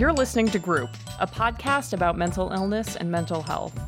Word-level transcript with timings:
You're 0.00 0.14
listening 0.14 0.46
to 0.52 0.58
Group, 0.58 0.88
a 1.18 1.26
podcast 1.26 1.92
about 1.92 2.16
mental 2.16 2.50
illness 2.52 2.96
and 2.96 3.10
mental 3.12 3.42
health. 3.42 3.78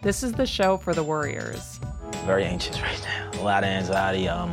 This 0.00 0.22
is 0.22 0.30
the 0.30 0.46
show 0.46 0.76
for 0.76 0.94
the 0.94 1.02
worriers, 1.02 1.80
Very 2.24 2.44
anxious 2.44 2.80
right 2.80 3.02
now. 3.02 3.40
A 3.40 3.42
lot 3.42 3.64
of 3.64 3.70
anxiety. 3.70 4.28
Um, 4.28 4.52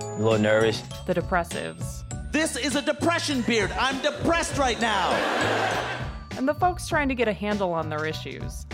a 0.00 0.16
little 0.18 0.38
nervous. 0.38 0.80
the 1.06 1.12
depressives, 1.12 2.04
This 2.32 2.56
is 2.56 2.74
a 2.74 2.80
depression 2.80 3.42
beard. 3.42 3.70
I'm 3.72 4.00
depressed 4.00 4.56
right 4.56 4.80
now. 4.80 5.10
and 6.38 6.48
the 6.48 6.54
folks 6.54 6.88
trying 6.88 7.10
to 7.10 7.14
get 7.14 7.28
a 7.28 7.34
handle 7.34 7.74
on 7.74 7.90
their 7.90 8.06
issues. 8.06 8.64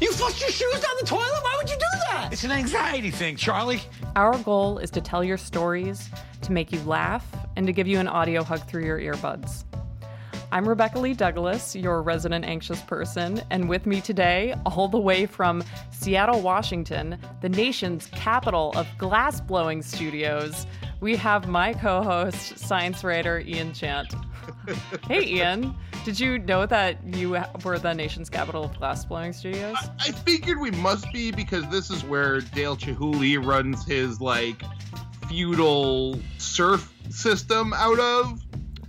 You 0.00 0.10
flushed 0.10 0.40
your 0.40 0.50
shoes 0.50 0.80
down 0.80 0.96
the 0.98 1.06
toilet? 1.06 1.38
Why 1.40 1.54
would 1.56 1.70
you 1.70 1.76
do 1.76 1.98
that? 2.10 2.30
It's 2.32 2.42
an 2.42 2.50
anxiety 2.50 3.12
thing, 3.12 3.36
Charlie. 3.36 3.80
Our 4.16 4.36
goal 4.38 4.78
is 4.78 4.90
to 4.90 5.00
tell 5.00 5.22
your 5.22 5.38
stories, 5.38 6.10
to 6.42 6.50
make 6.50 6.72
you 6.72 6.80
laugh, 6.80 7.24
and 7.54 7.64
to 7.68 7.72
give 7.72 7.86
you 7.86 8.00
an 8.00 8.08
audio 8.08 8.42
hug 8.42 8.66
through 8.66 8.84
your 8.84 8.98
earbuds. 8.98 9.62
I'm 10.56 10.66
Rebecca 10.66 10.98
Lee 10.98 11.12
Douglas, 11.12 11.76
your 11.76 12.00
resident 12.00 12.46
anxious 12.46 12.80
person, 12.80 13.42
and 13.50 13.68
with 13.68 13.84
me 13.84 14.00
today, 14.00 14.54
all 14.64 14.88
the 14.88 14.98
way 14.98 15.26
from 15.26 15.62
Seattle, 15.90 16.40
Washington, 16.40 17.18
the 17.42 17.48
nation's 17.50 18.06
capital 18.06 18.72
of 18.74 18.86
glass 18.96 19.38
blowing 19.38 19.82
studios, 19.82 20.66
we 21.00 21.14
have 21.16 21.46
my 21.46 21.74
co 21.74 22.02
host, 22.02 22.58
science 22.58 23.04
writer 23.04 23.40
Ian 23.40 23.74
Chant. 23.74 24.14
hey, 25.08 25.26
Ian, 25.26 25.76
did 26.06 26.18
you 26.18 26.38
know 26.38 26.64
that 26.64 27.04
you 27.04 27.38
were 27.62 27.78
the 27.78 27.92
nation's 27.92 28.30
capital 28.30 28.64
of 28.64 28.78
glass 28.78 29.04
blowing 29.04 29.34
studios? 29.34 29.76
I 30.00 30.10
figured 30.10 30.58
we 30.58 30.70
must 30.70 31.12
be 31.12 31.32
because 31.32 31.68
this 31.68 31.90
is 31.90 32.02
where 32.02 32.40
Dale 32.40 32.78
Chihuly 32.78 33.44
runs 33.44 33.84
his 33.84 34.22
like 34.22 34.62
feudal 35.28 36.18
serf 36.38 36.90
system 37.10 37.74
out 37.74 37.98
of. 37.98 38.40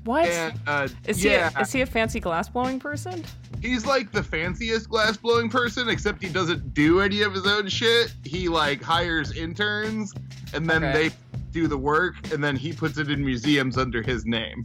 What? 0.08 0.26
And 0.30 0.60
uh, 0.66 0.88
Is 1.06 1.22
he, 1.22 1.30
yeah, 1.30 1.50
a, 1.56 1.62
is 1.62 1.72
he 1.74 1.82
a 1.82 1.86
fancy 1.86 2.20
glass 2.20 2.48
blowing 2.50 2.80
person? 2.80 3.24
he's 3.62 3.86
like 3.86 4.12
the 4.12 4.22
fanciest 4.24 4.88
glass 4.90 5.18
blowing 5.18 5.50
person, 5.50 5.90
except 5.90 6.24
he 6.24 6.30
doesn't 6.30 6.74
do 6.74 7.02
any 7.02 7.24
of 7.24 7.34
his 7.34 7.46
own 7.46 7.68
shit. 7.68 8.14
He 8.24 8.48
like 8.50 8.82
hires 8.82 9.36
interns, 9.36 10.14
and 10.54 10.70
then 10.70 10.84
Okay. 10.84 11.10
they 11.10 11.16
do 11.52 11.68
the 11.68 11.78
work, 11.78 12.16
and 12.32 12.42
then 12.44 12.56
he 12.56 12.72
puts 12.72 12.98
it 13.00 13.10
in 13.12 13.24
museums 13.26 13.78
under 13.78 14.02
his 14.02 14.26
name. 14.26 14.64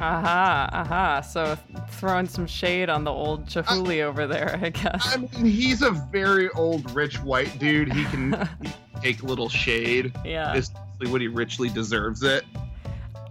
Aha, 0.00 0.68
aha. 0.72 1.20
So 1.20 1.58
throwing 1.90 2.28
some 2.28 2.46
shade 2.46 2.88
on 2.88 3.02
the 3.04 3.10
old 3.10 3.46
Chihuly 3.46 4.02
over 4.02 4.26
there, 4.28 4.58
I 4.62 4.70
guess. 4.70 5.14
I 5.14 5.16
mean, 5.18 5.44
he's 5.44 5.82
a 5.82 5.90
very 5.90 6.48
old, 6.50 6.88
rich 6.94 7.20
white 7.20 7.58
dude. 7.58 7.92
He 7.92 8.04
can, 8.04 8.48
he 8.62 8.70
take 9.02 9.22
little 9.24 9.48
shade. 9.48 10.12
Yeah. 10.24 10.54
It's 10.54 10.70
when 11.10 11.20
he 11.20 11.26
richly 11.28 11.68
deserves 11.68 12.22
it. 12.22 12.44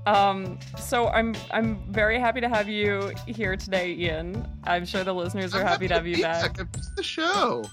Um. 0.08 0.58
So 0.77 1.08
I'm 1.09 1.36
I'm 1.52 1.80
very 1.91 2.17
happy 2.17 2.39
to 2.39 2.47
have 2.47 2.69
you 2.69 3.11
here 3.27 3.58
today, 3.58 3.91
Ian. 3.94 4.47
I'm 4.64 4.86
sure 4.86 5.03
the 5.03 5.14
listeners 5.14 5.53
are 5.53 5.59
I'm 5.59 5.67
happy 5.67 5.88
to 5.89 5.94
have 5.94 6.08
you 6.08 6.16
be 6.16 6.22
back. 6.22 6.58
It's 6.59 6.91
the 6.95 7.03
show. 7.03 7.66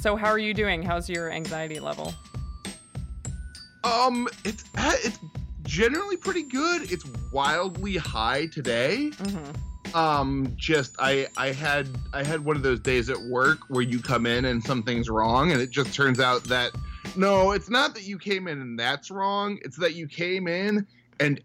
So 0.00 0.16
how 0.16 0.26
are 0.28 0.38
you 0.38 0.54
doing? 0.54 0.82
How's 0.82 1.08
your 1.08 1.30
anxiety 1.30 1.78
level? 1.78 2.14
Um, 3.84 4.28
it's 4.44 4.64
uh, 4.76 4.92
it's 5.04 5.20
generally 5.62 6.16
pretty 6.16 6.42
good. 6.42 6.90
It's 6.90 7.04
wildly 7.32 7.96
high 7.96 8.46
today. 8.46 9.10
Mm-hmm. 9.12 9.96
Um, 9.96 10.52
just 10.56 10.96
I 10.98 11.28
I 11.36 11.52
had 11.52 11.88
I 12.12 12.24
had 12.24 12.44
one 12.44 12.56
of 12.56 12.62
those 12.62 12.80
days 12.80 13.08
at 13.08 13.20
work 13.30 13.60
where 13.68 13.82
you 13.82 14.00
come 14.00 14.26
in 14.26 14.46
and 14.46 14.62
something's 14.62 15.08
wrong, 15.08 15.52
and 15.52 15.60
it 15.60 15.70
just 15.70 15.94
turns 15.94 16.18
out 16.18 16.42
that 16.44 16.72
no, 17.16 17.52
it's 17.52 17.70
not 17.70 17.94
that 17.94 18.02
you 18.02 18.18
came 18.18 18.48
in 18.48 18.60
and 18.60 18.78
that's 18.78 19.10
wrong. 19.10 19.58
It's 19.62 19.76
that 19.76 19.94
you 19.94 20.08
came 20.08 20.48
in 20.48 20.86
and 21.20 21.40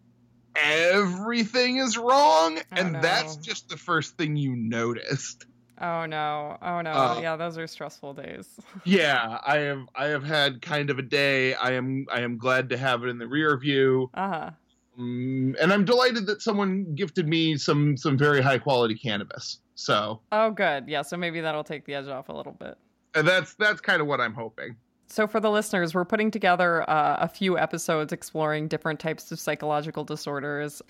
everything 0.56 1.78
is 1.78 1.98
wrong, 1.98 2.60
and 2.72 2.94
no. 2.94 3.02
that's 3.02 3.36
just 3.38 3.70
the 3.70 3.78
first 3.78 4.18
thing 4.18 4.36
you 4.36 4.56
noticed. 4.56 5.46
Oh 5.82 6.06
no. 6.06 6.58
Oh 6.62 6.82
no. 6.82 6.92
Uh, 6.92 7.20
yeah, 7.22 7.36
those 7.36 7.58
are 7.58 7.68
stressful 7.68 8.14
days. 8.14 8.48
Yeah, 8.86 9.40
I 9.46 9.58
have 9.58 9.82
I 9.96 10.06
have 10.06 10.24
had 10.24 10.62
kind 10.62 10.90
of 10.90 11.00
a 11.00 11.02
day. 11.02 11.56
I 11.56 11.74
am 11.74 12.06
I 12.12 12.22
am 12.22 12.38
glad 12.38 12.70
to 12.70 12.78
have 12.78 13.04
it 13.04 13.08
in 13.10 13.18
the 13.18 13.28
rear 13.28 13.58
view. 13.58 14.10
Uh-huh. 14.14 14.52
Um, 14.98 15.56
and 15.60 15.74
I'm 15.74 15.86
delighted 15.86 16.28
that 16.28 16.42
someone 16.42 16.94
gifted 16.96 17.28
me 17.28 17.58
some 17.58 17.98
some 17.98 18.18
very 18.18 18.42
high 18.42 18.60
quality 18.60 18.96
cannabis. 18.96 19.60
So 19.76 20.22
Oh 20.32 20.52
good. 20.52 20.88
Yeah, 20.88 21.02
so 21.02 21.18
maybe 21.18 21.42
that'll 21.42 21.64
take 21.64 21.86
the 21.86 21.96
edge 21.96 22.08
off 22.08 22.30
a 22.30 22.34
little 22.34 22.54
bit. 22.54 22.78
uh, 23.16 23.24
that's 23.24 23.56
that's 23.56 23.82
kind 23.82 24.02
of 24.02 24.08
what 24.08 24.22
I'm 24.22 24.34
hoping. 24.36 24.76
So, 25.08 25.28
for 25.28 25.40
the 25.40 25.52
listeners, 25.52 25.94
we're 25.94 26.06
putting 26.06 26.32
together 26.32 26.90
uh, 26.90 27.18
a 27.20 27.28
few 27.28 27.58
episodes 27.58 28.14
exploring 28.14 28.68
different 28.68 29.00
types 29.00 29.32
of 29.32 29.40
psychological 29.40 30.04
disorders. 30.04 30.82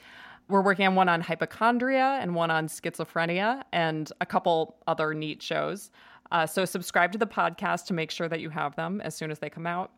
We're 0.49 0.61
working 0.61 0.85
on 0.85 0.95
one 0.95 1.09
on 1.09 1.21
hypochondria 1.21 2.19
and 2.21 2.35
one 2.35 2.51
on 2.51 2.67
schizophrenia 2.67 3.63
and 3.71 4.11
a 4.21 4.25
couple 4.25 4.77
other 4.87 5.13
neat 5.13 5.41
shows. 5.41 5.89
Uh, 6.31 6.45
so, 6.45 6.65
subscribe 6.65 7.11
to 7.11 7.17
the 7.17 7.27
podcast 7.27 7.85
to 7.87 7.93
make 7.93 8.11
sure 8.11 8.29
that 8.29 8.39
you 8.39 8.49
have 8.49 8.75
them 8.75 9.01
as 9.01 9.15
soon 9.15 9.31
as 9.31 9.39
they 9.39 9.49
come 9.49 9.67
out. 9.67 9.91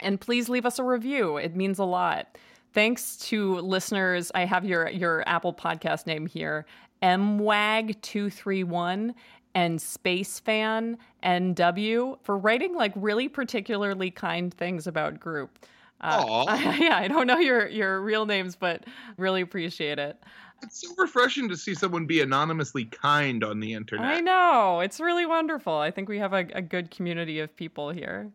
And 0.00 0.20
please 0.20 0.48
leave 0.48 0.66
us 0.66 0.78
a 0.78 0.84
review, 0.84 1.36
it 1.36 1.56
means 1.56 1.78
a 1.78 1.84
lot. 1.84 2.38
Thanks 2.72 3.16
to 3.16 3.56
listeners, 3.56 4.30
I 4.32 4.44
have 4.44 4.64
your, 4.64 4.88
your 4.90 5.28
Apple 5.28 5.52
podcast 5.52 6.06
name 6.06 6.26
here 6.26 6.66
MWAG231 7.02 9.12
and 9.54 9.82
Space 9.82 10.38
Fan 10.38 10.96
NW 11.22 12.18
for 12.22 12.38
writing 12.38 12.74
like 12.74 12.92
really 12.96 13.28
particularly 13.28 14.10
kind 14.10 14.52
things 14.52 14.86
about 14.86 15.20
group. 15.20 15.66
Uh, 16.00 16.24
Aw. 16.26 16.74
yeah, 16.80 16.96
I 16.96 17.08
don't 17.08 17.26
know 17.26 17.38
your 17.38 17.68
your 17.68 18.00
real 18.00 18.26
names, 18.26 18.56
but 18.56 18.84
really 19.16 19.40
appreciate 19.40 19.98
it. 19.98 20.22
It's 20.62 20.82
so 20.82 20.94
refreshing 20.98 21.48
to 21.48 21.56
see 21.56 21.74
someone 21.74 22.06
be 22.06 22.20
anonymously 22.20 22.84
kind 22.84 23.42
on 23.42 23.60
the 23.60 23.72
internet. 23.72 24.06
I 24.06 24.20
know 24.20 24.80
it's 24.80 25.00
really 25.00 25.24
wonderful. 25.24 25.74
I 25.74 25.90
think 25.90 26.08
we 26.08 26.18
have 26.18 26.34
a, 26.34 26.46
a 26.52 26.62
good 26.62 26.90
community 26.90 27.40
of 27.40 27.54
people 27.56 27.90
here. 27.90 28.30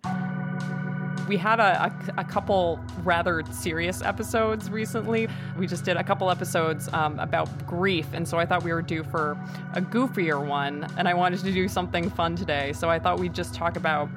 We 1.28 1.38
had 1.38 1.60
a, 1.60 1.86
a, 1.86 2.22
a 2.22 2.24
couple 2.24 2.80
rather 3.04 3.44
serious 3.52 4.02
episodes 4.04 4.70
recently. 4.70 5.28
We 5.58 5.66
just 5.66 5.84
did 5.84 5.98
a 5.98 6.04
couple 6.04 6.30
episodes 6.30 6.88
um, 6.94 7.20
about 7.20 7.50
grief, 7.66 8.08
and 8.14 8.28
so 8.28 8.38
I 8.38 8.46
thought 8.46 8.64
we 8.64 8.72
were 8.72 8.84
due 8.84 9.04
for 9.04 9.38
a 9.74 9.82
goofier 9.82 10.46
one, 10.46 10.88
and 10.98 11.08
I 11.08 11.14
wanted 11.16 11.40
to 11.40 11.52
do 11.52 11.68
something 11.68 12.10
fun 12.12 12.36
today. 12.36 12.74
So 12.74 12.90
I 12.90 13.00
thought 13.00 13.20
we'd 13.20 13.34
just 13.34 13.56
talk 13.56 13.76
about 13.76 14.08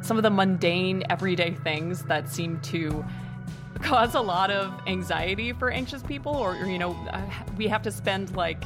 some 0.00 0.16
of 0.16 0.22
the 0.22 0.30
mundane, 0.30 1.02
everyday 1.10 1.52
things 1.52 2.02
that 2.04 2.28
seem 2.28 2.60
to 2.60 3.04
cause 3.80 4.14
a 4.14 4.20
lot 4.20 4.50
of 4.50 4.72
anxiety 4.86 5.52
for 5.52 5.70
anxious 5.70 6.02
people, 6.02 6.34
or, 6.34 6.56
or, 6.56 6.66
you 6.66 6.78
know, 6.78 6.92
uh, 7.10 7.20
we 7.58 7.68
have 7.68 7.82
to 7.82 7.90
spend 7.90 8.34
like 8.36 8.64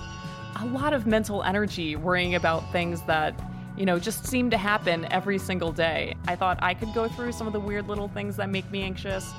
a 0.60 0.66
lot 0.66 0.92
of 0.92 1.06
mental 1.06 1.42
energy 1.42 1.96
worrying 1.96 2.34
about 2.34 2.70
things 2.72 3.02
that 3.02 3.38
you 3.78 3.86
know, 3.86 3.98
just 3.98 4.26
seem 4.26 4.50
to 4.50 4.58
happen 4.58 5.06
every 5.12 5.38
single 5.38 5.70
day. 5.70 6.14
I 6.26 6.34
thought 6.34 6.58
I 6.60 6.74
could 6.74 6.92
go 6.92 7.08
through 7.08 7.32
some 7.32 7.46
of 7.46 7.52
the 7.52 7.60
weird 7.60 7.86
little 7.86 8.08
things 8.08 8.36
that 8.36 8.50
make 8.50 8.68
me 8.70 8.82
anxious. 8.82 9.32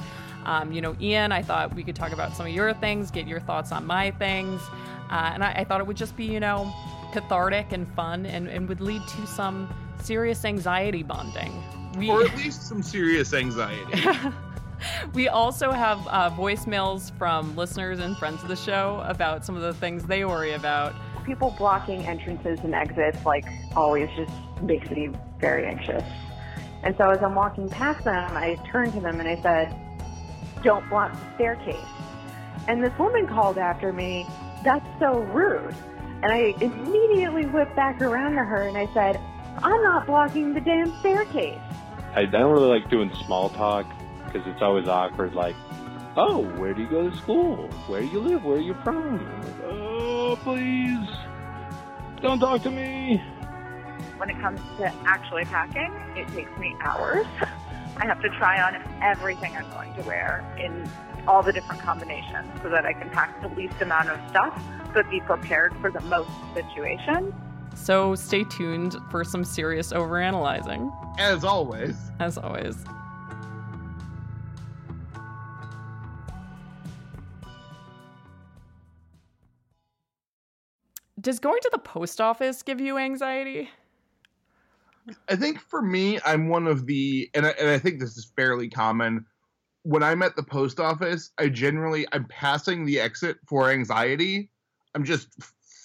Um, 0.45 0.71
you 0.71 0.81
know, 0.81 0.95
Ian, 1.01 1.33
I 1.33 1.41
thought 1.41 1.75
we 1.75 1.83
could 1.83 1.95
talk 1.95 2.13
about 2.13 2.35
some 2.35 2.45
of 2.45 2.53
your 2.53 2.73
things, 2.73 3.11
get 3.11 3.27
your 3.27 3.41
thoughts 3.41 3.73
on 3.73 3.85
my 3.85 4.11
things. 4.11 4.61
Uh, 5.09 5.31
and 5.33 5.43
I, 5.43 5.51
I 5.51 5.63
thought 5.65 5.81
it 5.81 5.87
would 5.87 5.97
just 5.97 6.15
be, 6.15 6.23
you 6.23 6.39
know, 6.39 6.73
cathartic 7.11 7.73
and 7.73 7.87
fun 7.95 8.25
and, 8.25 8.47
and 8.47 8.69
would 8.69 8.79
lead 8.79 9.01
to 9.09 9.27
some 9.27 9.73
serious 10.01 10.45
anxiety 10.45 11.03
bonding. 11.03 11.51
We, 11.97 12.09
Or 12.09 12.23
at 12.23 12.35
least 12.37 12.67
some 12.67 12.81
serious 12.81 13.33
anxiety. 13.33 14.07
we 15.13 15.27
also 15.27 15.71
have 15.71 15.99
uh, 16.07 16.29
voicemails 16.29 17.11
from 17.17 17.55
listeners 17.57 17.99
and 17.99 18.15
friends 18.17 18.41
of 18.41 18.47
the 18.47 18.55
show 18.55 19.03
about 19.05 19.45
some 19.45 19.55
of 19.55 19.61
the 19.61 19.73
things 19.73 20.05
they 20.05 20.23
worry 20.23 20.53
about. 20.53 20.93
People 21.29 21.53
blocking 21.59 22.05
entrances 22.07 22.59
and 22.63 22.73
exits 22.73 23.23
like 23.23 23.45
always 23.75 24.09
just 24.17 24.33
makes 24.63 24.89
me 24.89 25.11
very 25.39 25.67
anxious. 25.67 26.03
And 26.81 26.95
so 26.97 27.11
as 27.11 27.21
I'm 27.21 27.35
walking 27.35 27.69
past 27.69 28.03
them, 28.03 28.35
I 28.35 28.57
turned 28.71 28.93
to 28.93 28.99
them 28.99 29.19
and 29.19 29.29
I 29.29 29.39
said, 29.43 29.75
"Don't 30.63 30.89
block 30.89 31.11
the 31.11 31.35
staircase." 31.35 31.75
And 32.67 32.83
this 32.83 32.97
woman 32.97 33.27
called 33.27 33.59
after 33.59 33.93
me, 33.93 34.25
"That's 34.63 34.85
so 34.99 35.19
rude." 35.19 35.75
And 36.23 36.31
I 36.33 36.55
immediately 36.61 37.45
whipped 37.45 37.75
back 37.75 38.01
around 38.01 38.31
to 38.33 38.43
her 38.43 38.67
and 38.67 38.75
I 38.75 38.87
said, 38.93 39.19
"I'm 39.61 39.83
not 39.83 40.07
blocking 40.07 40.55
the 40.55 40.61
damn 40.61 40.91
staircase." 40.99 41.59
I 42.15 42.25
don't 42.25 42.51
really 42.51 42.69
like 42.69 42.89
doing 42.89 43.11
small 43.25 43.49
talk 43.49 43.85
because 44.25 44.47
it's 44.47 44.63
always 44.63 44.87
awkward. 44.87 45.35
Like, 45.35 45.55
oh, 46.19 46.43
where 46.59 46.73
do 46.73 46.81
you 46.81 46.89
go 46.89 47.09
to 47.09 47.15
school? 47.17 47.67
Where 47.87 48.01
do 48.01 48.07
you 48.07 48.19
live? 48.19 48.43
Where 48.43 48.57
are 48.57 48.61
you 48.61 48.75
from? 48.83 49.19
I'm 49.19 49.41
like, 49.41 49.63
oh, 49.65 50.37
please, 50.43 51.07
don't 52.21 52.39
talk 52.39 52.61
to 52.63 52.71
me. 52.71 53.23
When 54.17 54.29
it 54.29 54.39
comes 54.41 54.59
to 54.77 54.93
actually 55.05 55.45
packing, 55.45 55.93
it 56.15 56.27
takes 56.29 56.55
me 56.59 56.75
hours. 56.83 57.25
I 57.97 58.05
have 58.05 58.21
to 58.21 58.29
try 58.37 58.61
on 58.61 58.75
everything 59.01 59.55
I'm 59.55 59.69
going 59.71 59.93
to 59.95 60.01
wear 60.03 60.45
in 60.59 60.89
all 61.27 61.41
the 61.43 61.51
different 61.53 61.81
combinations 61.81 62.47
so 62.61 62.69
that 62.69 62.85
I 62.85 62.93
can 62.93 63.09
pack 63.09 63.41
the 63.41 63.47
least 63.49 63.81
amount 63.81 64.09
of 64.09 64.19
stuff 64.29 64.61
but 64.93 65.09
be 65.09 65.19
prepared 65.21 65.73
for 65.81 65.91
the 65.91 65.99
most 66.01 66.29
situation. 66.53 67.33
So 67.75 68.15
stay 68.15 68.43
tuned 68.45 68.95
for 69.11 69.23
some 69.23 69.43
serious 69.45 69.93
overanalyzing, 69.93 70.91
As 71.19 71.43
always. 71.43 71.95
as 72.19 72.37
always. 72.37 72.75
Does 81.19 81.39
going 81.39 81.59
to 81.61 81.69
the 81.71 81.79
post 81.79 82.21
office 82.21 82.61
give 82.61 82.79
you 82.79 82.97
anxiety? 82.97 83.69
I 85.27 85.35
think 85.35 85.59
for 85.59 85.81
me, 85.81 86.19
I'm 86.25 86.49
one 86.49 86.67
of 86.67 86.85
the, 86.85 87.29
and 87.33 87.45
I, 87.45 87.49
and 87.51 87.69
I 87.69 87.79
think 87.79 87.99
this 87.99 88.15
is 88.17 88.31
fairly 88.35 88.69
common. 88.69 89.25
When 89.83 90.03
I'm 90.03 90.21
at 90.21 90.35
the 90.35 90.43
post 90.43 90.79
office, 90.79 91.31
I 91.37 91.49
generally 91.49 92.05
I'm 92.11 92.25
passing 92.25 92.85
the 92.85 92.99
exit 92.99 93.37
for 93.47 93.71
anxiety. 93.71 94.49
I'm 94.93 95.03
just 95.03 95.29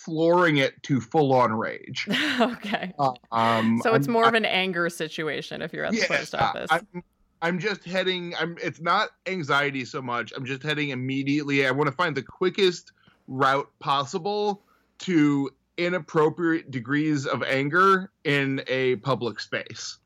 flooring 0.05 0.59
it 0.59 0.83
to 0.83 1.01
full 1.01 1.33
on 1.33 1.53
rage. 1.55 2.07
okay. 2.41 2.93
Um, 3.33 3.81
so 3.83 3.95
it's 3.95 4.07
I'm- 4.07 4.13
more 4.13 4.29
of 4.29 4.35
an 4.35 4.45
anger 4.45 4.91
situation 4.91 5.63
if 5.63 5.73
you're 5.73 5.87
at 5.87 5.93
the 5.93 6.05
post 6.07 6.35
office. 6.35 6.69
I'm, 6.71 7.03
I'm 7.41 7.59
just 7.59 7.85
heading. 7.85 8.35
I'm. 8.39 8.57
It's 8.63 8.81
not 8.81 9.11
anxiety 9.27 9.85
so 9.85 10.03
much. 10.03 10.33
I'm 10.37 10.45
just 10.45 10.63
heading 10.63 10.91
immediately. 10.91 11.67
I 11.67 11.71
want 11.71 11.89
to 11.89 11.95
find 11.95 12.15
the 12.15 12.23
quickest 12.23 12.93
route 13.27 13.71
possible 13.79 14.64
to 15.01 15.51
inappropriate 15.77 16.71
degrees 16.71 17.27
of 17.27 17.43
anger 17.43 18.11
in 18.25 18.63
a 18.69 18.97
public 18.97 19.41
space. 19.41 19.99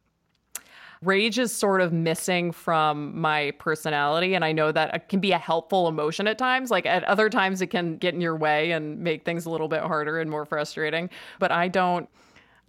Rage 1.02 1.38
is 1.38 1.54
sort 1.54 1.80
of 1.80 1.92
missing 1.92 2.50
from 2.50 3.18
my 3.20 3.52
personality, 3.52 4.34
and 4.34 4.44
I 4.44 4.50
know 4.50 4.72
that 4.72 4.94
it 4.94 5.08
can 5.08 5.20
be 5.20 5.30
a 5.30 5.38
helpful 5.38 5.86
emotion 5.86 6.26
at 6.26 6.38
times. 6.38 6.72
Like 6.72 6.86
at 6.86 7.04
other 7.04 7.30
times, 7.30 7.62
it 7.62 7.68
can 7.68 7.98
get 7.98 8.14
in 8.14 8.20
your 8.20 8.34
way 8.34 8.72
and 8.72 8.98
make 8.98 9.24
things 9.24 9.46
a 9.46 9.50
little 9.50 9.68
bit 9.68 9.82
harder 9.82 10.18
and 10.18 10.28
more 10.28 10.44
frustrating. 10.44 11.08
But 11.38 11.52
I 11.52 11.68
don't. 11.68 12.08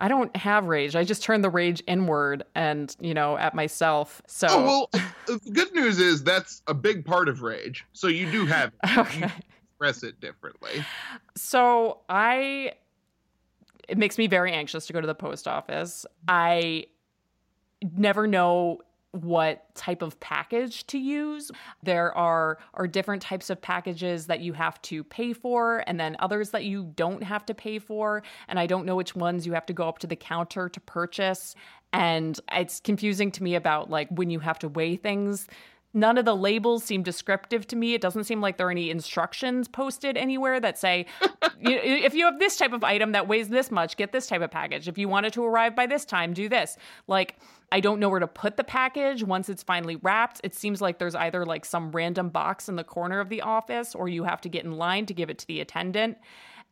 I 0.02 0.08
don't 0.08 0.34
have 0.38 0.68
rage. 0.68 0.96
I 0.96 1.04
just 1.04 1.22
turn 1.22 1.42
the 1.42 1.50
rage 1.50 1.84
inward 1.86 2.46
and, 2.56 2.96
you 3.02 3.14
know, 3.14 3.36
at 3.36 3.54
myself. 3.54 4.22
So 4.28 4.48
Oh 4.50 4.64
well, 4.64 5.04
the 5.28 5.52
good 5.52 5.74
news 5.74 6.00
is 6.00 6.24
that's 6.24 6.62
a 6.68 6.74
big 6.74 7.04
part 7.04 7.28
of 7.28 7.42
rage. 7.42 7.84
So 7.92 8.08
you 8.08 8.32
do 8.32 8.46
have 8.46 8.72
it. 8.82 8.90
You 8.90 9.02
okay. 9.02 9.32
Express 9.80 10.04
it 10.04 10.20
differently. 10.20 10.84
So 11.36 12.00
I 12.10 12.74
it 13.88 13.98
makes 13.98 14.18
me 14.18 14.28
very 14.28 14.52
anxious 14.52 14.86
to 14.88 14.94
go 14.94 15.02
to 15.02 15.08
the 15.08 15.16
post 15.16 15.48
office. 15.48 16.06
I 16.28 16.86
never 17.82 18.28
know 18.28 18.82
what 19.12 19.74
type 19.74 20.04
of 20.04 20.20
package 20.20 20.86
to 20.86 21.00
use. 21.00 21.50
There 21.82 22.16
are 22.16 22.60
are 22.76 22.88
different 22.88 23.24
types 23.24 23.50
of 23.50 23.60
packages 23.62 24.28
that 24.28 24.42
you 24.42 24.54
have 24.54 24.80
to 24.84 25.04
pay 25.04 25.34
for 25.34 25.84
and 25.88 26.00
then 26.00 26.16
others 26.20 26.52
that 26.52 26.66
you 26.66 26.92
don't 26.96 27.24
have 27.24 27.46
to 27.48 27.56
pay 27.56 27.80
for 27.80 28.22
and 28.48 28.60
I 28.60 28.68
don't 28.68 28.86
know 28.86 28.96
which 28.96 29.16
ones 29.16 29.48
you 29.48 29.54
have 29.54 29.66
to 29.68 29.74
go 29.74 29.88
up 29.88 30.00
to 30.00 30.08
the 30.08 30.16
counter 30.16 30.70
to 30.70 30.80
purchase 30.82 31.56
and 31.92 32.40
it's 32.52 32.80
confusing 32.80 33.32
to 33.32 33.42
me 33.42 33.56
about 33.56 33.90
like 33.90 34.10
when 34.10 34.30
you 34.30 34.40
have 34.40 34.60
to 34.60 34.68
weigh 34.68 34.96
things 34.96 35.48
None 35.94 36.20
of 36.20 36.26
the 36.26 36.36
labels 36.36 36.84
seem 36.84 37.02
descriptive 37.02 37.66
to 37.68 37.76
me. 37.76 37.96
It 37.96 38.02
doesn't 38.02 38.26
seem 38.26 38.42
like 38.42 38.58
there 38.58 38.68
are 38.68 38.72
any 38.72 38.92
instructions 38.92 39.68
posted 39.68 40.18
anywhere 40.18 40.60
that 40.60 40.78
say, 40.78 41.08
you, 41.60 41.78
if 41.78 42.14
you 42.14 42.26
have 42.26 42.38
this 42.38 42.58
type 42.58 42.74
of 42.74 42.84
item 42.84 43.14
that 43.14 43.28
weighs 43.28 43.50
this 43.50 43.72
much, 43.72 43.98
get 43.98 44.12
this 44.12 44.28
type 44.28 44.42
of 44.42 44.52
package. 44.52 44.88
If 44.88 45.00
you 45.00 45.10
want 45.10 45.26
it 45.26 45.34
to 45.34 45.44
arrive 45.44 45.76
by 45.76 45.88
this 45.88 46.06
time, 46.06 46.34
do 46.34 46.48
this. 46.48 46.78
Like, 47.08 47.38
I 47.72 47.80
don't 47.80 48.00
know 48.00 48.10
where 48.10 48.20
to 48.20 48.28
put 48.28 48.56
the 48.56 48.64
package 48.64 49.24
once 49.24 49.50
it's 49.50 49.64
finally 49.64 49.96
wrapped. 49.96 50.42
It 50.44 50.54
seems 50.54 50.80
like 50.80 51.00
there's 51.00 51.16
either 51.16 51.44
like 51.44 51.66
some 51.66 51.92
random 51.92 52.30
box 52.30 52.70
in 52.70 52.76
the 52.76 52.84
corner 52.84 53.20
of 53.20 53.30
the 53.30 53.42
office 53.42 53.96
or 53.96 54.08
you 54.08 54.24
have 54.26 54.42
to 54.42 54.50
get 54.50 54.66
in 54.66 54.74
line 54.74 55.08
to 55.08 55.14
give 55.14 55.32
it 55.32 55.40
to 55.40 55.48
the 55.48 55.60
attendant. 55.60 56.18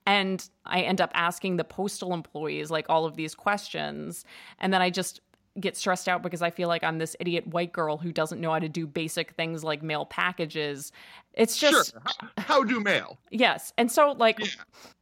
And 0.05 0.47
I 0.65 0.81
end 0.81 1.01
up 1.01 1.11
asking 1.13 1.57
the 1.57 1.65
postal 1.65 2.13
employees 2.13 2.71
like 2.71 2.85
all 2.87 3.05
of 3.05 3.15
these 3.15 3.35
questions. 3.35 4.25
And 4.59 4.73
then 4.73 4.81
I 4.81 4.89
just 4.89 5.19
get 5.59 5.75
stressed 5.77 6.07
out 6.07 6.21
because 6.21 6.41
I 6.41 6.49
feel 6.49 6.67
like 6.67 6.83
I'm 6.83 6.97
this 6.97 7.15
idiot 7.19 7.47
white 7.47 7.71
girl 7.73 7.97
who 7.97 8.11
doesn't 8.11 8.39
know 8.39 8.51
how 8.51 8.59
to 8.59 8.69
do 8.69 8.85
basic 8.87 9.31
things 9.33 9.63
like 9.63 9.81
mail 9.81 10.05
packages. 10.05 10.91
It's 11.33 11.57
just 11.57 11.91
sure. 11.91 12.01
How, 12.05 12.41
how 12.43 12.63
do 12.63 12.79
mail? 12.79 13.17
Yes. 13.31 13.73
And 13.77 13.91
so 13.91 14.11
like 14.11 14.39
Yeah. 14.39 14.47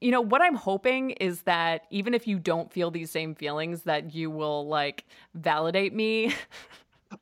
you 0.02 0.12
know 0.12 0.22
what 0.22 0.42
I'm 0.42 0.56
hoping 0.56 1.12
is 1.12 1.42
that 1.44 1.84
even 1.92 2.14
if 2.14 2.28
you 2.28 2.40
don't 2.40 2.72
feel 2.72 2.92
these 2.92 3.12
same 3.12 3.36
feelings 3.36 3.84
that 3.84 4.14
you 4.14 4.30
will 4.30 4.68
like 4.68 5.06
validate 5.34 5.94
me 5.94 6.34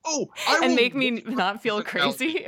Oh, 0.05 0.27
I 0.47 0.61
and 0.63 0.75
make 0.75 0.95
me 0.95 1.11
not 1.27 1.61
feel 1.61 1.83
crazy. 1.83 2.47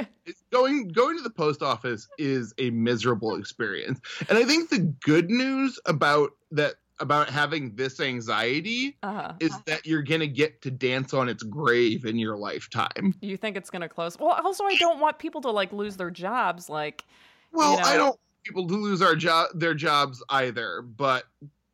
Going 0.52 0.88
going 0.88 1.18
to 1.18 1.22
the 1.22 1.30
post 1.30 1.62
office 1.62 2.08
is 2.18 2.54
a 2.58 2.70
miserable 2.72 3.36
experience 3.36 4.00
and 4.30 4.38
i 4.38 4.44
think 4.46 4.70
the 4.70 4.80
good 4.80 5.30
news 5.30 5.78
about 5.86 6.32
that 6.52 6.76
about 7.00 7.30
having 7.30 7.76
this 7.76 8.00
anxiety 8.00 8.98
Uh-huh. 9.04 9.34
is 9.40 9.54
that 9.66 9.86
you're 9.86 10.02
gonna 10.04 10.28
get 10.28 10.62
to 10.62 10.72
dance 10.72 11.14
on 11.14 11.28
its 11.30 11.44
grave 11.44 12.06
in 12.06 12.18
your 12.18 12.38
lifetime 12.38 13.14
You 13.22 13.38
think 13.38 13.58
it's 13.58 13.70
to 13.82 13.90
close? 13.90 14.18
Well, 14.18 14.30
also 14.44 14.64
I 14.66 14.76
don't 14.76 15.00
want 15.00 15.20
people 15.20 15.42
to 15.42 15.52
like 15.52 15.74
lose 15.74 15.98
their 15.98 16.12
jobs 16.12 16.70
like 16.70 17.04
well 17.52 17.74
You 17.74 17.80
i 17.80 17.98
don't 17.98 18.08
want 18.08 18.20
people 18.44 18.68
to 18.68 18.74
lose 18.76 19.02
our 19.02 19.16
job 19.16 19.48
their 19.56 19.74
jobs 19.74 20.24
either 20.30 20.82
but 20.82 21.26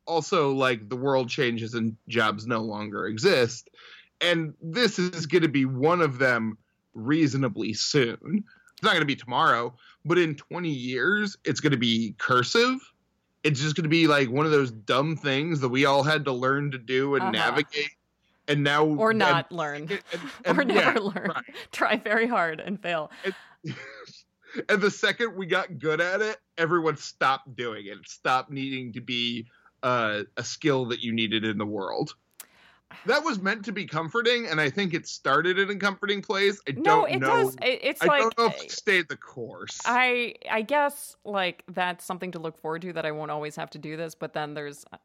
also 0.07 0.51
like 0.51 0.89
the 0.89 0.95
world 0.95 1.29
changes 1.29 1.73
and 1.75 1.95
jobs 2.07 2.47
no 2.47 2.61
longer 2.61 3.05
exist 3.07 3.69
and 4.19 4.53
this 4.61 4.97
is 4.99 5.25
to 5.43 5.49
be 5.49 5.65
one 5.65 6.01
of 6.01 6.17
them 6.17 6.57
reasonably 6.93 7.73
soon 7.73 8.43
it's 8.73 8.83
not 8.83 8.91
to 9.01 9.05
be 9.05 9.15
tomorrow 9.15 9.73
but 10.03 10.17
in 10.17 10.35
20 10.35 10.69
years 10.69 11.37
it's 11.45 11.61
to 11.71 11.77
be 11.77 12.15
cursive 12.17 12.79
it's 13.43 13.59
just 13.59 13.75
going 13.75 13.83
to 13.83 13.89
be 13.89 14.07
like 14.07 14.29
one 14.29 14.45
of 14.45 14.51
those 14.51 14.71
dumb 14.71 15.15
things 15.15 15.59
that 15.61 15.69
we 15.69 15.85
all 15.85 16.03
had 16.03 16.25
to 16.25 16.31
learn 16.31 16.71
to 16.71 16.77
do 16.77 17.15
and 17.15 17.23
Uh-huh. 17.23 17.31
navigate 17.31 17.89
and 18.47 18.63
now 18.63 18.85
or 18.85 19.09
and- 19.11 19.19
not 19.19 19.51
learn 19.51 19.83
and- 19.83 19.91
and- 20.45 20.57
or 20.57 20.61
and- 20.61 20.67
never 20.69 20.79
yeah, 20.99 20.99
learn. 20.99 21.31
right. 21.35 21.55
Try 21.71 21.97
very 21.97 22.27
hard 22.27 22.59
and 22.59 22.81
fail. 22.81 23.11
and 24.69 24.81
the 24.81 24.91
second 24.91 25.35
we 25.35 25.45
got 25.45 25.79
good 25.79 26.01
at 26.01 26.21
it, 26.21 26.37
everyone 26.57 26.97
stopped 26.97 27.55
doing 27.55 27.85
it. 27.85 27.97
It 27.97 28.07
stopped 28.07 28.51
needing 28.51 28.93
to 28.93 29.01
be 29.01 29.47
uh, 29.83 30.23
a 30.37 30.43
skill 30.43 30.85
that 30.85 30.99
you 31.01 31.11
needed 31.13 31.43
in 31.43 31.57
the 31.57 31.65
world. 31.65 32.13
That 33.05 33.23
was 33.23 33.41
meant 33.41 33.65
to 33.65 33.71
be 33.71 33.85
comforting, 33.85 34.47
and 34.47 34.59
I 34.59 34.69
think 34.69 34.93
it 34.93 35.07
started 35.07 35.57
in 35.59 35.69
a 35.69 35.75
comforting 35.75 36.21
place. 36.21 36.61
I 36.67 36.71
No, 36.71 36.81
don't 36.81 37.11
it 37.11 37.19
know. 37.19 37.43
does. 37.43 37.55
It, 37.55 37.79
it's 37.83 38.01
I 38.01 38.05
like 38.07 38.21
don't 38.21 38.37
know 38.37 38.45
if 38.47 38.59
uh, 38.59 38.63
it 38.63 38.71
stayed 38.71 39.09
the 39.09 39.17
course. 39.17 39.79
I 39.85 40.35
I 40.49 40.61
guess 40.61 41.15
like 41.25 41.63
that's 41.67 42.05
something 42.05 42.31
to 42.31 42.39
look 42.39 42.57
forward 42.59 42.81
to 42.83 42.93
that 42.93 43.05
I 43.05 43.11
won't 43.11 43.31
always 43.31 43.55
have 43.55 43.69
to 43.71 43.77
do 43.77 43.97
this, 43.97 44.15
but 44.15 44.33
then 44.33 44.53
there's 44.53 44.85
uh, 44.91 44.97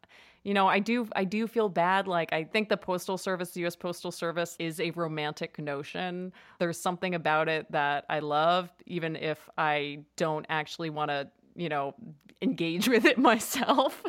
you 0.46 0.54
know, 0.54 0.68
I 0.68 0.78
do 0.78 1.08
I 1.16 1.24
do 1.24 1.48
feel 1.48 1.68
bad 1.68 2.06
like 2.06 2.32
I 2.32 2.44
think 2.44 2.68
the 2.68 2.76
postal 2.76 3.18
service, 3.18 3.50
the 3.50 3.66
US 3.66 3.74
Postal 3.74 4.12
Service 4.12 4.54
is 4.60 4.78
a 4.78 4.92
romantic 4.92 5.58
notion. 5.58 6.32
There's 6.60 6.78
something 6.78 7.16
about 7.16 7.48
it 7.48 7.70
that 7.72 8.04
I 8.08 8.20
love 8.20 8.70
even 8.86 9.16
if 9.16 9.48
I 9.58 10.04
don't 10.14 10.46
actually 10.48 10.90
want 10.90 11.10
to, 11.10 11.28
you 11.56 11.68
know, 11.68 11.94
engage 12.42 12.88
with 12.94 13.04
it 13.04 13.18
myself. 13.18 14.04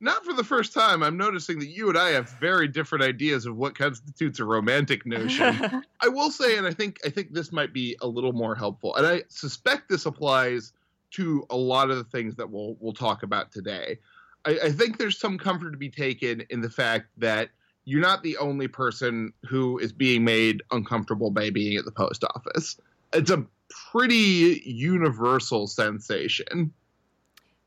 Not 0.00 0.24
for 0.24 0.34
the 0.34 0.44
first 0.44 0.74
time. 0.74 1.02
I'm 1.02 1.16
noticing 1.16 1.58
that 1.60 1.68
you 1.68 1.88
and 1.88 1.96
I 1.96 2.10
have 2.10 2.28
very 2.38 2.68
different 2.68 3.02
ideas 3.02 3.46
of 3.46 3.56
what 3.56 3.76
constitutes 3.76 4.40
a 4.40 4.44
romantic 4.44 5.06
notion. 5.06 5.82
I 6.00 6.08
will 6.08 6.30
say, 6.30 6.58
and 6.58 6.66
I 6.66 6.72
think 6.72 6.98
I 7.04 7.08
think 7.08 7.32
this 7.32 7.50
might 7.50 7.72
be 7.72 7.96
a 8.02 8.06
little 8.06 8.34
more 8.34 8.54
helpful, 8.54 8.94
and 8.96 9.06
I 9.06 9.22
suspect 9.28 9.88
this 9.88 10.04
applies 10.04 10.74
to 11.12 11.46
a 11.48 11.56
lot 11.56 11.90
of 11.90 11.96
the 11.96 12.04
things 12.04 12.36
that 12.36 12.50
we'll 12.50 12.76
we'll 12.78 12.92
talk 12.92 13.22
about 13.22 13.52
today. 13.52 13.98
I, 14.44 14.58
I 14.64 14.70
think 14.70 14.98
there's 14.98 15.18
some 15.18 15.38
comfort 15.38 15.70
to 15.70 15.78
be 15.78 15.88
taken 15.88 16.42
in 16.50 16.60
the 16.60 16.70
fact 16.70 17.06
that 17.16 17.48
you're 17.86 18.02
not 18.02 18.22
the 18.22 18.36
only 18.36 18.68
person 18.68 19.32
who 19.48 19.78
is 19.78 19.92
being 19.92 20.24
made 20.24 20.62
uncomfortable 20.72 21.30
by 21.30 21.50
being 21.50 21.78
at 21.78 21.84
the 21.86 21.92
post 21.92 22.22
office. 22.24 22.76
It's 23.14 23.30
a 23.30 23.46
pretty 23.92 24.62
universal 24.66 25.66
sensation. 25.66 26.72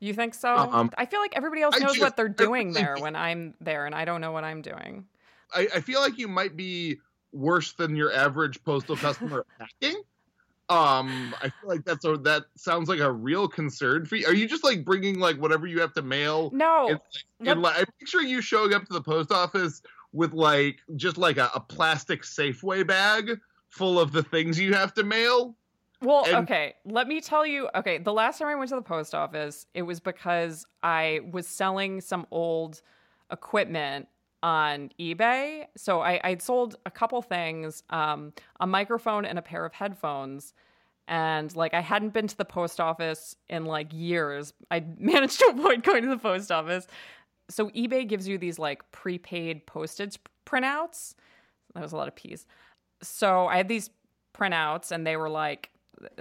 You 0.00 0.14
think 0.14 0.34
so? 0.34 0.56
Um, 0.56 0.90
I 0.98 1.06
feel 1.06 1.20
like 1.20 1.36
everybody 1.36 1.62
else 1.62 1.78
knows 1.78 1.92
just- 1.92 2.00
what 2.00 2.16
they're 2.16 2.28
doing 2.28 2.72
there 2.72 2.96
when 2.98 3.14
I'm 3.14 3.54
there 3.60 3.86
and 3.86 3.94
I 3.94 4.04
don't 4.04 4.20
know 4.20 4.32
what 4.32 4.44
I'm 4.44 4.62
doing. 4.62 5.06
I, 5.54 5.68
I 5.76 5.80
feel 5.80 6.00
like 6.00 6.18
you 6.18 6.28
might 6.28 6.56
be 6.56 6.98
worse 7.32 7.72
than 7.72 7.96
your 7.96 8.12
average 8.12 8.62
postal 8.64 8.96
customer 8.96 9.44
hacking. 9.58 10.02
Um, 10.68 11.34
I 11.42 11.48
feel 11.48 11.68
like 11.68 11.84
that's 11.84 12.04
a 12.04 12.16
that 12.18 12.44
sounds 12.54 12.88
like 12.88 13.00
a 13.00 13.10
real 13.10 13.48
concern 13.48 14.06
for 14.06 14.14
you. 14.14 14.26
Are 14.26 14.34
you 14.34 14.46
just 14.46 14.62
like 14.62 14.84
bringing 14.84 15.18
like 15.18 15.36
whatever 15.36 15.66
you 15.66 15.80
have 15.80 15.92
to 15.94 16.02
mail? 16.02 16.50
No. 16.54 16.86
in, 16.86 16.92
like, 16.92 17.56
in, 17.56 17.60
like, 17.62 17.78
I'm 17.80 17.86
picturing 17.98 18.28
you 18.28 18.40
showing 18.40 18.72
up 18.72 18.84
to 18.86 18.92
the 18.92 19.00
post 19.00 19.32
office 19.32 19.82
with 20.12 20.32
like 20.32 20.78
just 20.94 21.18
like 21.18 21.38
a, 21.38 21.50
a 21.56 21.60
plastic 21.60 22.22
Safeway 22.22 22.86
bag 22.86 23.40
full 23.68 23.98
of 23.98 24.12
the 24.12 24.22
things 24.22 24.60
you 24.60 24.72
have 24.74 24.94
to 24.94 25.02
mail. 25.02 25.56
Well, 26.02 26.24
And- 26.26 26.36
okay, 26.44 26.74
let 26.84 27.08
me 27.08 27.20
tell 27.20 27.44
you. 27.44 27.68
Okay, 27.74 27.98
the 27.98 28.12
last 28.12 28.38
time 28.38 28.48
I 28.48 28.54
went 28.54 28.70
to 28.70 28.76
the 28.76 28.82
post 28.82 29.14
office, 29.14 29.66
it 29.74 29.82
was 29.82 30.00
because 30.00 30.66
I 30.82 31.20
was 31.30 31.46
selling 31.46 32.00
some 32.00 32.26
old 32.30 32.80
equipment 33.30 34.08
on 34.42 34.90
eBay. 34.98 35.66
So 35.76 36.00
I, 36.00 36.20
I'd 36.24 36.40
sold 36.42 36.76
a 36.86 36.90
couple 36.90 37.20
things, 37.20 37.82
um, 37.90 38.32
a 38.58 38.66
microphone 38.66 39.26
and 39.26 39.38
a 39.38 39.42
pair 39.42 39.66
of 39.66 39.72
headphones. 39.74 40.54
And 41.08 41.54
like 41.54 41.74
I 41.74 41.80
hadn't 41.80 42.14
been 42.14 42.26
to 42.28 42.36
the 42.36 42.44
post 42.44 42.80
office 42.80 43.36
in 43.48 43.66
like 43.66 43.88
years. 43.92 44.54
I 44.70 44.84
managed 44.98 45.38
to 45.40 45.50
avoid 45.52 45.82
going 45.82 46.02
to 46.04 46.08
the 46.08 46.18
post 46.18 46.50
office. 46.50 46.86
So 47.50 47.68
eBay 47.70 48.08
gives 48.08 48.26
you 48.26 48.38
these 48.38 48.58
like 48.58 48.90
prepaid 48.92 49.66
postage 49.66 50.18
printouts. 50.46 51.14
That 51.74 51.82
was 51.82 51.92
a 51.92 51.96
lot 51.96 52.08
of 52.08 52.14
P's. 52.16 52.46
So 53.02 53.46
I 53.46 53.56
had 53.56 53.68
these 53.68 53.90
printouts 54.34 54.92
and 54.92 55.06
they 55.06 55.16
were 55.16 55.28
like 55.28 55.70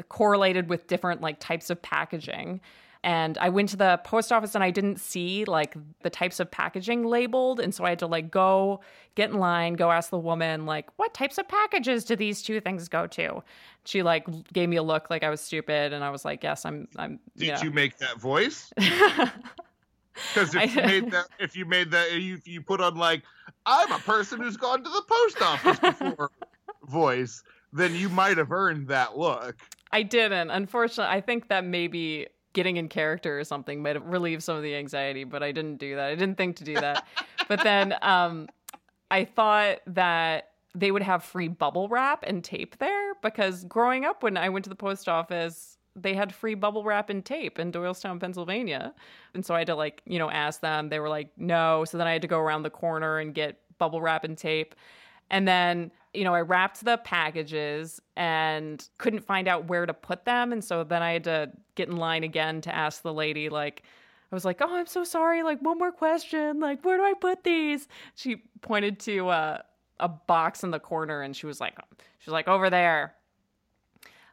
correlated 0.09 0.69
with 0.69 0.88
different 0.88 1.21
like 1.21 1.39
types 1.39 1.69
of 1.69 1.81
packaging. 1.81 2.62
And 3.01 3.38
I 3.38 3.48
went 3.48 3.69
to 3.69 3.77
the 3.77 4.01
post 4.03 4.31
office 4.31 4.55
and 4.55 4.63
I 4.63 4.71
didn't 4.71 5.00
see 5.00 5.45
like 5.45 5.75
the 6.01 6.09
types 6.09 6.41
of 6.41 6.51
packaging 6.51 7.05
labeled. 7.05 7.62
And 7.62 7.74
so 7.74 7.86
I 7.86 7.89
had 7.89 8.00
to 8.00 8.07
like 8.07 8.29
go 8.29 8.81
get 9.15 9.29
in 9.29 9.38
line, 9.38 9.75
go 9.75 9.89
ask 9.89 10.09
the 10.09 10.19
woman, 10.19 10.65
like, 10.65 10.89
what 10.98 11.13
types 11.13 11.38
of 11.38 11.48
packages 11.48 12.03
do 12.03 12.17
these 12.17 12.41
two 12.41 12.59
things 12.59 12.89
go 12.89 13.07
to? 13.07 13.41
She 13.86 14.03
like 14.03 14.27
gave 14.51 14.67
me 14.67 14.75
a 14.75 14.83
look 14.83 15.09
like 15.09 15.24
I 15.24 15.29
was 15.29 15.39
stupid. 15.39 15.93
And 15.93 16.03
I 16.03 16.09
was 16.09 16.25
like, 16.25 16.43
yes, 16.43 16.65
I'm, 16.65 16.89
I'm, 16.98 17.19
Did 17.38 17.48
yeah. 17.48 17.63
you 17.63 17.71
make 17.71 17.98
that 18.00 18.19
voice? 18.19 18.71
Because 20.33 20.53
if 20.55 20.75
you 20.75 20.81
made 20.81 21.12
that, 21.12 21.25
if 21.39 21.55
you 21.55 21.65
made 21.65 21.91
that, 21.91 22.07
if 22.12 22.48
you 22.48 22.62
put 22.62 22.81
on 22.81 22.95
like, 22.95 23.24
I'm 23.65 23.91
a 23.91 24.00
person 24.00 24.41
who's 24.41 24.57
gone 24.57 24.83
to 24.83 24.89
the 24.89 25.03
post 25.07 25.41
office 25.41 25.79
before 25.79 26.31
voice, 26.83 27.43
then 27.73 27.95
you 27.95 28.09
might 28.09 28.38
have 28.38 28.51
earned 28.51 28.88
that 28.88 29.17
look. 29.17 29.57
I 29.91 30.03
didn't. 30.03 30.51
Unfortunately, 30.51 31.13
I 31.13 31.21
think 31.21 31.47
that 31.49 31.65
maybe 31.65 32.27
getting 32.53 32.77
in 32.77 32.89
character 32.89 33.39
or 33.39 33.43
something 33.43 33.81
might 33.81 33.95
have 33.95 34.05
relieved 34.05 34.43
some 34.43 34.57
of 34.57 34.63
the 34.63 34.75
anxiety, 34.75 35.23
but 35.23 35.43
I 35.43 35.51
didn't 35.51 35.77
do 35.77 35.95
that. 35.95 36.07
I 36.07 36.15
didn't 36.15 36.35
think 36.35 36.55
to 36.57 36.63
do 36.63 36.75
that. 36.75 37.05
but 37.47 37.63
then 37.63 37.95
um, 38.01 38.47
I 39.11 39.25
thought 39.25 39.79
that 39.88 40.51
they 40.75 40.91
would 40.91 41.03
have 41.03 41.23
free 41.23 41.47
bubble 41.47 41.88
wrap 41.88 42.23
and 42.25 42.43
tape 42.43 42.77
there 42.77 43.13
because 43.21 43.63
growing 43.65 44.05
up 44.05 44.23
when 44.23 44.38
I 44.38 44.49
went 44.49 44.63
to 44.65 44.69
the 44.69 44.75
post 44.75 45.09
office, 45.09 45.77
they 45.95 46.13
had 46.13 46.33
free 46.33 46.53
bubble 46.53 46.83
wrap 46.83 47.09
and 47.09 47.25
tape 47.25 47.59
in 47.59 47.71
Doylestown, 47.71 48.19
Pennsylvania. 48.19 48.93
And 49.33 49.45
so 49.45 49.55
I 49.55 49.59
had 49.59 49.67
to 49.67 49.75
like, 49.75 50.01
you 50.05 50.19
know, 50.19 50.29
ask 50.29 50.61
them. 50.61 50.89
They 50.89 50.99
were 50.99 51.09
like, 51.09 51.31
no. 51.38 51.85
So 51.85 51.97
then 51.97 52.07
I 52.07 52.13
had 52.13 52.21
to 52.21 52.27
go 52.27 52.39
around 52.39 52.63
the 52.63 52.69
corner 52.69 53.19
and 53.19 53.33
get 53.33 53.59
bubble 53.77 54.01
wrap 54.01 54.23
and 54.23 54.38
tape. 54.38 54.75
And 55.31 55.47
then, 55.47 55.91
you 56.13 56.23
know, 56.23 56.33
I 56.33 56.41
wrapped 56.41 56.83
the 56.83 56.97
packages 56.97 58.01
and 58.15 58.87
couldn't 58.97 59.21
find 59.21 59.47
out 59.47 59.67
where 59.67 59.85
to 59.85 59.93
put 59.93 60.25
them. 60.25 60.51
And 60.51 60.63
so 60.63 60.83
then 60.83 61.03
I 61.03 61.13
had 61.13 61.23
to 61.25 61.51
get 61.75 61.87
in 61.87 61.97
line 61.97 62.23
again 62.23 62.61
to 62.61 62.75
ask 62.75 63.01
the 63.01 63.13
lady, 63.13 63.49
like, 63.49 63.83
I 64.31 64.35
was 64.35 64.45
like, 64.45 64.61
oh, 64.61 64.75
I'm 64.75 64.85
so 64.85 65.03
sorry. 65.03 65.43
Like, 65.43 65.59
one 65.61 65.77
more 65.77 65.91
question. 65.91 66.59
Like, 66.59 66.83
where 66.83 66.97
do 66.97 67.03
I 67.03 67.13
put 67.13 67.43
these? 67.43 67.87
She 68.15 68.43
pointed 68.61 68.99
to 69.01 69.29
uh, 69.29 69.61
a 69.99 70.07
box 70.07 70.63
in 70.63 70.71
the 70.71 70.79
corner 70.79 71.21
and 71.21 71.35
she 71.35 71.45
was 71.45 71.59
like, 71.59 71.75
she 72.19 72.29
was 72.29 72.33
like, 72.33 72.47
over 72.47 72.69
there. 72.69 73.15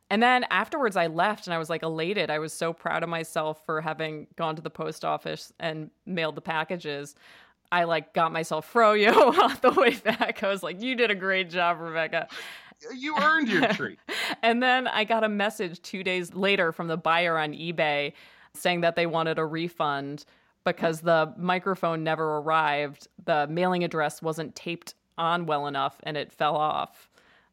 And 0.08 0.22
then 0.22 0.44
afterwards, 0.50 0.96
I 0.96 1.08
left 1.08 1.46
and 1.46 1.54
I 1.54 1.58
was 1.58 1.68
like 1.68 1.82
elated. 1.82 2.30
I 2.30 2.38
was 2.38 2.52
so 2.52 2.72
proud 2.72 3.02
of 3.02 3.08
myself 3.08 3.64
for 3.66 3.80
having 3.80 4.28
gone 4.36 4.54
to 4.56 4.62
the 4.62 4.70
post 4.70 5.04
office 5.04 5.52
and 5.58 5.90
mailed 6.06 6.36
the 6.36 6.42
packages. 6.42 7.16
I 7.72 7.84
like 7.84 8.12
got 8.14 8.32
myself 8.32 8.70
froyo 8.72 9.38
on 9.42 9.56
the 9.62 9.80
way 9.80 9.94
back. 9.96 10.42
I 10.42 10.48
was 10.48 10.62
like, 10.62 10.80
"You 10.80 10.94
did 10.94 11.10
a 11.10 11.14
great 11.14 11.50
job, 11.50 11.80
Rebecca." 11.80 12.28
You 12.94 13.16
earned 13.18 13.48
your 13.48 13.68
treat. 13.68 13.98
And 14.42 14.62
then 14.62 14.86
I 14.86 15.04
got 15.04 15.24
a 15.24 15.28
message 15.28 15.80
two 15.82 16.02
days 16.02 16.34
later 16.34 16.70
from 16.70 16.88
the 16.88 16.96
buyer 16.96 17.38
on 17.38 17.52
eBay 17.52 18.12
saying 18.54 18.82
that 18.82 18.94
they 18.94 19.06
wanted 19.06 19.38
a 19.38 19.44
refund 19.46 20.24
because 20.64 21.00
the 21.00 21.32
microphone 21.38 22.04
never 22.04 22.38
arrived. 22.38 23.08
The 23.24 23.46
mailing 23.48 23.82
address 23.82 24.20
wasn't 24.20 24.54
taped 24.54 24.94
on 25.16 25.46
well 25.46 25.66
enough 25.66 25.96
and 26.02 26.16
it 26.16 26.32
fell 26.32 26.56
off. 26.56 27.08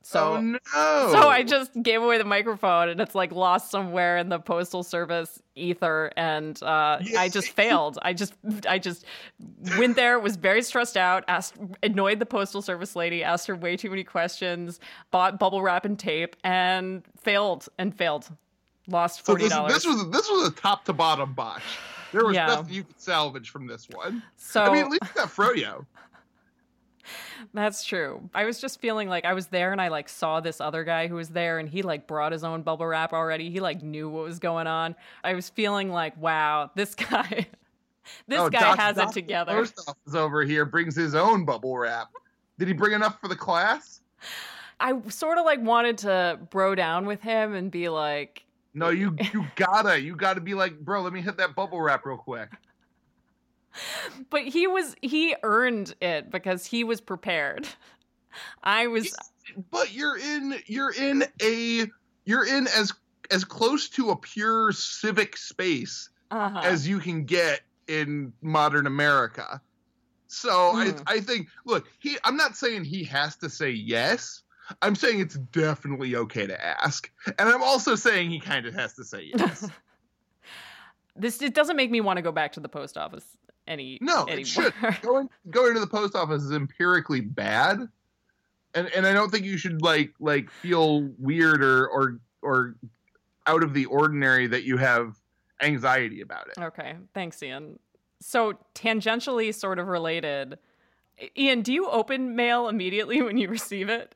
So 0.06 0.34
oh 0.34 0.42
no! 0.42 0.60
so 1.14 1.30
I 1.30 1.44
just 1.44 1.72
gave 1.82 2.02
away 2.02 2.18
the 2.18 2.26
microphone 2.26 2.90
and 2.90 3.00
it's 3.00 3.16
like 3.16 3.32
lost 3.32 3.72
somewhere 3.72 4.18
in 4.18 4.28
the 4.28 4.38
postal 4.38 4.84
service 4.84 5.42
ether 5.56 6.12
and 6.18 6.62
uh, 6.62 7.00
I 7.18 7.30
just 7.30 7.50
failed. 7.56 7.98
I 8.02 8.12
just 8.12 8.34
I 8.68 8.80
just 8.80 9.06
went 9.78 9.96
there, 9.96 10.20
was 10.20 10.36
very 10.36 10.62
stressed 10.62 10.98
out, 10.98 11.24
asked 11.30 11.56
annoyed 11.82 12.20
the 12.20 12.26
postal 12.26 12.62
service 12.62 12.98
lady, 12.98 13.24
asked 13.24 13.48
her 13.48 13.56
way 13.56 13.78
too 13.78 13.90
many 13.90 14.04
questions, 14.04 14.82
bought 15.10 15.40
bubble 15.40 15.62
wrap 15.62 15.86
and 15.86 15.98
tape 15.98 16.36
and 16.44 17.04
failed 17.22 17.70
and 17.80 17.96
failed. 17.96 18.28
Lost 18.90 19.20
So 19.26 19.32
forty 19.32 19.46
this, 19.46 19.54
dollars. 19.54 19.74
this 19.74 19.86
was 19.86 20.10
this 20.12 20.30
was 20.30 20.50
a 20.50 20.52
top 20.52 20.84
to 20.86 20.94
bottom 20.94 21.34
botch. 21.34 21.64
There 22.12 22.26
was 22.26 22.36
Yeah. 22.36 22.48
nothing 22.48 22.74
you 22.74 22.84
could 22.84 23.00
salvage 23.00 23.50
from 23.52 23.68
this 23.68 23.88
one. 23.90 24.22
so 24.36 24.62
I 24.64 24.70
mean, 24.74 24.84
at 24.84 24.90
least 24.92 25.04
you 25.04 25.10
got 25.16 25.30
Froyo. 25.30 25.86
That's 27.54 27.84
true. 27.84 28.30
I 28.34 28.46
was 28.46 28.60
just 28.60 28.80
feeling 28.80 29.10
like 29.10 29.26
I 29.26 29.34
was 29.34 29.48
there 29.48 29.72
and 29.72 29.82
I 29.82 29.88
like 29.90 30.08
saw 30.10 30.40
this 30.40 30.62
other 30.62 30.84
guy 30.84 31.08
who 31.08 31.16
was 31.16 31.30
there 31.30 31.60
and 31.60 31.68
he 31.68 31.82
like 31.82 32.08
brought 32.08 32.32
his 32.32 32.44
own 32.44 32.62
bubble 32.62 32.86
wrap 32.86 33.14
already. 33.14 33.50
He 33.50 33.60
like 33.60 33.82
knew 33.82 34.10
what 34.10 34.24
was 34.24 34.40
going 34.40 34.68
on. 34.68 34.96
I 35.24 35.34
was 35.34 35.50
feeling 35.50 35.92
like, 35.92 36.16
wow, 36.22 36.72
this 36.76 36.96
guy 36.96 37.48
this 38.28 38.40
Oh, 38.40 38.50
guy 38.50 38.60
Doc- 38.60 38.80
has 38.80 38.96
Doc 38.98 39.10
it 39.10 39.14
together. 39.14 39.54
Post 39.54 39.80
office 39.88 40.16
over 40.16 40.44
here 40.44 40.66
brings 40.66 40.96
his 40.96 41.16
own 41.16 41.46
bubble 41.46 41.78
wrap. 41.78 42.10
Did 42.60 42.68
he 42.68 42.74
bring 42.74 42.94
enough 42.94 43.20
for 43.22 43.28
the 43.28 43.36
class? 43.36 44.02
I 44.80 45.00
sort 45.10 45.38
of 45.38 45.46
like 45.46 45.62
wanted 45.62 45.98
to 46.00 46.40
bro 46.50 46.76
down 46.76 47.06
with 47.06 47.22
him 47.22 47.54
and 47.54 47.72
be 47.72 47.90
like, 47.90 48.44
No, 48.74 48.90
you 48.90 49.16
you 49.34 49.46
gotta 49.56 50.00
you 50.02 50.16
gotta 50.16 50.42
be 50.42 50.54
like, 50.54 50.78
bro. 50.80 51.02
Let 51.02 51.14
me 51.14 51.22
hit 51.22 51.38
that 51.38 51.56
bubble 51.56 51.82
wrap 51.82 52.06
real 52.06 52.18
quick. 52.18 52.50
But 54.30 54.44
he 54.44 54.68
was 54.68 54.96
he 55.02 55.36
earned 55.44 55.96
it 56.02 56.32
because 56.32 56.66
he 56.66 56.84
was 56.84 57.02
prepared. 57.02 57.68
I 58.64 58.88
was 58.88 59.14
But 59.72 59.94
you're 59.94 60.18
in 60.18 60.56
you're 60.66 60.94
in 60.94 61.24
a 61.42 61.88
you're 62.26 62.46
in 62.46 62.68
as 62.68 62.92
as 63.32 63.44
close 63.44 63.90
to 63.90 64.12
a 64.12 64.18
pure 64.18 64.72
civic 64.72 65.38
space 65.38 66.10
uh 66.32 66.62
as 66.64 66.88
you 66.88 67.00
can 67.00 67.26
get 67.26 67.62
in 67.88 68.34
modern 68.42 68.88
America. 68.88 69.62
So 70.28 70.50
Mhm. 70.50 71.04
I 71.08 71.16
I 71.16 71.20
think 71.20 71.50
look, 71.66 71.88
he 72.00 72.18
I'm 72.24 72.38
not 72.38 72.56
saying 72.56 72.86
he 72.86 73.04
has 73.06 73.36
to 73.38 73.50
say 73.50 73.72
yes. 73.72 74.44
I'm 74.82 74.96
saying 74.96 75.20
it's 75.20 75.36
definitely 75.36 76.16
okay 76.16 76.48
to 76.48 76.66
ask. 76.66 77.12
And 77.38 77.50
I'm 77.50 77.62
also 77.62 77.96
saying 77.96 78.30
he 78.30 78.40
kind 78.40 78.66
of 78.66 78.74
has 78.74 78.94
to 78.94 79.04
say 79.04 79.32
yes. 79.36 79.68
this 81.16 81.42
it 81.42 81.54
doesn't 81.54 81.76
make 81.76 81.92
me 81.92 82.02
want 82.02 82.18
to 82.18 82.24
go 82.24 82.32
back 82.32 82.54
to 82.54 82.60
the 82.60 82.70
post 82.70 82.98
office 82.98 83.38
any 83.68 83.98
No, 84.02 84.24
anymore. 84.26 84.40
it 84.40 84.48
should. 84.48 84.74
Going 85.02 85.30
going 85.50 85.74
to 85.74 85.80
the 85.80 85.88
post 85.88 86.16
office 86.16 86.44
is 86.44 86.52
empirically 86.52 87.22
bad. 87.22 87.88
And 88.76 88.88
and 88.96 89.06
I 89.06 89.14
don't 89.14 89.30
think 89.30 89.46
you 89.46 89.58
should 89.58 89.82
like 89.82 90.14
like 90.20 90.50
feel 90.50 91.02
weird 91.18 91.64
or 91.64 91.88
or 91.88 92.20
or 92.42 92.76
out 93.48 93.64
of 93.64 93.74
the 93.74 93.86
ordinary 93.86 94.48
that 94.48 94.64
you 94.64 94.78
have 94.78 95.16
anxiety 95.62 96.22
about 96.22 96.48
it. 96.48 96.62
Okay, 96.62 96.96
thanks, 97.14 97.42
Ian. 97.44 97.80
So 98.20 98.54
tangentially, 98.74 99.54
sort 99.54 99.80
of 99.80 99.88
related. 99.88 100.58
Ian, 101.38 101.62
do 101.62 101.72
you 101.74 101.88
open 101.90 102.36
mail 102.36 102.68
immediately 102.68 103.22
when 103.22 103.38
you 103.38 103.48
receive 103.50 103.90
it? 103.90 104.16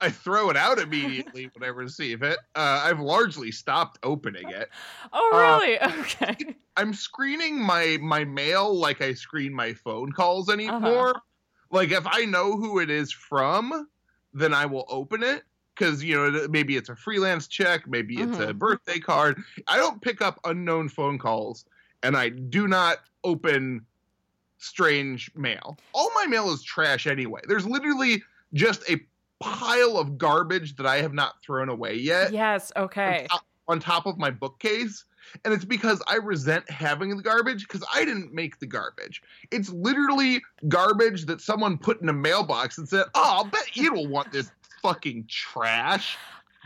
I 0.00 0.10
throw 0.10 0.50
it 0.50 0.56
out 0.56 0.78
immediately 0.78 1.50
when 1.54 1.64
I 1.64 1.72
receive 1.72 2.22
it. 2.22 2.38
Uh, 2.54 2.82
I've 2.84 3.00
largely 3.00 3.50
stopped 3.50 3.98
opening 4.02 4.50
it. 4.50 4.70
Oh, 5.12 5.30
Uh, 5.30 5.60
really? 5.60 5.80
okay. 6.00 6.56
I'm 6.76 6.94
screening 6.94 7.60
my 7.60 7.98
my 8.00 8.24
mail 8.24 8.74
like 8.74 9.00
I 9.00 9.14
screen 9.14 9.52
my 9.52 9.74
phone 9.74 10.12
calls 10.12 10.48
anymore. 10.48 11.22
Like 11.70 11.90
if 11.90 12.06
I 12.06 12.24
know 12.24 12.56
who 12.56 12.78
it 12.78 12.90
is 12.90 13.12
from, 13.12 13.88
then 14.32 14.54
I 14.54 14.66
will 14.66 14.86
open 14.88 15.22
it 15.22 15.44
because 15.74 16.02
you 16.04 16.14
know 16.14 16.46
maybe 16.48 16.76
it's 16.76 16.88
a 16.88 16.96
freelance 16.96 17.48
check, 17.48 17.86
maybe 17.88 18.20
it's 18.20 18.38
a 18.38 18.54
Mhm. 18.54 18.54
birthday 18.54 19.00
card. 19.00 19.42
I 19.66 19.76
don't 19.76 20.00
pick 20.02 20.22
up 20.22 20.38
unknown 20.44 20.88
phone 20.88 21.18
calls, 21.18 21.64
and 22.02 22.16
I 22.16 22.28
do 22.28 22.68
not 22.68 22.98
open 23.24 23.84
strange 24.58 25.34
mail. 25.34 25.78
All 25.92 26.10
my 26.14 26.26
mail 26.26 26.50
is 26.52 26.62
trash 26.62 27.06
anyway. 27.06 27.40
There's 27.48 27.66
literally 27.66 28.22
just 28.54 28.88
a 28.90 29.00
pile 29.40 29.96
of 29.96 30.18
garbage 30.18 30.76
that 30.76 30.86
I 30.86 31.00
have 31.00 31.12
not 31.12 31.42
thrown 31.42 31.68
away 31.68 31.94
yet 31.94 32.32
Yes. 32.32 32.72
Okay. 32.76 33.22
on 33.22 33.28
top, 33.28 33.44
on 33.68 33.80
top 33.80 34.06
of 34.06 34.18
my 34.18 34.30
bookcase. 34.30 35.04
And 35.44 35.52
it's 35.52 35.64
because 35.64 36.02
I 36.08 36.16
resent 36.16 36.68
having 36.70 37.14
the 37.16 37.22
garbage 37.22 37.68
because 37.68 37.86
I 37.94 38.04
didn't 38.04 38.32
make 38.32 38.58
the 38.60 38.66
garbage. 38.66 39.22
It's 39.50 39.68
literally 39.68 40.42
garbage 40.68 41.26
that 41.26 41.40
someone 41.42 41.76
put 41.76 42.00
in 42.00 42.08
a 42.08 42.14
mailbox 42.14 42.78
and 42.78 42.88
said, 42.88 43.04
Oh, 43.14 43.22
I'll 43.36 43.44
bet 43.44 43.76
you 43.76 43.94
don't 43.94 44.10
want 44.10 44.32
this 44.32 44.50
fucking 44.82 45.26
trash. 45.28 46.16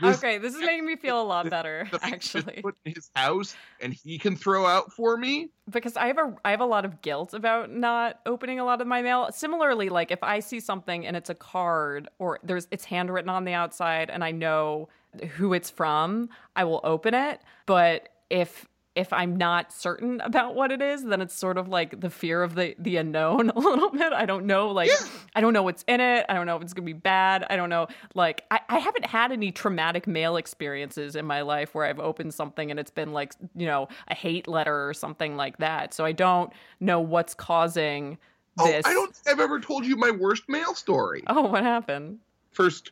This 0.03 0.17
Okay, 0.17 0.37
this 0.37 0.53
is 0.53 0.61
making 0.61 0.85
me 0.85 0.95
feel 0.95 1.21
a 1.21 1.23
lot 1.23 1.49
better, 1.49 1.87
actually, 2.01 2.61
put 2.61 2.75
in 2.85 2.93
his 2.93 3.09
house 3.15 3.55
and 3.81 3.93
he 3.93 4.17
can 4.19 4.35
throw 4.35 4.65
out 4.65 4.91
for 4.93 5.17
me. 5.17 5.49
because 5.69 5.95
I 5.97 6.07
have 6.07 6.17
a 6.17 6.35
I 6.45 6.51
have 6.51 6.61
a 6.61 6.65
lot 6.65 6.85
of 6.85 7.01
guilt 7.01 7.33
about 7.33 7.71
not 7.71 8.19
opening 8.25 8.59
a 8.59 8.65
lot 8.65 8.81
of 8.81 8.87
my 8.87 9.01
mail. 9.01 9.29
Similarly, 9.31 9.89
like 9.89 10.11
if 10.11 10.21
I 10.21 10.39
see 10.39 10.59
something 10.59 11.05
and 11.05 11.15
it's 11.15 11.29
a 11.29 11.35
card 11.35 12.09
or 12.19 12.39
there's 12.43 12.67
it's 12.71 12.85
handwritten 12.85 13.29
on 13.29 13.45
the 13.45 13.53
outside 13.53 14.09
and 14.09 14.23
I 14.23 14.31
know 14.31 14.89
who 15.37 15.53
it's 15.53 15.69
from, 15.69 16.29
I 16.55 16.63
will 16.63 16.81
open 16.83 17.13
it. 17.13 17.39
But 17.65 18.09
if 18.29 18.67
if 18.95 19.11
I'm 19.11 19.35
not 19.35 19.73
certain 19.73 20.21
about 20.21 20.53
what 20.53 20.71
it 20.71 20.81
is, 20.81 21.03
then 21.03 21.19
it's 21.19 21.33
sort 21.33 21.57
of 21.57 21.67
like 21.67 21.99
the 21.99 22.09
fear 22.09 22.43
of 22.43 22.55
the 22.55 22.75
the 22.77 22.97
unknown 22.97 23.49
a 23.55 23.59
little 23.59 23.89
bit. 23.89 24.13
I 24.13 24.25
don't 24.25 24.45
know, 24.45 24.69
like 24.69 24.89
Yeah. 24.89 25.07
I 25.35 25.41
don't 25.41 25.53
know 25.53 25.63
what's 25.63 25.83
in 25.87 25.99
it. 25.99 26.25
I 26.29 26.33
don't 26.35 26.45
know 26.45 26.55
if 26.57 26.61
it's 26.61 26.73
gonna 26.73 26.85
be 26.85 26.93
bad. 26.93 27.45
I 27.49 27.55
don't 27.55 27.69
know. 27.69 27.87
Like 28.13 28.45
I, 28.51 28.59
I 28.69 28.79
haven't 28.79 29.05
had 29.05 29.31
any 29.31 29.51
traumatic 29.51 30.05
mail 30.07 30.37
experiences 30.37 31.15
in 31.15 31.25
my 31.25 31.41
life 31.41 31.73
where 31.73 31.85
I've 31.85 31.99
opened 31.99 32.33
something 32.33 32.69
and 32.69 32.79
it's 32.79 32.91
been 32.91 33.13
like, 33.13 33.33
you 33.55 33.65
know, 33.65 33.87
a 34.09 34.15
hate 34.15 34.47
letter 34.47 34.87
or 34.87 34.93
something 34.93 35.35
like 35.35 35.57
that. 35.57 35.93
So 35.93 36.05
I 36.05 36.11
don't 36.11 36.51
know 36.79 36.99
what's 36.99 37.33
causing 37.33 38.17
Oh, 38.59 38.67
this. 38.67 38.85
I 38.85 38.93
don't 38.93 39.15
think 39.15 39.35
I've 39.35 39.41
ever 39.43 39.59
told 39.59 39.83
you 39.83 39.95
my 39.95 40.11
worst 40.11 40.43
mail 40.47 40.75
story. 40.75 41.23
Oh, 41.25 41.41
what 41.47 41.63
happened? 41.63 42.19
First 42.51 42.91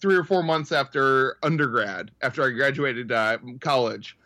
three 0.00 0.14
or 0.14 0.22
four 0.22 0.44
months 0.44 0.70
after 0.70 1.36
undergrad, 1.42 2.12
after 2.22 2.44
I 2.44 2.50
graduated 2.50 3.10
uh, 3.10 3.38
college, 3.60 4.16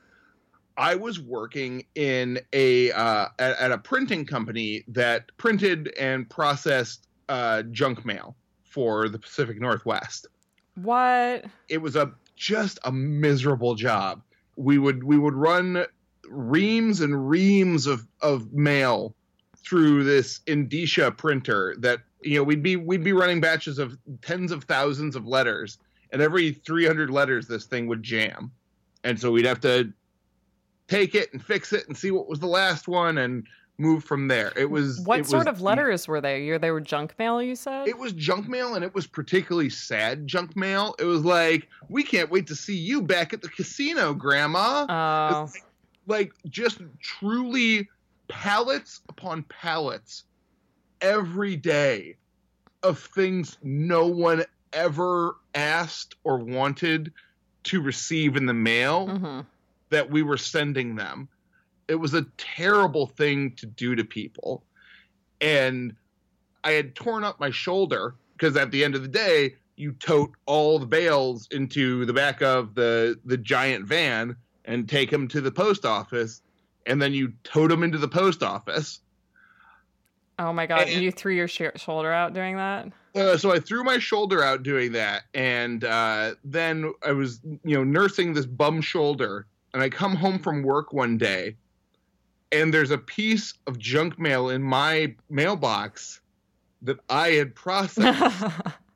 I 0.77 0.95
was 0.95 1.21
working 1.21 1.85
in 1.95 2.41
a 2.53 2.93
uh, 2.93 3.29
at, 3.39 3.59
at 3.59 3.73
a 3.73 3.79
printing 3.79 4.27
company 4.27 4.85
that 4.89 5.31
printed 5.37 5.93
and 5.99 6.29
processed 6.29 7.07
uh, 7.29 7.63
junk 7.71 8.05
mail 8.05 8.37
for 8.65 9.09
the 9.09 9.19
Pacific 9.19 9.61
Northwest. 9.61 10.27
What? 10.77 11.45
It 11.69 11.79
was 11.79 11.97
a 11.97 12.13
just 12.37 12.79
a 12.85 12.93
miserable 12.93 13.75
job. 13.75 14.23
We 14.57 14.79
would 14.79 15.05
we 15.05 15.19
would 15.19 15.35
run 15.35 15.85
reams 16.29 17.01
and 17.01 17.29
reams 17.29 17.87
of 17.87 18.07
of 18.21 18.53
mail 18.53 19.15
through 19.65 20.05
this 20.05 20.41
Indicia 20.47 21.11
printer 21.11 21.75
that 21.79 22.01
you 22.23 22.39
know 22.39 22.45
we'd 22.45 22.63
be 22.63 22.77
we'd 22.77 23.05
be 23.05 23.13
running 23.13 23.41
batches 23.41 23.79
of 23.79 23.97
tens 24.23 24.53
of 24.53 24.65
thousands 24.65 25.17
of 25.17 25.27
letters 25.27 25.79
and 26.11 26.21
every 26.21 26.53
300 26.53 27.11
letters 27.11 27.47
this 27.47 27.65
thing 27.65 27.87
would 27.87 28.03
jam 28.03 28.51
and 29.05 29.19
so 29.21 29.31
we'd 29.31 29.45
have 29.45 29.61
to 29.61 29.93
take 30.93 31.15
it 31.15 31.33
and 31.33 31.43
fix 31.43 31.73
it 31.73 31.87
and 31.89 31.97
see 31.97 32.11
what 32.11 32.29
was 32.29 32.39
the 32.41 32.47
last 32.47 32.87
one 32.89 33.19
and 33.19 33.47
move 33.79 34.05
from 34.05 34.29
there 34.29 34.53
it 34.57 34.71
was 34.71 35.01
What 35.01 35.21
it 35.21 35.27
sort 35.27 35.47
was- 35.47 35.57
of 35.57 35.61
letters 35.63 36.07
were 36.07 36.21
they? 36.21 36.45
You 36.45 36.59
they 36.59 36.71
were 36.71 36.81
junk 36.81 37.15
mail, 37.19 37.43
you 37.43 37.57
said? 37.57 37.89
it 37.89 37.99
was 37.99 38.13
junk 38.13 38.47
mail 38.49 38.75
and 38.75 38.85
it 38.85 38.95
was 38.95 39.07
particularly 39.07 39.71
sad 39.71 40.27
junk 40.27 40.55
mail 40.57 40.95
it 40.99 41.05
was 41.05 41.25
like 41.25 41.69
we 41.89 42.03
can't 42.03 42.31
wait 42.31 42.47
to 42.49 42.55
see 42.55 42.77
you 42.77 43.01
back 43.03 43.33
at 43.33 43.41
the 43.43 43.49
casino 43.49 44.13
grandma 44.15 44.87
Oh. 44.89 45.45
It's 45.45 45.59
like 46.07 46.33
just 46.49 46.81
truly 47.01 47.89
pallets 48.29 49.01
upon 49.09 49.43
pallets 49.45 50.25
every 51.01 51.57
day 51.57 52.17
of 52.83 52.99
things 52.99 53.57
no 53.63 54.07
one 54.07 54.45
ever 54.73 55.37
asked 55.55 56.15
or 56.25 56.39
wanted 56.39 57.13
to 57.65 57.81
receive 57.81 58.37
in 58.37 58.47
the 58.47 58.55
mail 58.55 59.07
Mhm. 59.09 59.47
That 59.93 60.11
we 60.11 60.23
were 60.23 60.37
sending 60.37 60.97
them. 60.97 61.29
It 61.87 61.95
was 61.95 62.15
a 62.15 62.27
terrible 62.39 63.07
thing 63.07 63.53
to 63.57 63.67
do 63.67 63.95
to 63.95 64.05
people. 64.05 64.65
And 65.41 65.95
I 66.65 66.73
had 66.73 66.95
torn 66.95 67.25
up 67.25 67.39
my 67.39 67.51
shoulder 67.51 68.15
because 68.33 68.57
at 68.57 68.71
the 68.71 68.85
end 68.85 68.95
of 68.95 69.03
the 69.03 69.09
day, 69.09 69.57
you 69.77 69.93
tote 69.93 70.33
all 70.47 70.79
the 70.79 70.87
bales 70.87 71.49
into 71.51 72.05
the 72.07 72.13
back 72.13 72.43
of 72.43 72.75
the 72.75 73.19
the 73.25 73.37
giant 73.37 73.87
van 73.87 74.37
and 74.65 74.89
take 74.89 75.11
them 75.11 75.29
to 75.29 75.41
the 75.41 75.51
post 75.51 75.85
office 75.85 76.43
and 76.87 77.01
then 77.01 77.13
you 77.13 77.33
tote 77.45 77.71
them 77.71 77.83
into 77.83 77.99
the 77.99 78.09
post 78.09 78.43
office. 78.43 79.01
Oh 80.39 80.53
my 80.53 80.67
god! 80.67 80.89
And- 80.89 81.03
you 81.03 81.11
threw 81.11 81.35
your 81.35 81.49
sh- 81.49 81.77
shoulder 81.77 82.13
out 82.13 82.33
doing 82.33 82.57
that. 82.57 82.89
Uh, 83.15 83.37
so 83.37 83.53
I 83.53 83.61
threw 83.61 83.85
my 83.85 83.99
shoulder 83.99 84.43
out 84.43 84.63
doing 84.63 84.93
that, 84.93 85.25
and 85.35 85.85
uh, 85.85 86.35
then 86.45 86.95
I 87.07 87.13
was, 87.13 87.41
you 87.45 87.77
know, 87.77 87.85
nursing 87.85 88.33
this 88.33 88.47
bum 88.47 88.81
shoulder. 88.81 89.47
And 89.75 89.83
I 89.83 89.89
come 89.89 90.15
home 90.17 90.39
from 90.39 90.63
work 90.63 90.93
one 90.93 91.17
day, 91.17 91.57
and 92.51 92.73
there's 92.75 92.91
a 92.91 92.99
piece 92.99 93.55
of 93.67 93.79
junk 93.79 94.19
mail 94.19 94.51
in 94.51 94.63
my 94.63 95.15
mailbox 95.31 96.21
that 96.83 96.99
I 97.09 97.31
had 97.31 97.55
processed. 97.55 98.45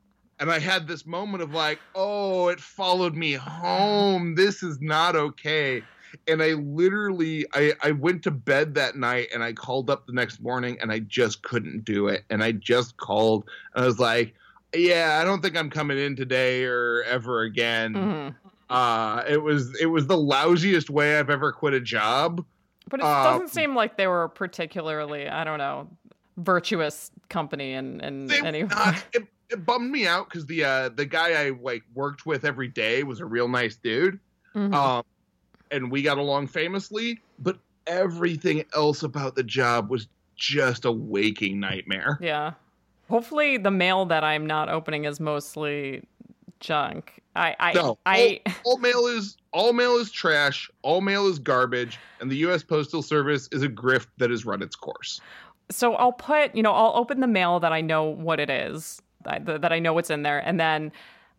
and 0.39 0.51
I 0.51 0.59
had 0.59 0.87
this 0.87 1.05
moment 1.05 1.41
of 1.41 1.53
like, 1.53 1.79
oh, 1.95 2.49
it 2.49 2.59
followed 2.59 3.15
me 3.15 3.33
home. 3.33 4.35
This 4.35 4.61
is 4.61 4.79
not 4.81 5.15
okay. 5.15 5.81
And 6.27 6.41
I 6.43 6.53
literally, 6.53 7.45
I, 7.53 7.73
I 7.81 7.91
went 7.91 8.23
to 8.23 8.31
bed 8.31 8.75
that 8.75 8.95
night 8.95 9.29
and 9.33 9.43
I 9.43 9.53
called 9.53 9.89
up 9.89 10.05
the 10.05 10.13
next 10.13 10.39
morning 10.41 10.77
and 10.81 10.91
I 10.91 10.99
just 10.99 11.41
couldn't 11.41 11.85
do 11.85 12.07
it. 12.07 12.23
And 12.29 12.43
I 12.43 12.51
just 12.51 12.97
called 12.97 13.45
and 13.73 13.83
I 13.83 13.87
was 13.87 13.99
like, 13.99 14.33
yeah, 14.75 15.19
I 15.21 15.23
don't 15.23 15.41
think 15.41 15.57
I'm 15.57 15.69
coming 15.69 15.97
in 15.97 16.15
today 16.15 16.65
or 16.65 17.03
ever 17.03 17.41
again. 17.41 17.93
Mhm. 17.93 18.35
Uh, 18.69 19.23
it 19.27 19.41
was, 19.41 19.75
it 19.79 19.85
was 19.87 20.07
the 20.07 20.17
lousiest 20.17 20.89
way 20.89 21.17
I've 21.19 21.29
ever 21.29 21.51
quit 21.51 21.73
a 21.73 21.79
job. 21.79 22.43
But 22.89 22.99
it 23.01 23.05
Uh, 23.05 23.23
doesn't 23.23 23.49
seem 23.49 23.75
like 23.75 23.97
they 23.97 24.07
were 24.07 24.27
particularly, 24.29 25.27
I 25.27 25.43
don't 25.43 25.57
know, 25.57 25.89
virtuous 26.37 27.11
company 27.29 27.73
in 27.73 27.99
in 28.01 28.27
They 28.27 28.39
any 28.41 28.59
it, 29.13 29.27
it 29.49 29.65
bummed 29.65 29.91
me 29.91 30.05
out 30.07 30.29
because 30.29 30.45
the 30.45 30.63
uh, 30.63 30.89
the 30.89 31.05
guy 31.05 31.47
I 31.47 31.49
like 31.61 31.83
worked 31.95 32.25
with 32.25 32.45
every 32.45 32.67
day 32.67 33.03
was 33.03 33.19
a 33.19 33.25
real 33.25 33.47
nice 33.47 33.75
dude. 33.75 34.19
Mhm. 34.55 34.73
um, 34.73 35.03
and 35.71 35.91
we 35.91 36.01
got 36.01 36.17
along 36.17 36.47
famously. 36.47 37.19
But 37.39 37.57
everything 37.87 38.63
else 38.75 39.03
about 39.03 39.35
the 39.35 39.43
job 39.43 39.89
was 39.89 40.07
just 40.35 40.85
a 40.85 40.91
waking 40.91 41.59
nightmare. 41.59 42.17
Yeah. 42.21 42.53
Hopefully, 43.09 43.57
the 43.57 43.71
mail 43.71 44.05
that 44.05 44.23
I'm 44.23 44.45
not 44.45 44.69
opening 44.69 45.05
is 45.05 45.19
mostly 45.19 46.03
junk. 46.59 47.21
I 47.37 47.55
I 47.59 47.73
No, 47.73 47.97
I 48.05 48.41
all, 48.45 48.53
all 48.63 48.77
mail 48.77 49.05
is 49.07 49.37
all 49.53 49.73
mail 49.73 49.95
is 49.97 50.11
trash. 50.11 50.69
All 50.81 51.01
mail 51.01 51.27
is 51.27 51.39
garbage, 51.39 51.99
and 52.19 52.29
the 52.29 52.37
U.S. 52.37 52.63
Postal 52.63 53.01
Service 53.01 53.47
is 53.51 53.63
a 53.63 53.69
grift 53.69 54.07
that 54.17 54.29
has 54.29 54.45
run 54.45 54.61
its 54.61 54.75
course. 54.75 55.21
so 55.69 55.95
I'll 55.95 56.13
put, 56.13 56.55
you 56.55 56.63
know, 56.63 56.71
I'll 56.71 56.93
open 56.95 57.19
the 57.19 57.27
mail 57.27 57.59
that 57.59 57.73
I 57.73 57.81
know 57.81 58.03
what 58.03 58.39
it 58.39 58.49
is, 58.49 59.01
that, 59.23 59.45
that 59.45 59.71
I 59.71 59.79
know 59.79 59.93
what's 59.93 60.09
in 60.09 60.23
there, 60.23 60.39
and 60.39 60.59
then 60.59 60.91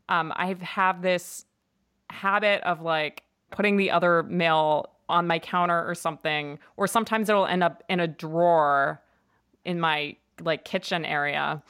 um, 0.09 0.33
I 0.37 0.55
have 0.61 1.03
this 1.03 1.45
habit 2.11 2.63
of 2.63 2.81
like 2.83 3.23
putting 3.51 3.77
the 3.77 3.91
other 3.91 4.23
mail 4.25 4.91
on 5.09 5.27
my 5.27 5.39
counter 5.39 5.89
or 5.89 5.95
something, 5.95 6.59
or 6.77 6.87
sometimes 6.87 7.29
it'll 7.29 7.47
end 7.47 7.63
up 7.63 7.83
in 7.89 8.01
a 8.01 8.07
drawer 8.07 9.01
in 9.65 9.81
my 9.81 10.17
like 10.43 10.65
kitchen 10.65 11.05
area, 11.05 11.63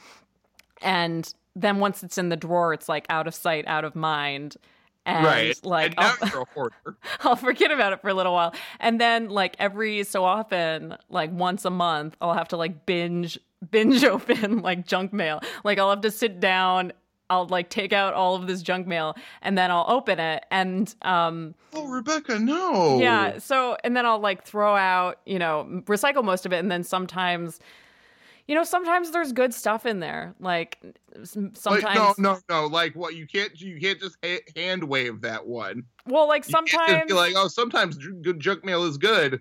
and 0.81 1.33
then 1.61 1.79
once 1.79 2.03
it's 2.03 2.17
in 2.17 2.29
the 2.29 2.37
drawer, 2.37 2.73
it's 2.73 2.87
like 2.89 3.05
out 3.09 3.27
of 3.27 3.33
sight, 3.35 3.65
out 3.67 3.85
of 3.85 3.95
mind. 3.95 4.57
And 5.05 5.25
right, 5.25 5.59
like 5.65 5.95
and 5.97 5.99
I'll- 6.21 6.29
you're 6.29 6.41
a 6.41 6.45
hoarder. 6.53 6.75
I'll 7.21 7.35
forget 7.35 7.71
about 7.71 7.93
it 7.93 8.01
for 8.01 8.09
a 8.09 8.13
little 8.13 8.33
while. 8.33 8.53
And 8.79 8.99
then 9.01 9.29
like 9.29 9.55
every 9.57 10.03
so 10.03 10.23
often, 10.23 10.95
like 11.09 11.31
once 11.31 11.65
a 11.65 11.69
month, 11.71 12.15
I'll 12.21 12.33
have 12.33 12.49
to 12.49 12.57
like 12.57 12.85
binge 12.85 13.39
binge 13.71 14.03
open 14.15 14.61
like 14.61 14.85
junk 14.85 15.11
mail. 15.13 15.39
Like 15.63 15.79
I'll 15.79 15.89
have 15.89 16.01
to 16.01 16.11
sit 16.11 16.39
down, 16.39 16.91
I'll 17.29 17.47
like 17.47 17.69
take 17.69 17.91
out 17.93 18.13
all 18.13 18.35
of 18.35 18.45
this 18.45 18.61
junk 18.61 18.85
mail 18.87 19.15
and 19.41 19.57
then 19.57 19.71
I'll 19.71 19.85
open 19.87 20.19
it 20.19 20.45
and 20.51 20.93
um 21.01 21.55
Oh, 21.73 21.87
Rebecca, 21.87 22.37
no. 22.39 22.99
yeah, 22.99 23.37
so 23.39 23.77
and 23.83 23.95
then 23.95 24.05
I'll 24.05 24.19
like 24.19 24.43
throw 24.43 24.75
out, 24.75 25.19
you 25.25 25.39
know, 25.39 25.65
recycle 25.85 26.23
most 26.23 26.45
of 26.45 26.53
it 26.53 26.57
and 26.57 26.69
then 26.71 26.83
sometimes 26.83 27.59
you 28.49 28.55
know, 28.55 28.63
sometimes 28.63 29.11
there's 29.11 29.31
good 29.31 29.53
stuff 29.53 29.85
in 29.85 29.99
there. 29.99 30.33
Like 30.39 30.79
sometimes 31.23 31.65
Like, 31.83 31.93
no, 31.95 32.15
no, 32.17 32.39
no. 32.49 32.65
Like 32.65 32.95
what? 32.95 33.15
You 33.15 33.27
can't. 33.27 33.53
You 33.61 33.79
can't 33.79 33.99
just 33.99 34.17
ha- 34.25 34.41
hand 34.55 34.83
wave 34.83 35.21
that 35.21 35.45
one. 35.45 35.83
well, 36.07 36.27
like 36.27 36.47
You 36.47 36.53
can't 36.55 36.67
just 36.67 36.81
sometimes 36.83 37.07
be 37.07 37.13
like, 37.13 37.33
oh, 37.37 37.47
sometimes 37.47 37.97
good 37.97 38.39
junk 38.39 38.65
mail 38.65 38.85
is 38.85 38.97
good. 38.97 39.39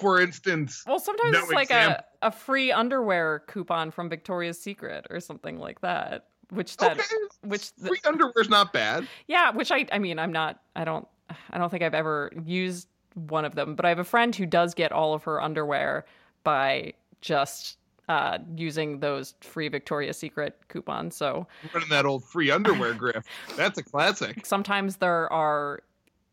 For 0.00 0.20
instance, 0.20 0.82
Well, 0.88 0.98
sometimes 0.98 1.32
no 1.34 1.38
it's 1.44 1.52
like 1.52 1.70
example. 1.70 2.04
a, 2.20 2.26
a 2.26 2.30
free 2.32 2.72
underwear 2.72 3.44
coupon 3.46 3.92
from 3.92 4.08
Victoria's 4.10 4.60
Secret 4.60 5.06
or 5.08 5.20
something 5.20 5.60
like 5.60 5.80
that. 5.82 6.26
Which 6.50 6.76
that 6.78 6.98
okay, 6.98 7.04
which 7.42 7.72
th- 7.76 7.88
free 7.88 8.00
underwear's 8.04 8.48
not 8.50 8.72
bad. 8.72 9.06
yeah, 9.28 9.52
which 9.52 9.70
I 9.70 9.86
I 9.92 10.00
mean 10.00 10.18
I'm 10.18 10.32
not 10.32 10.60
I 10.74 10.84
don't 10.84 11.06
I 11.50 11.58
don't 11.58 11.70
think 11.70 11.84
I've 11.84 11.94
ever 11.94 12.32
used 12.44 12.88
one 13.14 13.44
of 13.44 13.54
them, 13.54 13.76
but 13.76 13.84
I 13.86 13.88
have 13.90 14.00
a 14.00 14.04
friend 14.04 14.34
who 14.34 14.46
does 14.46 14.74
get 14.74 14.90
all 14.90 15.14
of 15.14 15.22
her 15.22 15.40
underwear 15.40 16.04
by 16.42 16.92
just 17.20 17.78
uh, 18.12 18.38
using 18.56 19.00
those 19.00 19.34
free 19.40 19.68
Victoria's 19.68 20.18
Secret 20.18 20.54
coupons. 20.68 21.16
So 21.16 21.46
Running 21.72 21.88
that 21.88 22.04
old 22.04 22.24
free 22.24 22.50
underwear 22.50 22.92
grift. 22.94 23.24
That's 23.56 23.78
a 23.78 23.82
classic. 23.82 24.44
sometimes 24.44 24.96
there 24.96 25.32
are 25.32 25.82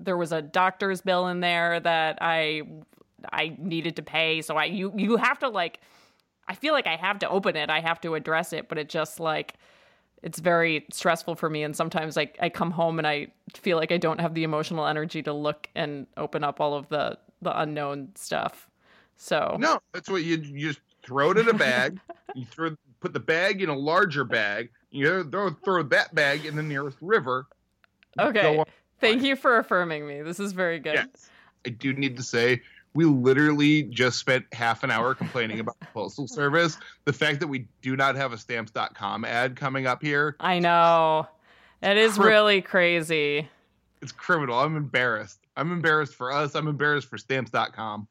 there 0.01 0.17
was 0.17 0.31
a 0.33 0.41
doctor's 0.41 0.99
bill 1.01 1.27
in 1.27 1.39
there 1.39 1.79
that 1.79 2.17
I 2.19 2.63
I 3.31 3.55
needed 3.57 3.95
to 3.95 4.01
pay 4.01 4.41
so 4.41 4.57
I 4.57 4.65
you 4.65 4.91
you 4.95 5.15
have 5.17 5.39
to 5.39 5.47
like 5.49 5.79
I 6.49 6.55
feel 6.55 6.73
like 6.73 6.87
I 6.87 6.97
have 6.97 7.19
to 7.19 7.29
open 7.29 7.55
it 7.55 7.69
I 7.69 7.79
have 7.79 7.99
to 8.01 8.15
address 8.15 8.51
it 8.53 8.67
but 8.67 8.77
it 8.77 8.89
just 8.89 9.19
like 9.19 9.53
it's 10.21 10.39
very 10.39 10.85
stressful 10.91 11.35
for 11.35 11.49
me 11.49 11.63
and 11.63 11.75
sometimes 11.75 12.17
I 12.17 12.29
I 12.41 12.49
come 12.49 12.71
home 12.71 12.97
and 12.97 13.07
I 13.07 13.27
feel 13.53 13.77
like 13.77 13.91
I 13.91 13.97
don't 13.97 14.19
have 14.19 14.33
the 14.33 14.43
emotional 14.43 14.85
energy 14.85 15.21
to 15.23 15.33
look 15.33 15.69
and 15.75 16.07
open 16.17 16.43
up 16.43 16.59
all 16.59 16.73
of 16.73 16.89
the 16.89 17.17
the 17.41 17.57
unknown 17.61 18.09
stuff 18.15 18.69
so 19.21 19.57
No, 19.59 19.79
that's 19.93 20.09
what 20.09 20.23
you 20.23 20.37
you 20.37 20.69
just 20.69 20.79
throw 21.03 21.31
it 21.31 21.37
in 21.37 21.47
a 21.49 21.53
bag. 21.53 21.99
you 22.35 22.45
throw 22.45 22.75
put 22.99 23.13
the 23.13 23.19
bag 23.19 23.61
in 23.61 23.69
a 23.69 23.77
larger 23.77 24.23
bag. 24.23 24.69
You 24.91 25.23
throw 25.23 25.51
throw 25.51 25.83
that 25.83 26.13
bag 26.15 26.45
in 26.45 26.55
the 26.55 26.63
nearest 26.63 26.97
river. 27.01 27.47
okay 28.19 28.63
thank 28.99 29.23
you 29.23 29.35
for 29.35 29.57
affirming 29.57 30.05
me 30.05 30.21
this 30.21 30.39
is 30.39 30.51
very 30.51 30.79
good 30.79 30.95
Yes. 30.95 31.29
I 31.65 31.69
do 31.69 31.93
need 31.93 32.17
to 32.17 32.23
say 32.23 32.61
we 32.93 33.05
literally 33.05 33.83
just 33.83 34.17
spent 34.17 34.45
half 34.51 34.83
an 34.83 34.91
hour 34.91 35.13
complaining 35.13 35.59
about 35.59 35.79
the 35.79 35.85
postal 35.93 36.27
service. 36.27 36.77
The 37.05 37.13
fact 37.13 37.39
that 37.41 37.47
we 37.47 37.67
do 37.81 37.95
not 37.95 38.15
have 38.15 38.33
a 38.33 38.37
stamps.com 38.37 39.25
ad 39.25 39.55
coming 39.55 39.85
up 39.85 40.01
here, 40.01 40.35
I 40.39 40.59
know 40.59 41.27
it 41.81 41.97
is 41.97 42.17
really 42.17 42.61
crazy 42.61 43.47
it's 44.01 44.11
criminal. 44.11 44.59
I'm 44.59 44.77
embarrassed. 44.77 45.39
I'm 45.57 45.71
embarrassed 45.71 46.15
for 46.15 46.31
us. 46.31 46.55
I'm 46.55 46.67
embarrassed 46.67 47.09
for 47.09 47.17
stamps.com. 47.17 48.07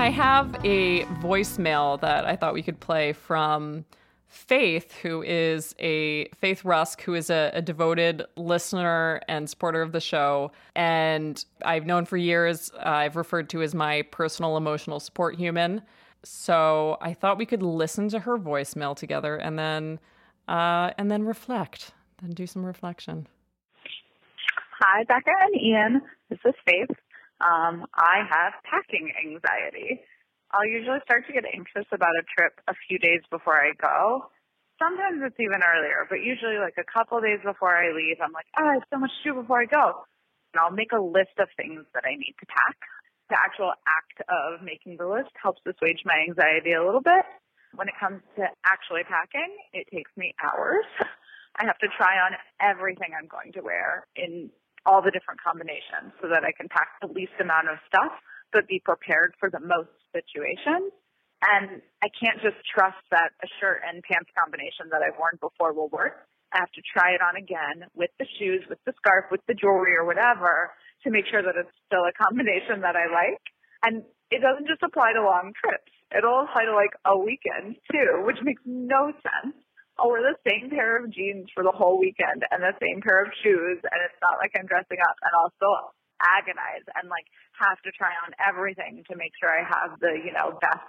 I 0.00 0.08
have 0.08 0.54
a 0.64 1.04
voicemail 1.20 2.00
that 2.00 2.24
I 2.24 2.34
thought 2.34 2.54
we 2.54 2.62
could 2.62 2.80
play 2.80 3.12
from 3.12 3.84
Faith, 4.28 4.94
who 5.02 5.20
is 5.20 5.74
a 5.78 6.24
Faith 6.28 6.64
Rusk, 6.64 7.02
who 7.02 7.12
is 7.12 7.28
a, 7.28 7.50
a, 7.52 7.60
devoted 7.60 8.24
listener 8.34 9.20
and 9.28 9.50
supporter 9.50 9.82
of 9.82 9.92
the 9.92 10.00
show. 10.00 10.52
And 10.74 11.44
I've 11.66 11.84
known 11.84 12.06
for 12.06 12.16
years, 12.16 12.72
uh, 12.78 12.88
I've 12.88 13.14
referred 13.14 13.50
to 13.50 13.60
as 13.60 13.74
my 13.74 14.00
personal 14.10 14.56
emotional 14.56 15.00
support 15.00 15.36
human. 15.36 15.82
So 16.22 16.96
I 17.02 17.12
thought 17.12 17.36
we 17.36 17.44
could 17.44 17.62
listen 17.62 18.08
to 18.08 18.20
her 18.20 18.38
voicemail 18.38 18.96
together 18.96 19.36
and 19.36 19.58
then 19.58 20.00
uh, 20.48 20.92
and 20.96 21.10
then 21.10 21.24
reflect, 21.24 21.92
then 22.22 22.30
do 22.30 22.46
some 22.46 22.64
reflection. 22.64 23.26
Hi, 24.80 25.04
Becca 25.04 25.30
and 25.42 25.60
Ian. 25.60 26.02
This 26.30 26.38
is 26.46 26.54
Faith. 26.64 26.96
Um, 27.40 27.88
I 27.96 28.20
have 28.28 28.52
packing 28.68 29.12
anxiety. 29.16 30.04
I'll 30.52 30.66
usually 30.66 31.00
start 31.04 31.26
to 31.26 31.32
get 31.32 31.44
anxious 31.48 31.88
about 31.92 32.12
a 32.20 32.24
trip 32.36 32.60
a 32.68 32.74
few 32.88 32.98
days 32.98 33.22
before 33.30 33.56
I 33.56 33.72
go. 33.80 34.28
Sometimes 34.78 35.22
it's 35.24 35.38
even 35.40 35.60
earlier, 35.62 36.08
but 36.08 36.20
usually 36.24 36.58
like 36.58 36.76
a 36.76 36.84
couple 36.84 37.20
days 37.20 37.40
before 37.44 37.76
I 37.76 37.92
leave, 37.92 38.16
I'm 38.20 38.32
like, 38.32 38.48
oh, 38.58 38.64
I 38.64 38.74
have 38.80 38.88
so 38.92 38.98
much 38.98 39.12
to 39.22 39.32
do 39.32 39.40
before 39.40 39.60
I 39.60 39.66
go. 39.66 40.04
And 40.52 40.60
I'll 40.60 40.74
make 40.74 40.92
a 40.92 41.00
list 41.00 41.36
of 41.38 41.48
things 41.56 41.84
that 41.94 42.04
I 42.04 42.16
need 42.16 42.34
to 42.40 42.46
pack. 42.48 42.76
The 43.28 43.38
actual 43.38 43.72
act 43.86 44.18
of 44.26 44.64
making 44.64 44.96
the 44.98 45.06
list 45.06 45.30
helps 45.40 45.62
assuage 45.64 46.02
my 46.04 46.18
anxiety 46.26 46.72
a 46.72 46.84
little 46.84 47.04
bit. 47.04 47.24
When 47.76 47.86
it 47.86 47.94
comes 48.00 48.20
to 48.36 48.50
actually 48.66 49.04
packing, 49.06 49.54
it 49.72 49.86
takes 49.94 50.10
me 50.16 50.34
hours. 50.42 50.84
I 51.56 51.64
have 51.64 51.78
to 51.78 51.88
try 51.96 52.18
on 52.18 52.34
everything 52.58 53.14
I'm 53.14 53.28
going 53.28 53.52
to 53.52 53.60
wear 53.62 54.06
in 54.16 54.50
all 54.86 55.02
the 55.02 55.10
different 55.10 55.40
combinations 55.40 56.12
so 56.20 56.28
that 56.28 56.44
I 56.44 56.52
can 56.56 56.68
pack 56.68 56.96
the 57.00 57.08
least 57.08 57.36
amount 57.40 57.68
of 57.68 57.76
stuff 57.86 58.12
but 58.52 58.66
be 58.66 58.82
prepared 58.82 59.34
for 59.38 59.50
the 59.50 59.62
most 59.62 59.94
situations. 60.10 60.90
And 61.40 61.80
I 62.04 62.12
can't 62.12 62.36
just 62.44 62.60
trust 62.68 63.00
that 63.10 63.32
a 63.40 63.48
shirt 63.60 63.80
and 63.86 64.04
pants 64.04 64.28
combination 64.36 64.92
that 64.92 65.00
I've 65.00 65.16
worn 65.16 65.40
before 65.40 65.72
will 65.72 65.88
work. 65.88 66.28
I 66.52 66.60
have 66.60 66.72
to 66.74 66.82
try 66.82 67.14
it 67.14 67.22
on 67.22 67.38
again 67.38 67.88
with 67.94 68.10
the 68.18 68.26
shoes, 68.36 68.60
with 68.68 68.82
the 68.84 68.92
scarf, 69.00 69.30
with 69.30 69.40
the 69.46 69.54
jewelry 69.54 69.96
or 69.96 70.04
whatever 70.04 70.74
to 71.06 71.08
make 71.08 71.24
sure 71.30 71.40
that 71.40 71.56
it's 71.56 71.72
still 71.86 72.04
a 72.04 72.12
combination 72.12 72.82
that 72.82 72.98
I 72.98 73.08
like. 73.08 73.40
And 73.80 74.04
it 74.28 74.44
doesn't 74.44 74.68
just 74.68 74.82
apply 74.82 75.14
to 75.16 75.22
long 75.24 75.54
trips. 75.56 75.88
It'll 76.12 76.44
apply 76.44 76.66
to 76.66 76.74
like 76.74 76.92
a 77.06 77.16
weekend 77.16 77.78
too, 77.88 78.26
which 78.26 78.42
makes 78.42 78.60
no 78.66 79.14
sense. 79.14 79.56
I'll 80.00 80.08
wear 80.08 80.24
the 80.24 80.40
same 80.48 80.70
pair 80.70 80.96
of 80.96 81.12
jeans 81.12 81.52
for 81.52 81.62
the 81.62 81.76
whole 81.76 82.00
weekend 82.00 82.48
and 82.48 82.64
the 82.64 82.72
same 82.80 83.04
pair 83.04 83.20
of 83.20 83.28
shoes 83.44 83.78
and 83.84 83.98
it's 84.00 84.20
not 84.24 84.40
like 84.40 84.56
I'm 84.56 84.64
dressing 84.64 84.96
up 85.04 85.16
and 85.20 85.32
I'll 85.36 85.52
still 85.60 85.92
agonize 86.24 86.84
and 86.96 87.12
like 87.12 87.28
have 87.60 87.76
to 87.84 87.92
try 87.92 88.16
on 88.24 88.32
everything 88.40 89.04
to 89.08 89.16
make 89.16 89.36
sure 89.36 89.52
I 89.52 89.60
have 89.60 90.00
the, 90.00 90.16
you 90.24 90.32
know, 90.32 90.56
best 90.60 90.88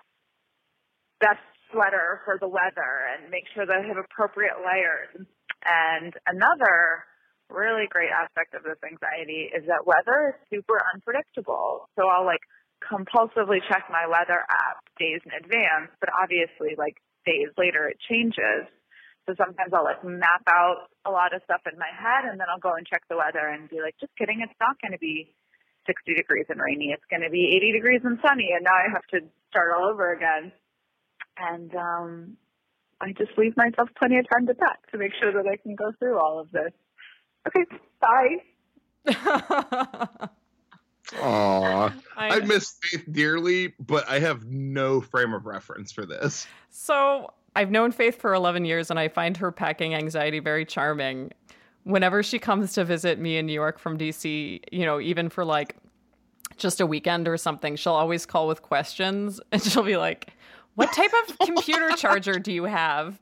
best 1.20 1.44
sweater 1.72 2.24
for 2.26 2.40
the 2.40 2.48
weather 2.48 3.08
and 3.12 3.30
make 3.30 3.46
sure 3.54 3.68
that 3.68 3.84
I 3.84 3.88
have 3.88 4.00
appropriate 4.00 4.60
layers. 4.64 5.12
And 5.64 6.16
another 6.26 7.06
really 7.52 7.86
great 7.92 8.10
aspect 8.10 8.56
of 8.56 8.64
this 8.64 8.80
anxiety 8.82 9.52
is 9.52 9.68
that 9.68 9.86
weather 9.86 10.36
is 10.36 10.38
super 10.50 10.80
unpredictable. 10.96 11.88
So 12.00 12.08
I'll 12.08 12.26
like 12.26 12.42
compulsively 12.82 13.60
check 13.68 13.86
my 13.92 14.08
weather 14.08 14.42
app 14.50 14.82
days 14.98 15.22
in 15.28 15.32
advance, 15.36 15.92
but 16.00 16.10
obviously 16.16 16.76
like 16.80 16.98
days 17.26 17.52
later 17.58 17.88
it 17.88 18.00
changes. 18.10 18.68
So 19.28 19.36
sometimes 19.38 19.72
I'll 19.74 19.84
like 19.84 20.04
map 20.04 20.44
out 20.48 20.90
a 21.06 21.12
lot 21.12 21.34
of 21.34 21.42
stuff 21.44 21.62
in 21.72 21.78
my 21.78 21.90
head 21.94 22.30
and 22.30 22.40
then 22.40 22.48
I'll 22.50 22.60
go 22.60 22.74
and 22.74 22.86
check 22.86 23.04
the 23.10 23.18
weather 23.18 23.48
and 23.48 23.70
be 23.70 23.82
like, 23.82 23.96
just 24.00 24.16
kidding, 24.18 24.42
it's 24.42 24.58
not 24.60 24.82
going 24.82 24.94
to 24.94 24.98
be 24.98 25.34
60 25.86 26.14
degrees 26.16 26.46
and 26.50 26.60
rainy. 26.60 26.92
It's 26.92 27.06
going 27.10 27.22
to 27.22 27.30
be 27.30 27.54
80 27.56 27.72
degrees 27.72 28.02
and 28.04 28.20
sunny. 28.26 28.50
And 28.56 28.64
now 28.64 28.74
I 28.74 28.90
have 28.92 29.06
to 29.14 29.22
start 29.50 29.72
all 29.78 29.86
over 29.90 30.12
again. 30.14 30.52
And 31.38 31.76
um, 31.76 32.38
I 33.00 33.14
just 33.14 33.38
leave 33.38 33.56
myself 33.58 33.90
plenty 33.98 34.18
of 34.18 34.26
time 34.30 34.48
to 34.48 34.54
pack 34.54 34.90
to 34.92 34.98
make 34.98 35.12
sure 35.20 35.32
that 35.32 35.48
I 35.48 35.58
can 35.58 35.76
go 35.76 35.92
through 36.00 36.20
all 36.20 36.40
of 36.40 36.52
this. 36.52 36.72
Okay, 37.48 37.66
bye. 38.00 38.38
Aw, 41.20 41.94
I, 42.16 42.28
I 42.30 42.40
miss 42.42 42.76
Faith 42.82 43.06
dearly, 43.12 43.74
but 43.80 44.08
I 44.08 44.20
have 44.20 44.46
no 44.46 45.02
frame 45.02 45.34
of 45.34 45.46
reference 45.46 45.92
for 45.92 46.06
this. 46.06 46.48
So 46.70 47.34
I've 47.56 47.72
known 47.72 47.92
Faith 47.92 48.20
for 48.20 48.34
11 48.34 48.66
years 48.66 48.90
and 48.90 49.00
I 49.00 49.08
find 49.08 49.36
her 49.38 49.52
packing 49.52 49.94
anxiety 49.94 50.40
very 50.40 50.66
charming. 50.66 51.32
Whenever 51.84 52.24
she 52.24 52.40
comes 52.40 52.74
to 52.74 52.86
visit 52.86 53.20
me 53.20 53.38
in 53.38 53.46
New 53.46 53.54
York 53.54 53.80
from 53.80 53.98
DC, 53.98 54.62
you 54.72 54.86
know, 54.86 55.00
even 55.00 55.30
for 55.30 55.44
like 55.44 55.76
just 56.58 56.80
a 56.80 56.86
weekend 56.86 57.28
or 57.28 57.38
something, 57.38 57.76
she'll 57.76 57.94
always 57.94 58.26
call 58.26 58.48
with 58.48 58.62
questions 58.62 59.42
and 59.52 59.62
she'll 59.62 59.84
be 59.84 59.98
like, 59.98 60.34
What 60.76 60.94
type 60.94 61.12
of 61.28 61.40
computer 61.46 61.90
charger 61.92 62.40
do 62.40 62.52
you 62.52 62.64
have? 62.64 63.20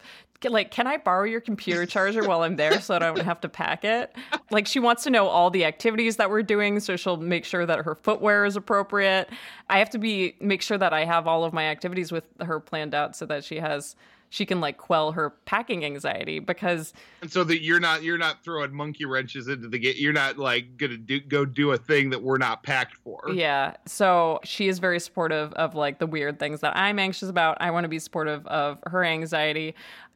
like 0.47 0.71
can 0.71 0.87
i 0.87 0.95
borrow 0.95 1.25
your 1.25 1.41
computer 1.41 1.85
charger 1.85 2.25
while 2.25 2.43
i'm 2.43 2.55
there 2.55 2.79
so 2.79 2.93
that 2.93 3.03
i 3.03 3.07
don't 3.07 3.25
have 3.25 3.41
to 3.41 3.49
pack 3.49 3.83
it 3.83 4.15
like 4.51 4.65
she 4.65 4.79
wants 4.79 5.03
to 5.03 5.09
know 5.09 5.27
all 5.27 5.49
the 5.49 5.65
activities 5.65 6.15
that 6.15 6.29
we're 6.29 6.41
doing 6.43 6.79
so 6.79 6.95
she'll 6.95 7.17
make 7.17 7.43
sure 7.43 7.65
that 7.65 7.79
her 7.79 7.95
footwear 7.95 8.45
is 8.45 8.55
appropriate 8.55 9.29
i 9.69 9.79
have 9.79 9.89
to 9.89 9.97
be 9.97 10.35
make 10.39 10.61
sure 10.61 10.77
that 10.77 10.93
i 10.93 11.03
have 11.03 11.27
all 11.27 11.43
of 11.43 11.51
my 11.51 11.65
activities 11.65 12.11
with 12.11 12.23
her 12.39 12.59
planned 12.59 12.95
out 12.95 13.15
so 13.17 13.25
that 13.25 13.43
she 13.43 13.57
has 13.57 13.97
she 14.29 14.45
can 14.45 14.61
like 14.61 14.77
quell 14.77 15.11
her 15.11 15.31
packing 15.45 15.83
anxiety 15.83 16.39
because 16.39 16.93
and 17.21 17.31
so 17.31 17.43
that 17.43 17.61
you're 17.61 17.79
not 17.79 18.03
you're 18.03 18.17
not 18.17 18.43
throwing 18.43 18.73
monkey 18.73 19.05
wrenches 19.05 19.47
into 19.47 19.67
the 19.67 19.79
gate 19.79 19.97
you're 19.97 20.13
not 20.13 20.37
like 20.37 20.77
gonna 20.77 20.97
do, 20.97 21.19
go 21.19 21.45
do 21.45 21.71
a 21.71 21.77
thing 21.77 22.11
that 22.11 22.21
we're 22.21 22.37
not 22.37 22.63
packed 22.63 22.95
for. 22.97 23.29
Yeah. 23.33 23.75
So 23.85 24.39
she 24.43 24.67
is 24.67 24.79
very 24.79 24.99
supportive 24.99 25.51
of 25.53 25.75
like 25.75 25.99
the 25.99 26.07
weird 26.07 26.39
things 26.39 26.61
that 26.61 26.75
i'm 26.77 26.99
anxious 26.99 27.29
about. 27.29 27.57
I 27.59 27.71
want 27.71 27.83
to 27.85 27.89
be 27.89 27.99
supportive 27.99 28.45
of 28.47 28.79
her 28.85 29.03
anxiety 29.03 29.75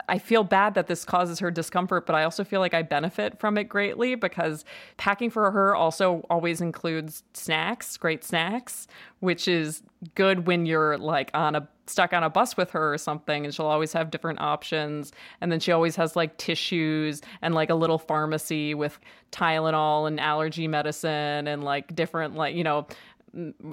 I 0.09 0.17
feel 0.17 0.43
bad 0.43 0.73
that 0.75 0.87
this 0.87 1.05
causes 1.05 1.39
her 1.39 1.51
discomfort, 1.51 2.05
but 2.05 2.15
I 2.15 2.23
also 2.23 2.43
feel 2.43 2.59
like 2.59 2.73
I 2.73 2.81
benefit 2.81 3.39
from 3.39 3.57
it 3.57 3.65
greatly 3.65 4.15
because 4.15 4.65
packing 4.97 5.29
for 5.29 5.51
her 5.51 5.75
also 5.75 6.25
always 6.29 6.61
includes 6.61 7.23
snacks, 7.33 7.97
great 7.97 8.23
snacks, 8.23 8.87
which 9.19 9.47
is 9.47 9.83
good 10.15 10.47
when 10.47 10.65
you're 10.65 10.97
like 10.97 11.31
on 11.33 11.55
a 11.55 11.67
stuck 11.85 12.13
on 12.13 12.23
a 12.23 12.29
bus 12.29 12.55
with 12.55 12.71
her 12.71 12.93
or 12.93 12.97
something 12.97 13.43
and 13.43 13.53
she'll 13.53 13.65
always 13.65 13.91
have 13.93 14.09
different 14.09 14.39
options. 14.39 15.11
And 15.41 15.51
then 15.51 15.59
she 15.59 15.71
always 15.71 15.95
has 15.97 16.15
like 16.15 16.37
tissues 16.37 17.21
and 17.41 17.53
like 17.53 17.69
a 17.69 17.75
little 17.75 17.97
pharmacy 17.97 18.73
with 18.73 18.99
Tylenol 19.31 20.07
and 20.07 20.19
allergy 20.19 20.67
medicine 20.67 21.47
and 21.47 21.63
like 21.63 21.93
different 21.95 22.35
like 22.35 22.55
you 22.55 22.63
know 22.63 22.87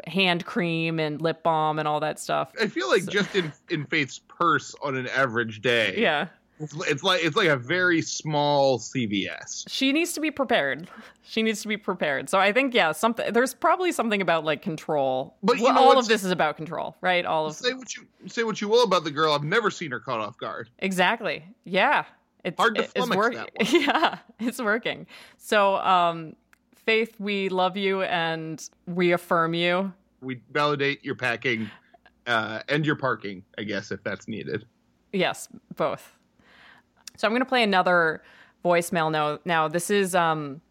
hand 0.06 0.44
cream 0.44 0.98
and 0.98 1.20
lip 1.20 1.42
balm 1.42 1.78
and 1.78 1.86
all 1.86 2.00
that 2.00 2.18
stuff. 2.18 2.52
I 2.60 2.66
feel 2.66 2.88
like 2.88 3.02
so. 3.02 3.10
just 3.10 3.34
in 3.34 3.52
in 3.68 3.84
Faith's 3.86 4.20
purse 4.28 4.74
on 4.82 4.96
an 4.96 5.06
average 5.08 5.60
day. 5.60 5.94
Yeah. 5.96 6.28
It's, 6.60 6.74
it's 6.88 7.02
like 7.02 7.24
it's 7.24 7.36
like 7.36 7.48
a 7.48 7.56
very 7.56 8.02
small 8.02 8.78
CVS. 8.78 9.64
She 9.68 9.92
needs 9.92 10.12
to 10.12 10.20
be 10.20 10.30
prepared. 10.30 10.90
She 11.22 11.42
needs 11.42 11.62
to 11.62 11.68
be 11.68 11.78
prepared. 11.78 12.28
So 12.28 12.38
I 12.38 12.52
think 12.52 12.74
yeah, 12.74 12.92
something 12.92 13.32
there's 13.32 13.54
probably 13.54 13.92
something 13.92 14.20
about 14.20 14.44
like 14.44 14.60
control. 14.60 15.36
But 15.42 15.58
well, 15.58 15.78
all 15.78 15.98
of 15.98 16.06
this 16.06 16.22
is 16.22 16.30
about 16.30 16.58
control, 16.58 16.96
right? 17.00 17.24
All 17.24 17.46
of 17.46 17.54
say 17.54 17.72
what 17.72 17.96
you 17.96 18.06
say 18.26 18.42
what 18.42 18.60
you 18.60 18.68
will 18.68 18.84
about 18.84 19.04
the 19.04 19.10
girl. 19.10 19.32
I've 19.32 19.42
never 19.42 19.70
seen 19.70 19.90
her 19.90 20.00
caught 20.00 20.20
off 20.20 20.36
guard. 20.36 20.68
Exactly. 20.80 21.44
Yeah. 21.64 22.04
It's 22.44 22.58
hard 22.58 22.74
to 22.76 22.82
flummox 22.82 23.06
it's 23.06 23.16
working. 23.16 23.46
Yeah, 23.82 24.18
it's 24.38 24.60
working. 24.60 25.06
So 25.38 25.76
um 25.76 26.36
Faith, 26.90 27.14
we 27.20 27.48
love 27.48 27.76
you 27.76 28.02
and 28.02 28.68
we 28.88 29.12
affirm 29.12 29.54
you. 29.54 29.92
We 30.22 30.40
validate 30.50 31.04
your 31.04 31.14
packing 31.14 31.70
uh, 32.26 32.62
and 32.68 32.84
your 32.84 32.96
parking, 32.96 33.44
I 33.56 33.62
guess, 33.62 33.92
if 33.92 34.02
that's 34.02 34.26
needed. 34.26 34.66
Yes, 35.12 35.46
both. 35.76 36.16
So 37.16 37.28
I'm 37.28 37.30
going 37.30 37.42
to 37.42 37.48
play 37.48 37.62
another 37.62 38.24
voicemail 38.64 39.12
now. 39.12 39.38
Now, 39.44 39.68
this 39.68 39.88
is 39.88 40.16
um, 40.16 40.62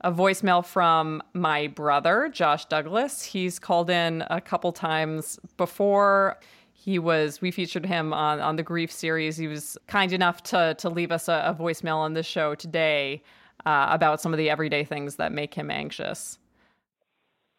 a 0.00 0.10
voicemail 0.10 0.66
from 0.66 1.22
my 1.34 1.68
brother, 1.68 2.28
Josh 2.32 2.64
Douglas. 2.64 3.22
He's 3.22 3.60
called 3.60 3.90
in 3.90 4.24
a 4.30 4.40
couple 4.40 4.72
times 4.72 5.38
before. 5.56 6.36
He 6.72 6.98
was 6.98 7.40
we 7.40 7.52
featured 7.52 7.86
him 7.86 8.12
on 8.12 8.40
on 8.40 8.56
the 8.56 8.64
grief 8.64 8.90
series. 8.90 9.36
He 9.36 9.46
was 9.46 9.78
kind 9.86 10.12
enough 10.12 10.42
to 10.50 10.74
to 10.78 10.88
leave 10.88 11.12
us 11.12 11.28
a, 11.28 11.44
a 11.46 11.54
voicemail 11.54 11.98
on 11.98 12.14
this 12.14 12.26
show 12.26 12.56
today 12.56 13.22
uh, 13.66 13.86
about 13.90 14.20
some 14.20 14.32
of 14.32 14.38
the 14.38 14.50
everyday 14.50 14.84
things 14.84 15.16
that 15.16 15.32
make 15.32 15.54
him 15.54 15.70
anxious. 15.70 16.38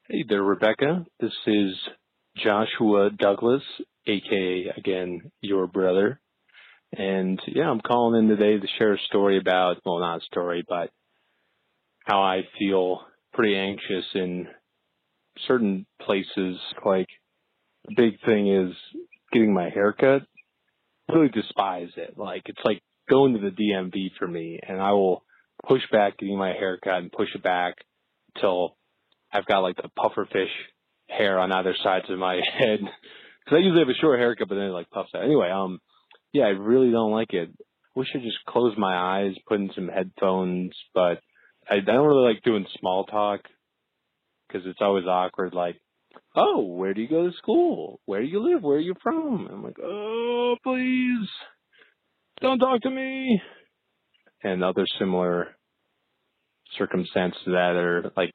Hey 0.07 0.23
there, 0.27 0.43
Rebecca. 0.43 1.05
This 1.19 1.33
is 1.47 1.73
Joshua 2.37 3.09
Douglas, 3.09 3.63
aka 4.05 4.71
again 4.77 5.31
your 5.41 5.67
brother. 5.67 6.19
And 6.95 7.41
yeah, 7.47 7.69
I'm 7.69 7.81
calling 7.81 8.23
in 8.23 8.29
today 8.29 8.59
to 8.59 8.67
share 8.77 8.93
a 8.93 8.99
story 9.07 9.37
about 9.39 9.77
well 9.85 9.99
not 9.99 10.21
a 10.21 10.25
story, 10.25 10.63
but 10.67 10.91
how 12.03 12.21
I 12.21 12.41
feel 12.59 13.01
pretty 13.33 13.55
anxious 13.55 14.05
in 14.13 14.47
certain 15.47 15.85
places. 16.01 16.57
Like 16.85 17.07
the 17.85 17.95
big 17.95 18.19
thing 18.23 18.47
is 18.47 18.75
getting 19.33 19.53
my 19.53 19.69
haircut. 19.69 20.21
I 21.09 21.13
really 21.13 21.29
despise 21.29 21.89
it. 21.97 22.17
Like 22.17 22.43
it's 22.45 22.61
like 22.63 22.81
going 23.09 23.33
to 23.33 23.39
the 23.39 23.49
DMV 23.49 24.11
for 24.19 24.27
me 24.27 24.59
and 24.67 24.79
I 24.79 24.91
will 24.91 25.23
push 25.67 25.81
back 25.91 26.17
getting 26.17 26.37
my 26.37 26.53
hair 26.53 26.77
cut 26.83 26.97
and 26.97 27.11
push 27.11 27.29
it 27.33 27.43
back 27.43 27.75
until 28.35 28.75
I've 29.31 29.45
got 29.45 29.59
like 29.59 29.75
the 29.77 29.89
pufferfish 29.97 30.51
hair 31.09 31.39
on 31.39 31.51
either 31.51 31.75
sides 31.83 32.05
of 32.09 32.19
my 32.19 32.35
head 32.59 32.79
because 32.79 33.57
I 33.57 33.59
usually 33.59 33.79
have 33.79 33.89
a 33.89 34.01
short 34.01 34.19
haircut, 34.19 34.49
but 34.49 34.55
then 34.55 34.65
it 34.65 34.69
like 34.69 34.89
puffs 34.89 35.11
out. 35.15 35.23
Anyway, 35.23 35.49
um, 35.49 35.79
yeah, 36.33 36.45
I 36.45 36.49
really 36.49 36.91
don't 36.91 37.11
like 37.11 37.33
it. 37.33 37.49
Wish 37.95 38.07
I 38.13 38.19
just 38.19 38.43
close 38.47 38.73
my 38.77 38.95
eyes, 38.95 39.35
put 39.47 39.59
in 39.59 39.71
some 39.73 39.87
headphones, 39.87 40.73
but 40.93 41.19
I, 41.69 41.75
I 41.75 41.79
don't 41.79 42.07
really 42.07 42.33
like 42.33 42.43
doing 42.43 42.65
small 42.79 43.05
talk 43.05 43.41
because 44.47 44.67
it's 44.67 44.81
always 44.81 45.05
awkward. 45.05 45.53
Like, 45.53 45.79
oh, 46.35 46.65
where 46.65 46.93
do 46.93 47.01
you 47.01 47.07
go 47.07 47.29
to 47.29 47.37
school? 47.37 47.99
Where 48.05 48.21
do 48.21 48.27
you 48.27 48.41
live? 48.41 48.63
Where 48.63 48.77
are 48.77 48.81
you 48.81 48.95
from? 49.01 49.47
I'm 49.51 49.63
like, 49.63 49.77
oh, 49.81 50.55
please, 50.63 51.29
don't 52.41 52.59
talk 52.59 52.81
to 52.81 52.89
me. 52.89 53.41
And 54.43 54.63
other 54.63 54.85
similar 54.99 55.55
circumstances 56.77 57.41
that 57.45 57.75
are 57.75 58.11
like 58.15 58.31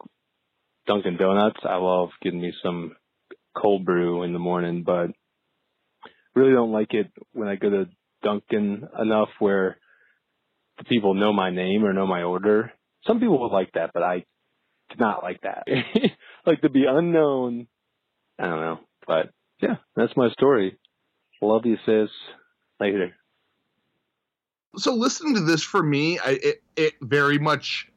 Dunkin' 0.86 1.16
Donuts. 1.16 1.60
I 1.64 1.76
love 1.76 2.10
getting 2.22 2.40
me 2.40 2.52
some 2.62 2.96
cold 3.56 3.84
brew 3.84 4.22
in 4.22 4.32
the 4.32 4.38
morning, 4.38 4.82
but 4.84 5.10
really 6.34 6.52
don't 6.52 6.72
like 6.72 6.94
it 6.94 7.12
when 7.32 7.48
I 7.48 7.56
go 7.56 7.70
to 7.70 7.86
Dunkin' 8.22 8.88
enough 9.00 9.28
where 9.38 9.78
the 10.78 10.84
people 10.84 11.14
know 11.14 11.32
my 11.32 11.50
name 11.50 11.84
or 11.84 11.92
know 11.92 12.06
my 12.06 12.22
order. 12.22 12.72
Some 13.06 13.20
people 13.20 13.40
would 13.40 13.52
like 13.52 13.72
that, 13.74 13.90
but 13.94 14.02
I 14.02 14.24
do 14.90 14.96
not 14.98 15.22
like 15.22 15.40
that. 15.42 15.64
like 16.46 16.60
to 16.62 16.70
be 16.70 16.84
unknown. 16.88 17.66
I 18.38 18.46
don't 18.46 18.60
know, 18.60 18.80
but 19.06 19.30
yeah, 19.60 19.76
that's 19.94 20.16
my 20.16 20.30
story. 20.30 20.78
Love 21.42 21.64
you, 21.64 21.76
sis. 21.86 22.10
Later. 22.80 23.14
So 24.76 24.94
listening 24.94 25.34
to 25.34 25.40
this 25.40 25.62
for 25.62 25.82
me, 25.82 26.18
I, 26.18 26.38
it 26.42 26.62
it 26.76 26.94
very 27.00 27.38
much 27.38 27.90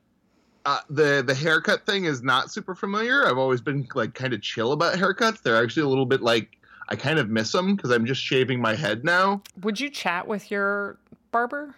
uh, 0.65 0.79
the 0.89 1.23
the 1.25 1.35
haircut 1.35 1.85
thing 1.85 2.05
is 2.05 2.23
not 2.23 2.51
super 2.51 2.75
familiar. 2.75 3.27
I've 3.27 3.37
always 3.37 3.61
been 3.61 3.87
like 3.93 4.13
kind 4.13 4.33
of 4.33 4.41
chill 4.41 4.71
about 4.71 4.95
haircuts. 4.95 5.41
They're 5.41 5.61
actually 5.61 5.83
a 5.83 5.87
little 5.89 6.05
bit 6.05 6.21
like 6.21 6.57
I 6.89 6.95
kind 6.95 7.19
of 7.19 7.29
miss 7.29 7.51
them 7.51 7.75
because 7.75 7.91
I'm 7.91 8.05
just 8.05 8.21
shaving 8.21 8.61
my 8.61 8.75
head 8.75 9.03
now. 9.03 9.41
Would 9.61 9.79
you 9.79 9.89
chat 9.89 10.27
with 10.27 10.49
your 10.49 10.97
barber? 11.31 11.75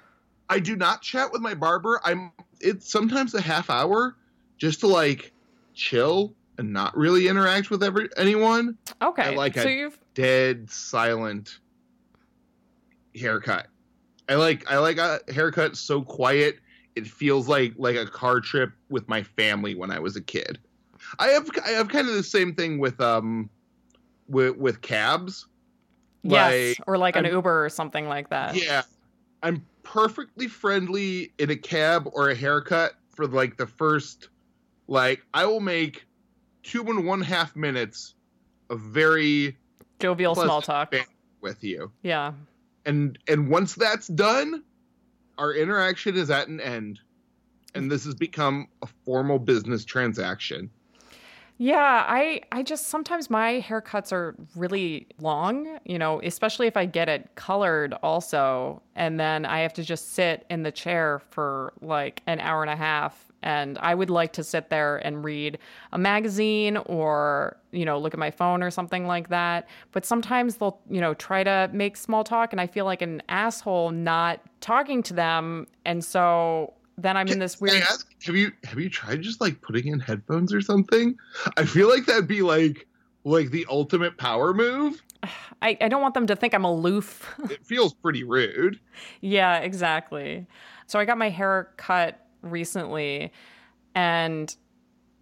I 0.49 0.59
do 0.59 0.75
not 0.75 1.01
chat 1.01 1.31
with 1.31 1.41
my 1.41 1.53
barber. 1.53 1.99
I'm 2.03 2.31
it's 2.61 2.89
sometimes 2.89 3.33
a 3.33 3.41
half 3.41 3.69
hour 3.69 4.15
just 4.57 4.79
to 4.81 4.87
like 4.87 5.33
chill 5.73 6.33
and 6.57 6.71
not 6.71 6.95
really 6.95 7.27
interact 7.27 7.69
with 7.69 7.83
every 7.83 8.09
anyone. 8.17 8.77
Okay. 9.01 9.23
I 9.23 9.29
like 9.31 9.55
so 9.55 9.67
a 9.67 9.71
you've 9.71 9.99
dead 10.13 10.69
silent 10.69 11.59
haircut. 13.15 13.67
I 14.29 14.35
like 14.35 14.69
I 14.71 14.77
like 14.79 14.97
a 14.97 15.19
haircut 15.33 15.77
so 15.77 16.01
quiet 16.01 16.57
it 16.95 17.05
feels 17.05 17.47
like 17.47 17.73
like 17.77 17.95
a 17.95 18.05
car 18.05 18.39
trip 18.39 18.71
with 18.89 19.07
my 19.07 19.21
family 19.21 19.75
when 19.75 19.91
I 19.91 19.99
was 19.99 20.15
a 20.15 20.21
kid. 20.21 20.59
I 21.19 21.27
have 21.27 21.49
I 21.65 21.69
have 21.71 21.89
kind 21.89 22.07
of 22.07 22.15
the 22.15 22.23
same 22.23 22.55
thing 22.55 22.79
with 22.79 22.99
um 23.01 23.49
with 24.27 24.57
with 24.57 24.81
cabs. 24.81 25.47
yes, 26.23 26.75
or 26.87 26.97
like 26.97 27.15
an 27.15 27.25
I'm- 27.25 27.35
Uber 27.35 27.65
or 27.65 27.69
something 27.69 28.07
like 28.07 28.29
that. 28.29 28.55
Yeah. 28.55 28.83
I'm 29.43 29.63
perfectly 29.83 30.47
friendly 30.47 31.31
in 31.37 31.51
a 31.51 31.55
cab 31.55 32.09
or 32.13 32.29
a 32.29 32.35
haircut 32.35 32.93
for 33.13 33.27
like 33.27 33.57
the 33.57 33.67
first 33.67 34.29
like 34.87 35.23
I 35.33 35.45
will 35.45 35.59
make 35.59 36.05
two 36.63 36.81
and 36.87 37.05
one 37.05 37.21
half 37.21 37.55
minutes 37.55 38.15
of 38.69 38.79
very 38.79 39.57
Jovial 39.99 40.33
small 40.33 40.61
talk. 40.61 40.95
with 41.41 41.63
you. 41.63 41.91
Yeah. 42.01 42.33
And 42.85 43.17
and 43.27 43.49
once 43.49 43.75
that's 43.75 44.07
done, 44.07 44.63
our 45.37 45.53
interaction 45.53 46.15
is 46.15 46.29
at 46.29 46.47
an 46.47 46.61
end. 46.61 46.99
And 47.73 47.91
this 47.91 48.05
has 48.05 48.15
become 48.15 48.67
a 48.81 48.87
formal 49.03 49.39
business 49.39 49.83
transaction. 49.83 50.69
Yeah, 51.57 52.05
I 52.07 52.41
I 52.51 52.63
just 52.63 52.87
sometimes 52.87 53.29
my 53.29 53.63
haircuts 53.65 54.11
are 54.11 54.35
really 54.55 55.07
long, 55.19 55.79
you 55.85 55.97
know, 55.97 56.21
especially 56.21 56.67
if 56.67 56.75
I 56.75 56.85
get 56.85 57.07
it 57.07 57.29
colored 57.35 57.93
also, 58.03 58.81
and 58.95 59.19
then 59.19 59.45
I 59.45 59.59
have 59.59 59.73
to 59.73 59.83
just 59.83 60.13
sit 60.13 60.45
in 60.49 60.63
the 60.63 60.71
chair 60.71 61.21
for 61.29 61.73
like 61.81 62.21
an 62.27 62.41
hour 62.41 62.61
and 62.61 62.71
a 62.71 62.75
half 62.75 63.31
and 63.41 63.77
I 63.79 63.93
would 63.93 64.09
like 64.09 64.33
to 64.33 64.43
sit 64.43 64.69
there 64.69 64.97
and 64.97 65.23
read 65.23 65.59
a 65.91 65.97
magazine 65.97 66.77
or, 66.77 67.57
you 67.71 67.85
know, 67.85 67.97
look 67.97 68.13
at 68.13 68.19
my 68.19 68.31
phone 68.31 68.63
or 68.63 68.71
something 68.71 69.05
like 69.07 69.29
that, 69.29 69.67
but 69.91 70.05
sometimes 70.05 70.57
they'll, 70.57 70.79
you 70.89 71.01
know, 71.01 71.13
try 71.13 71.43
to 71.43 71.69
make 71.73 71.97
small 71.97 72.23
talk 72.23 72.51
and 72.53 72.59
I 72.59 72.67
feel 72.67 72.85
like 72.85 73.01
an 73.01 73.21
asshole 73.29 73.91
not 73.91 74.41
talking 74.61 75.03
to 75.03 75.13
them 75.13 75.67
and 75.85 76.03
so 76.03 76.73
then 76.97 77.17
I'm 77.17 77.27
in 77.27 77.39
this 77.39 77.59
weird 77.59 77.81
ask, 77.83 78.07
have 78.23 78.35
you 78.35 78.51
have 78.63 78.79
you 78.79 78.89
tried 78.89 79.21
just 79.21 79.41
like 79.41 79.61
putting 79.61 79.87
in 79.87 79.99
headphones 79.99 80.53
or 80.53 80.61
something? 80.61 81.17
I 81.57 81.65
feel 81.65 81.89
like 81.89 82.05
that'd 82.05 82.27
be 82.27 82.41
like 82.41 82.87
like 83.25 83.51
the 83.51 83.65
ultimate 83.69 84.17
power 84.17 84.53
move. 84.53 85.01
I, 85.61 85.77
I 85.81 85.87
don't 85.87 86.01
want 86.01 86.13
them 86.13 86.27
to 86.27 86.35
think 86.35 86.53
I'm 86.53 86.63
aloof. 86.63 87.27
It 87.49 87.65
feels 87.65 87.93
pretty 87.93 88.23
rude. 88.23 88.79
Yeah, 89.21 89.57
exactly. 89.59 90.45
So 90.87 90.99
I 90.99 91.05
got 91.05 91.17
my 91.17 91.29
hair 91.29 91.69
cut 91.77 92.24
recently 92.45 93.31
and 93.95 94.55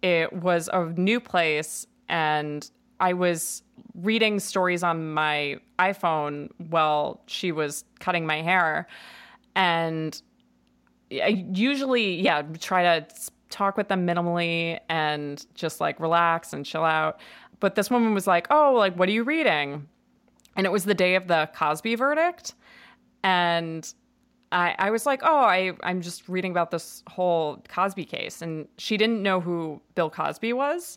it 0.02 0.32
was 0.32 0.68
a 0.72 0.84
new 0.96 1.18
place 1.18 1.86
and 2.08 2.70
I 3.00 3.14
was 3.14 3.62
reading 3.94 4.38
stories 4.38 4.82
on 4.82 5.12
my 5.12 5.58
iPhone 5.78 6.50
while 6.68 7.22
she 7.26 7.52
was 7.52 7.84
cutting 8.00 8.26
my 8.26 8.42
hair 8.42 8.86
and 9.56 10.20
I 11.12 11.46
usually 11.52 12.20
yeah 12.20 12.42
try 12.60 12.82
to 12.82 13.06
talk 13.50 13.76
with 13.76 13.88
them 13.88 14.06
minimally 14.06 14.80
and 14.88 15.44
just 15.54 15.80
like 15.80 16.00
relax 16.00 16.52
and 16.52 16.66
chill 16.66 16.84
out. 16.84 17.20
But 17.60 17.76
this 17.76 17.90
woman 17.90 18.14
was 18.14 18.26
like 18.26 18.46
oh 18.50 18.74
like 18.74 18.94
what 18.96 19.08
are 19.08 19.12
you 19.12 19.22
reading? 19.24 19.88
And 20.56 20.66
it 20.66 20.70
was 20.70 20.84
the 20.84 20.94
day 20.94 21.14
of 21.14 21.26
the 21.26 21.48
Cosby 21.54 21.94
verdict 21.96 22.54
and 23.22 23.92
I, 24.54 24.76
I 24.78 24.90
was 24.90 25.04
like, 25.04 25.20
oh, 25.24 25.40
I, 25.40 25.72
I'm 25.82 26.00
just 26.00 26.28
reading 26.28 26.52
about 26.52 26.70
this 26.70 27.02
whole 27.08 27.62
Cosby 27.68 28.04
case, 28.04 28.40
and 28.40 28.68
she 28.78 28.96
didn't 28.96 29.20
know 29.20 29.40
who 29.40 29.82
Bill 29.96 30.08
Cosby 30.08 30.52
was. 30.52 30.96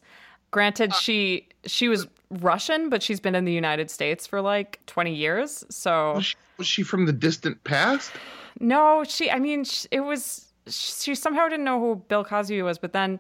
Granted, 0.52 0.92
ah. 0.94 0.96
she 0.96 1.48
she 1.66 1.90
was 1.90 2.08
Russian, 2.30 2.90
but 2.90 3.02
she's 3.02 3.20
been 3.20 3.36
in 3.36 3.46
the 3.46 3.52
United 3.52 3.90
States 3.90 4.28
for 4.28 4.42
like 4.42 4.80
20 4.86 5.14
years. 5.14 5.66
So 5.70 6.14
Was 6.14 6.26
she, 6.26 6.36
was 6.58 6.68
she 6.68 6.84
from 6.84 7.08
the 7.08 7.12
distant 7.12 7.62
past? 7.64 8.12
no, 8.60 9.04
she. 9.04 9.30
I 9.32 9.40
mean, 9.40 9.64
sh 9.64 9.88
it 9.90 10.02
was 10.02 10.54
she 10.68 11.16
somehow 11.16 11.48
didn't 11.48 11.66
know 11.66 11.80
who 11.80 11.96
Bill 12.08 12.24
Cosby 12.24 12.62
was, 12.62 12.78
but 12.78 12.94
then 12.94 13.20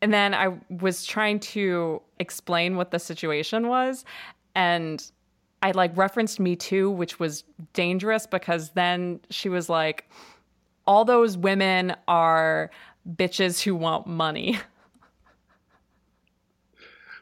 and 0.00 0.12
then 0.12 0.34
I 0.34 0.56
was 0.70 1.04
trying 1.04 1.40
to 1.40 2.00
explain 2.18 2.76
what 2.76 2.90
the 2.90 2.98
situation 2.98 3.68
was, 3.68 4.04
and 4.54 5.04
I 5.64 5.70
like 5.70 5.96
referenced 5.96 6.38
Me 6.38 6.56
Too, 6.56 6.90
which 6.90 7.18
was 7.18 7.42
dangerous 7.72 8.26
because 8.26 8.68
then 8.72 9.18
she 9.30 9.48
was 9.48 9.70
like, 9.70 10.06
all 10.86 11.06
those 11.06 11.38
women 11.38 11.96
are 12.06 12.70
bitches 13.16 13.62
who 13.62 13.74
want 13.74 14.06
money. 14.06 14.58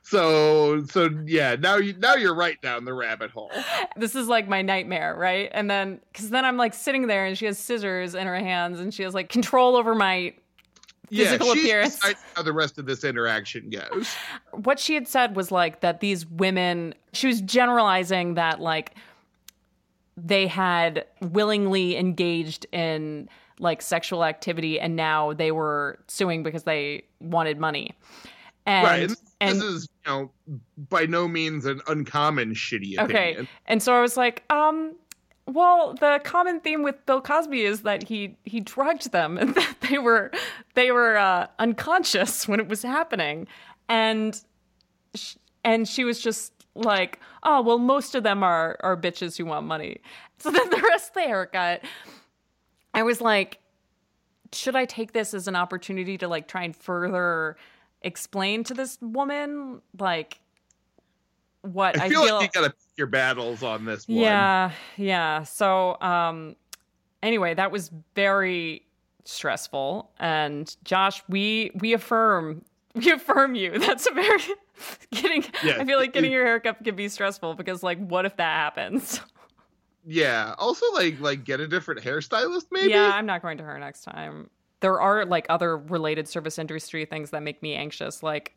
So 0.05 0.85
so 0.90 1.09
yeah, 1.24 1.57
now 1.59 1.76
you 1.76 1.94
now 1.94 2.16
you're 2.16 2.35
right 2.35 2.61
down 2.61 2.85
the 2.85 2.92
rabbit 2.92 3.31
hole. 3.31 3.50
this 3.96 4.14
is 4.14 4.28
like 4.28 4.46
my 4.46 4.61
nightmare, 4.61 5.14
right? 5.16 5.48
And 5.55 5.70
then, 5.70 6.00
because 6.12 6.28
then 6.28 6.44
I'm 6.44 6.59
like 6.59 6.74
sitting 6.74 7.07
there 7.07 7.24
and 7.24 7.38
she 7.38 7.46
has 7.46 7.59
scissors 7.59 8.14
in 8.14 8.26
her 8.26 8.38
hands 8.38 8.78
and 8.78 8.92
she 8.92 9.05
has 9.05 9.14
like 9.14 9.31
control 9.31 9.74
over 9.74 9.94
my 9.94 10.35
physical 11.10 11.48
yeah, 11.48 11.54
she's 11.54 11.64
appearance. 11.64 12.14
how 12.34 12.42
the 12.42 12.52
rest 12.52 12.78
of 12.78 12.86
this 12.86 13.04
interaction 13.04 13.70
goes. 13.70 14.14
what 14.52 14.78
she 14.78 14.94
had 14.94 15.06
said 15.06 15.36
was 15.36 15.50
like 15.50 15.80
that 15.80 16.00
these 16.00 16.26
women 16.26 16.94
she 17.12 17.26
was 17.26 17.40
generalizing 17.40 18.34
that 18.34 18.60
like 18.60 18.94
they 20.16 20.46
had 20.46 21.06
willingly 21.20 21.96
engaged 21.96 22.66
in 22.72 23.28
like 23.58 23.82
sexual 23.82 24.24
activity 24.24 24.78
and 24.78 24.96
now 24.96 25.32
they 25.32 25.52
were 25.52 25.98
suing 26.08 26.42
because 26.42 26.64
they 26.64 27.02
wanted 27.20 27.58
money 27.58 27.94
and 28.66 28.86
right. 28.86 29.02
And, 29.02 29.16
and 29.40 29.60
this 29.60 29.64
is, 29.64 29.88
you 30.06 30.12
know, 30.12 30.30
by 30.88 31.06
no 31.06 31.28
means 31.28 31.66
an 31.66 31.80
uncommon 31.86 32.54
shitty 32.54 32.98
okay 32.98 33.46
and 33.66 33.82
so 33.82 33.94
i 33.94 34.00
was 34.00 34.16
like 34.16 34.44
um 34.50 34.94
well 35.46 35.94
the 35.94 36.20
common 36.24 36.61
theme 36.61 36.83
with 36.83 37.05
bill 37.07 37.20
cosby 37.20 37.62
is 37.62 37.83
that 37.83 38.05
he 38.05 38.37
he 38.44 38.61
drugged 38.61 39.12
them 39.12 39.37
and 39.40 39.55
that 39.55 39.76
they 39.88 39.98
were 39.98 40.31
they 40.74 40.90
were 40.92 41.16
uh, 41.16 41.46
unconscious 41.59 42.46
when 42.48 42.61
it 42.61 42.68
was 42.68 42.83
happening. 42.83 43.46
And 43.88 44.40
sh- 45.14 45.37
and 45.64 45.87
she 45.88 46.05
was 46.05 46.20
just 46.20 46.52
like 46.74 47.20
oh 47.42 47.61
well 47.61 47.78
most 47.78 48.14
of 48.14 48.22
them 48.22 48.42
are 48.42 48.76
are 48.81 48.96
bitches 48.96 49.37
who 49.37 49.44
want 49.46 49.66
money. 49.66 49.98
So 50.38 50.50
then 50.50 50.70
the 50.70 50.83
rest 50.83 51.11
of 51.11 51.14
the 51.14 51.20
haircut 51.20 51.85
i 52.94 53.05
was 53.05 53.20
like 53.20 53.61
should 54.52 54.74
i 54.74 54.85
take 54.85 55.12
this 55.12 55.35
as 55.35 55.46
an 55.46 55.55
opportunity 55.55 56.18
to 56.18 56.26
like 56.26 56.48
try 56.48 56.64
and 56.64 56.74
further 56.74 57.57
explain 58.02 58.64
to 58.64 58.74
this 58.74 58.98
woman 59.00 59.81
like 59.98 60.40
what 61.62 61.98
I 61.98 62.07
i 62.07 62.09
feel, 62.09 62.25
feel 62.25 62.37
like 62.37 62.55
you 62.55 62.61
gotta 62.61 62.70
pick 62.70 62.96
your 62.96 63.07
battles 63.07 63.62
on 63.62 63.85
this 63.85 64.07
one. 64.07 64.18
yeah, 64.18 64.72
yeah. 64.96 65.44
So, 65.44 66.01
um, 66.01 66.57
anyway, 67.22 67.55
that 67.55 67.70
was 67.70 67.90
very 68.14 68.85
stressful. 69.25 70.11
And 70.18 70.75
Josh, 70.85 71.22
we 71.29 71.70
we 71.77 71.92
affirm 71.92 72.64
we 72.94 73.11
affirm 73.11 73.55
you. 73.55 73.79
That's 73.79 74.07
a 74.09 74.12
very 74.12 74.40
getting. 75.12 75.44
Yeah, 75.64 75.79
I 75.79 75.85
feel 75.85 75.98
like 75.98 76.12
getting 76.12 76.33
your 76.33 76.44
haircut 76.44 76.83
can 76.83 76.96
be 76.96 77.09
stressful 77.09 77.55
because, 77.55 77.83
like, 77.83 77.98
what 77.98 78.27
if 78.27 78.37
that 78.37 78.57
happens? 78.57 79.20
Yeah. 80.05 80.57
Also, 80.59 80.85
like 80.94 81.20
like 81.20 81.44
get 81.44 81.61
a 81.61 81.68
different 81.68 82.01
hairstylist, 82.01 82.66
maybe. 82.72 82.90
Yeah, 82.90 83.12
I'm 83.14 83.25
not 83.25 83.40
going 83.40 83.57
to 83.59 83.62
her 83.62 83.79
next 83.79 84.03
time. 84.03 84.51
There 84.81 85.01
are 85.01 85.25
like 85.25 85.46
other 85.48 85.79
related 85.79 86.27
service 86.27 86.59
industry 86.59 87.05
things 87.05 87.31
that 87.31 87.44
make 87.44 87.62
me 87.62 87.77
anxious. 87.77 88.20
Like, 88.20 88.57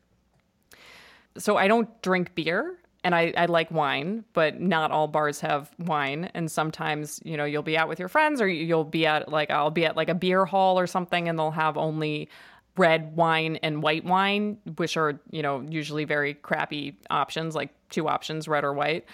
so 1.38 1.56
I 1.56 1.68
don't 1.68 2.02
drink 2.02 2.34
beer 2.34 2.78
and 3.06 3.14
I, 3.14 3.32
I 3.36 3.46
like 3.46 3.70
wine, 3.70 4.24
but 4.32 4.60
not 4.60 4.90
all 4.90 5.06
bars 5.06 5.38
have 5.38 5.70
wine. 5.78 6.28
And 6.34 6.50
sometimes, 6.50 7.20
you 7.24 7.36
know, 7.36 7.44
you'll 7.44 7.62
be 7.62 7.78
out 7.78 7.86
with 7.86 8.00
your 8.00 8.08
friends 8.08 8.40
or 8.40 8.48
you'll 8.48 8.82
be 8.82 9.06
at 9.06 9.28
like, 9.28 9.48
I'll 9.48 9.70
be 9.70 9.84
at 9.84 9.96
like 9.96 10.08
a 10.08 10.14
beer 10.14 10.44
hall 10.44 10.76
or 10.76 10.88
something 10.88 11.28
and 11.28 11.38
they'll 11.38 11.52
have 11.52 11.76
only 11.76 12.28
red 12.76 13.14
wine 13.14 13.60
and 13.62 13.80
white 13.80 14.04
wine, 14.04 14.58
which 14.76 14.96
are, 14.96 15.20
you 15.30 15.40
know, 15.40 15.64
usually 15.70 16.02
very 16.02 16.34
crappy 16.34 16.98
options, 17.08 17.54
like 17.54 17.70
two 17.90 18.08
options, 18.08 18.48
red 18.48 18.64
or 18.64 18.72
white. 18.72 19.04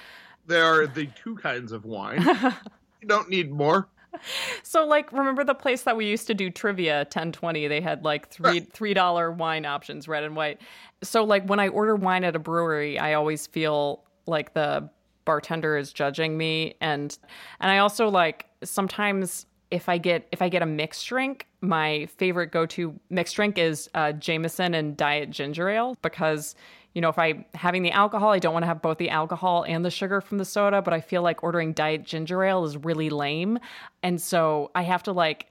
There 0.47 0.65
are 0.65 0.87
the 0.87 1.09
two 1.23 1.37
kinds 1.37 1.71
of 1.71 1.85
wine. 1.85 2.23
you 3.03 3.09
don't 3.09 3.29
need 3.29 3.53
more. 3.53 3.89
So 4.63 4.87
like 4.87 5.13
remember 5.13 5.45
the 5.45 5.55
place 5.55 5.83
that 5.83 5.97
we 5.97 6.07
used 6.07 6.27
to 6.29 6.35
do 6.35 6.51
trivia 6.51 6.99
1020 6.99 7.69
they 7.69 7.81
had 7.81 8.05
like 8.05 8.29
3 8.29 8.61
three 8.61 8.95
dollar 8.95 9.31
wine 9.31 9.65
options 9.67 10.09
red 10.09 10.25
and 10.25 10.37
white. 10.37 10.61
So 11.03 11.25
like 11.25 11.49
when 11.49 11.61
I 11.61 11.69
order 11.69 11.97
wine 11.97 12.25
at 12.25 12.37
a 12.37 12.39
brewery 12.39 12.99
I 12.99 13.15
always 13.15 13.47
feel 13.47 14.05
like 14.27 14.55
the 14.55 14.89
bartender 15.25 15.77
is 15.77 15.93
judging 15.93 16.37
me. 16.37 16.75
And 16.81 17.17
and 17.61 17.71
I 17.71 17.79
also 17.79 18.09
like 18.09 18.47
sometimes 18.63 19.47
if 19.71 19.89
I 19.89 19.99
get 19.99 20.29
if 20.33 20.43
I 20.43 20.49
get 20.49 20.63
a 20.63 20.67
mixed 20.67 21.07
drink 21.07 21.47
my 21.61 22.07
favorite 22.17 22.53
go-to 22.53 22.99
mixed 23.09 23.37
drink 23.37 23.57
is 23.57 23.89
uh, 23.95 24.13
Jameson 24.13 24.75
and 24.75 24.97
diet 24.97 25.31
ginger 25.31 25.69
ale 25.69 25.97
because 26.03 26.55
you 26.95 27.01
know, 27.01 27.09
if 27.09 27.19
I'm 27.19 27.45
having 27.55 27.83
the 27.83 27.91
alcohol, 27.93 28.31
I 28.31 28.39
don't 28.39 28.53
want 28.53 28.65
to 28.65 28.67
have 28.67 28.83
both 28.83 28.99
the 28.99 29.11
alcohol 29.11 29.65
and 29.67 29.85
the 29.85 29.91
sugar 29.91 30.21
from 30.21 30.39
the 30.39 30.45
soda, 30.45 30.83
but 30.83 30.93
I 30.93 31.01
feel 31.01 31.23
like 31.23 31.43
ordering 31.43 31.73
diet 31.73 32.05
ginger 32.05 32.45
ale 32.45 32.65
is 32.65 32.77
really 32.77 33.09
lame. 33.11 33.59
And 34.03 34.21
so 34.21 34.71
I 34.75 34.83
have 34.83 35.03
to 35.05 35.13
like 35.13 35.47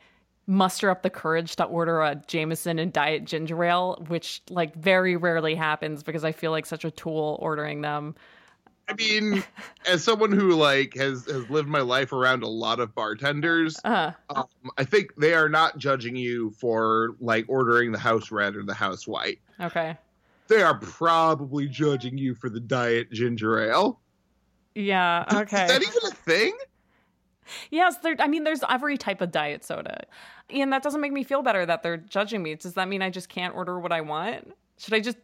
muster 0.48 0.90
up 0.90 1.02
the 1.02 1.10
courage 1.10 1.56
to 1.56 1.64
order 1.64 2.02
a 2.02 2.16
Jameson 2.28 2.78
and 2.80 2.92
diet 2.94 3.26
ginger 3.26 3.64
ale, 3.64 4.04
which 4.08 4.42
like 4.50 4.76
very 4.76 5.16
rarely 5.16 5.56
happens 5.56 6.04
because 6.04 6.24
I 6.24 6.32
feel 6.32 6.52
like 6.52 6.66
such 6.66 6.86
a 6.86 6.92
tool 6.92 7.38
ordering 7.42 7.82
them. 7.82 8.16
I 8.90 8.94
mean, 8.94 9.44
as 9.88 10.04
someone 10.04 10.32
who 10.34 10.52
like 10.52 10.96
has 10.96 11.26
has 11.26 11.50
lived 11.50 11.70
my 11.70 11.80
life 11.82 12.12
around 12.12 12.44
a 12.44 12.48
lot 12.48 12.80
of 12.80 12.94
bartenders, 12.94 13.80
Uh, 13.86 14.12
um, 14.30 14.46
I 14.78 14.84
think 14.84 15.16
they 15.16 15.34
are 15.34 15.48
not 15.48 15.78
judging 15.78 16.16
you 16.16 16.52
for 16.52 17.16
like 17.22 17.46
ordering 17.48 17.94
the 17.94 18.00
house 18.00 18.32
red 18.32 18.56
or 18.56 18.64
the 18.64 18.74
house 18.74 19.08
white. 19.08 19.40
okay. 19.60 19.98
They 20.52 20.64
are 20.64 20.78
probably 20.78 21.70
judging 21.70 22.18
you 22.18 22.36
for 22.36 22.50
the 22.50 22.60
diet 22.60 23.10
ginger 23.10 23.72
ale. 23.72 24.02
Yeah, 24.76 25.24
okay. 25.32 25.64
Is 25.64 25.72
that 25.72 25.82
even 25.82 26.12
a 26.12 26.14
thing? 26.14 26.58
Yes, 27.70 27.96
there. 28.00 28.18
I 28.20 28.28
mean, 28.28 28.44
there's 28.44 28.60
every 28.68 28.98
type 28.98 29.22
of 29.22 29.32
diet 29.32 29.64
soda, 29.64 30.04
and 30.50 30.74
that 30.74 30.84
doesn't 30.84 31.00
make 31.00 31.14
me 31.14 31.24
feel 31.24 31.42
better 31.42 31.66
that 31.66 31.84
they're 31.84 31.96
judging 31.96 32.44
me. 32.44 32.56
Does 32.56 32.74
that 32.74 32.90
mean 32.90 33.02
I 33.02 33.10
just 33.10 33.30
can't 33.30 33.56
order 33.56 33.80
what 33.80 33.94
I 33.94 34.02
want? 34.02 34.54
Should 34.78 34.94
I 34.94 35.00
just? 35.00 35.18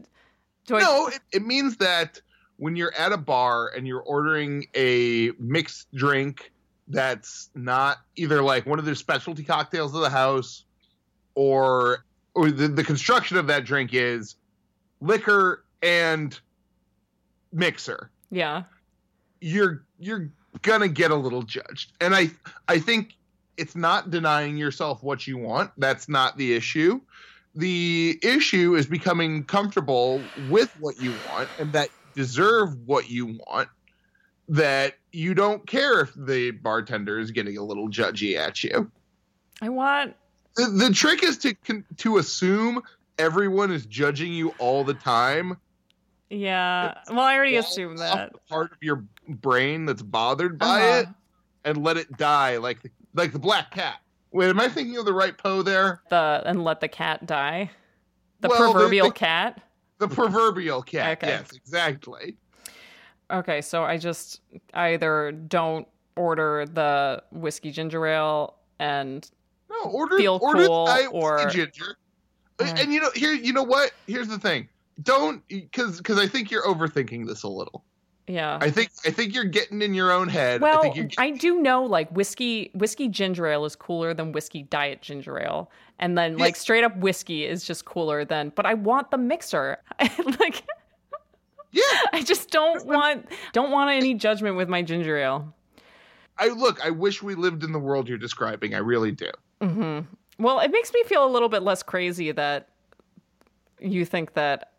Do 0.66 0.78
I? 0.78 0.80
No, 0.80 1.08
it, 1.08 1.20
it 1.34 1.46
means 1.46 1.76
that 1.78 2.22
when 2.56 2.78
you're 2.78 2.96
at 2.96 3.12
a 3.12 3.18
bar 3.18 3.68
and 3.68 3.86
you're 3.86 4.00
ordering 4.00 4.68
a 4.78 5.32
mixed 5.40 5.94
drink 5.94 6.54
that's 6.88 7.50
not 7.54 7.98
either 8.16 8.42
like 8.42 8.66
one 8.66 8.80
of 8.80 8.86
their 8.86 8.96
specialty 8.96 9.44
cocktails 9.44 9.94
of 9.94 10.00
the 10.00 10.10
house 10.10 10.63
or 11.36 12.06
or 12.34 12.50
the, 12.50 12.70
the 12.70 12.84
construction 12.86 13.36
of 13.36 13.48
that 13.48 13.66
drink 13.66 13.94
is 13.94 14.38
liquor 15.02 15.64
and 15.82 16.40
mixer 17.52 18.10
Yeah. 18.32 18.64
you're 19.42 19.86
you're 20.00 20.30
gonna 20.64 20.88
get 20.88 21.12
a 21.12 21.16
little 21.16 21.44
judged 21.44 21.94
and 22.02 22.16
i 22.16 22.30
i 22.68 22.80
think 22.80 23.14
it's 23.58 23.76
not 23.76 24.10
denying 24.10 24.58
yourself 24.58 25.02
what 25.04 25.26
you 25.28 25.38
want 25.38 25.72
that's 25.78 26.10
not 26.10 26.36
the 26.38 26.54
issue 26.56 27.00
the 27.56 28.20
issue 28.22 28.76
is 28.76 28.86
becoming 28.86 29.44
comfortable 29.44 30.32
with 30.36 30.72
what 30.80 31.00
you 31.00 31.14
want 31.14 31.50
and 31.58 31.74
that 31.74 31.90
you 31.90 32.24
deserve 32.24 32.76
what 32.86 33.10
you 33.10 33.38
want 33.48 33.70
that 34.50 34.96
you 35.12 35.34
don't 35.34 35.68
care 35.68 36.02
if 36.02 36.12
the 36.16 36.52
bartender 36.52 37.20
is 37.20 37.32
getting 37.32 37.58
a 37.58 37.64
little 37.64 37.88
judgy 37.90 38.36
at 38.38 38.64
you 38.64 38.92
I 39.62 39.70
want. 39.70 40.16
the, 40.56 40.66
the 40.68 40.94
trick 40.94 41.24
is 41.24 41.38
to 41.40 41.56
to 41.98 42.18
assume 42.18 42.82
everyone 43.18 43.72
is 43.72 43.86
judging 43.86 44.32
you 44.34 44.50
all 44.60 44.84
the 44.84 44.94
time 44.94 45.58
Yeah. 46.30 46.94
Well, 47.10 47.20
I 47.22 47.36
already 47.36 47.56
assumed 47.56 48.00
that. 48.00 48.34
part 48.50 48.72
of 48.74 48.78
your 48.82 49.04
brain 49.30 49.86
that's 49.86 50.02
bothered 50.02 50.58
by 50.60 50.82
Uh-huh. 50.82 51.00
it 51.00 51.08
and 51.64 51.84
let 51.84 51.96
it 51.98 52.16
die 52.18 52.58
like 52.58 52.82
the, 52.82 52.90
like 53.14 53.32
the 53.32 53.40
black 53.40 53.72
cat. 53.72 54.00
Wait, 54.32 54.50
am 54.50 54.60
I 54.60 54.68
thinking 54.68 54.98
of 54.98 55.06
the 55.06 55.14
right 55.14 55.38
Poe 55.38 55.62
there? 55.62 56.02
The 56.10 56.44
and 56.46 56.64
let 56.66 56.82
the 56.82 56.88
cat 56.90 57.26
die. 57.26 57.72
The 58.42 58.50
Well, 58.50 58.72
proverbial 58.74 59.08
the- 59.08 59.14
cat. 59.14 59.62
The 60.00 60.08
proverbial 60.10 60.84
cat. 60.84 61.18
Okay. 61.24 61.28
Yes, 61.30 61.54
exactly. 61.56 62.36
Okay, 63.32 63.62
so 63.62 63.84
I 63.84 63.98
just 63.98 64.42
either 64.74 65.32
don't 65.32 65.88
order 66.18 66.66
the 66.66 67.24
whiskey 67.32 67.72
ginger 67.72 68.06
ale 68.06 68.56
and 68.80 69.30
No, 69.70 69.90
order 69.92 70.18
Feel 70.18 70.40
order 70.42 70.68
cool 70.68 70.90
or- 71.12 71.36
whiskey 71.38 71.60
ginger. 71.66 71.96
Mm. 72.60 72.82
And 72.84 72.93
you 72.93 73.00
know 73.02 73.12
here 73.15 73.34
you 73.34 73.54
know 73.54 73.63
what? 73.63 73.91
Here's 74.08 74.28
the 74.28 74.39
thing. 74.39 74.67
Don't 75.04 75.43
cuz 75.72 76.02
cuz 76.02 76.17
I 76.17 76.28
think 76.28 76.50
you're 76.52 76.63
overthinking 76.65 77.28
this 77.28 77.43
a 77.43 77.48
little. 77.48 77.84
yeah. 78.28 78.58
I 78.60 78.72
think 78.72 78.89
I 79.06 79.12
think 79.12 79.34
you're 79.36 79.43
getting 79.46 79.82
in 79.82 79.93
your 79.93 80.12
own 80.12 80.28
head. 80.28 80.62
I 80.62 80.63
well, 80.63 80.82
think 80.82 80.96
you're 80.96 81.08
I 81.17 81.32
do 81.32 81.62
know 81.62 81.84
like 81.84 82.10
whiskey 82.12 82.72
whiskey 82.74 83.08
ginger 83.10 83.46
ale 83.48 83.65
is 83.65 83.76
cooler 83.76 84.13
than 84.13 84.32
whiskey 84.32 84.63
diet 84.63 85.02
ginger 85.02 85.39
ale, 85.39 85.70
and 86.00 86.17
then 86.17 86.38
like 86.38 86.56
straight 86.56 86.84
up 86.84 86.98
whiskey 86.98 87.46
is 87.46 87.63
just 87.63 87.86
cooler 87.86 88.26
than. 88.26 88.52
But 88.56 88.65
I 88.65 88.74
want 88.74 89.12
the 89.12 89.17
mixer. 89.17 89.78
like 90.39 90.63
Yeah. 91.72 91.84
I 92.13 92.24
just 92.24 92.50
don't 92.50 92.86
want 92.86 93.28
don't 93.54 93.72
want 93.72 93.91
any 93.91 94.13
judgment 94.15 94.56
with 94.56 94.67
my 94.67 94.82
ginger 94.82 95.17
ale. 95.17 95.54
I 96.39 96.48
look, 96.50 96.84
I 96.86 96.89
wish 96.91 97.22
we 97.22 97.36
lived 97.36 97.63
in 97.63 97.72
the 97.72 97.80
world 97.80 98.08
you're 98.10 98.17
describing. 98.17 98.74
I 98.74 98.80
really 98.80 99.12
do. 99.12 99.30
hmm 99.62 100.00
Well, 100.39 100.60
it 100.60 100.71
makes 100.71 100.93
me 100.93 101.04
feel 101.04 101.26
a 101.26 101.32
little 101.32 101.50
bit 101.50 101.63
less 101.63 101.84
crazy 101.84 102.32
that 102.32 102.69
you 103.80 104.06
think 104.06 104.34
that 104.34 104.71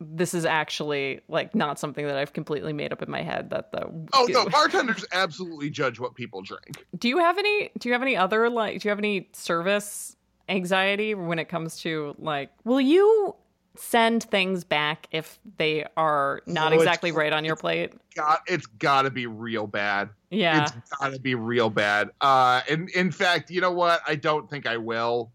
this 0.00 0.32
is 0.32 0.44
actually 0.44 1.20
like 1.28 1.54
not 1.54 1.78
something 1.78 2.06
that 2.06 2.16
I've 2.16 2.32
completely 2.32 2.72
made 2.72 2.92
up 2.92 3.02
in 3.02 3.10
my 3.10 3.22
head. 3.22 3.50
That 3.50 3.72
the 3.72 3.90
Oh 4.12 4.26
no, 4.28 4.46
bartenders 4.50 5.04
absolutely 5.12 5.70
judge 5.70 5.98
what 5.98 6.14
people 6.14 6.42
drink. 6.42 6.84
do 6.96 7.08
you 7.08 7.18
have 7.18 7.38
any? 7.38 7.70
Do 7.78 7.88
you 7.88 7.92
have 7.94 8.02
any 8.02 8.16
other 8.16 8.48
like? 8.48 8.80
Do 8.80 8.88
you 8.88 8.90
have 8.90 8.98
any 8.98 9.28
service 9.32 10.16
anxiety 10.48 11.14
when 11.14 11.38
it 11.38 11.48
comes 11.48 11.78
to 11.80 12.14
like? 12.18 12.50
Will 12.64 12.80
you 12.80 13.34
send 13.78 14.24
things 14.24 14.64
back 14.64 15.06
if 15.12 15.38
they 15.56 15.86
are 15.96 16.42
not 16.46 16.72
No, 16.72 16.78
exactly 16.78 17.12
right 17.12 17.32
on 17.32 17.44
your 17.44 17.56
plate? 17.56 17.92
got 18.14 18.40
it's 18.46 18.66
got 18.66 19.02
to 19.02 19.10
be 19.10 19.26
real 19.26 19.66
bad. 19.66 20.10
Yeah. 20.30 20.64
It's 20.64 20.90
got 20.98 21.12
to 21.12 21.20
be 21.20 21.34
real 21.34 21.70
bad. 21.70 22.10
Uh, 22.20 22.60
and 22.68 22.90
in 22.90 23.10
fact, 23.12 23.50
you 23.50 23.60
know 23.60 23.70
what? 23.72 24.00
I 24.06 24.16
don't 24.16 24.50
think 24.50 24.66
I 24.66 24.76
will. 24.76 25.30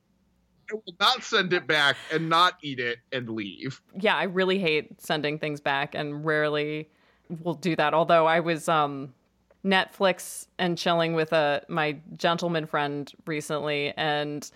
I 0.72 0.76
will 0.76 0.96
not 1.00 1.24
send 1.24 1.54
it 1.54 1.68
back 1.68 1.96
and 2.12 2.30
not 2.30 2.56
eat 2.62 2.80
it 2.80 3.00
and 3.12 3.30
leave. 3.30 3.82
yeah, 4.00 4.16
I 4.16 4.24
really 4.24 4.60
hate 4.60 5.02
sending 5.02 5.40
things 5.40 5.60
back 5.62 5.96
and 5.96 6.26
rarely 6.26 6.90
will 7.42 7.54
do 7.54 7.76
that. 7.76 7.94
Although 7.94 8.26
I 8.28 8.40
was 8.42 8.68
um 8.70 9.14
Netflix 9.66 10.48
and 10.60 10.78
chilling 10.78 11.14
with 11.14 11.32
a 11.32 11.64
my 11.70 11.98
gentleman 12.18 12.66
friend 12.66 13.12
recently 13.26 13.94
and 13.96 14.50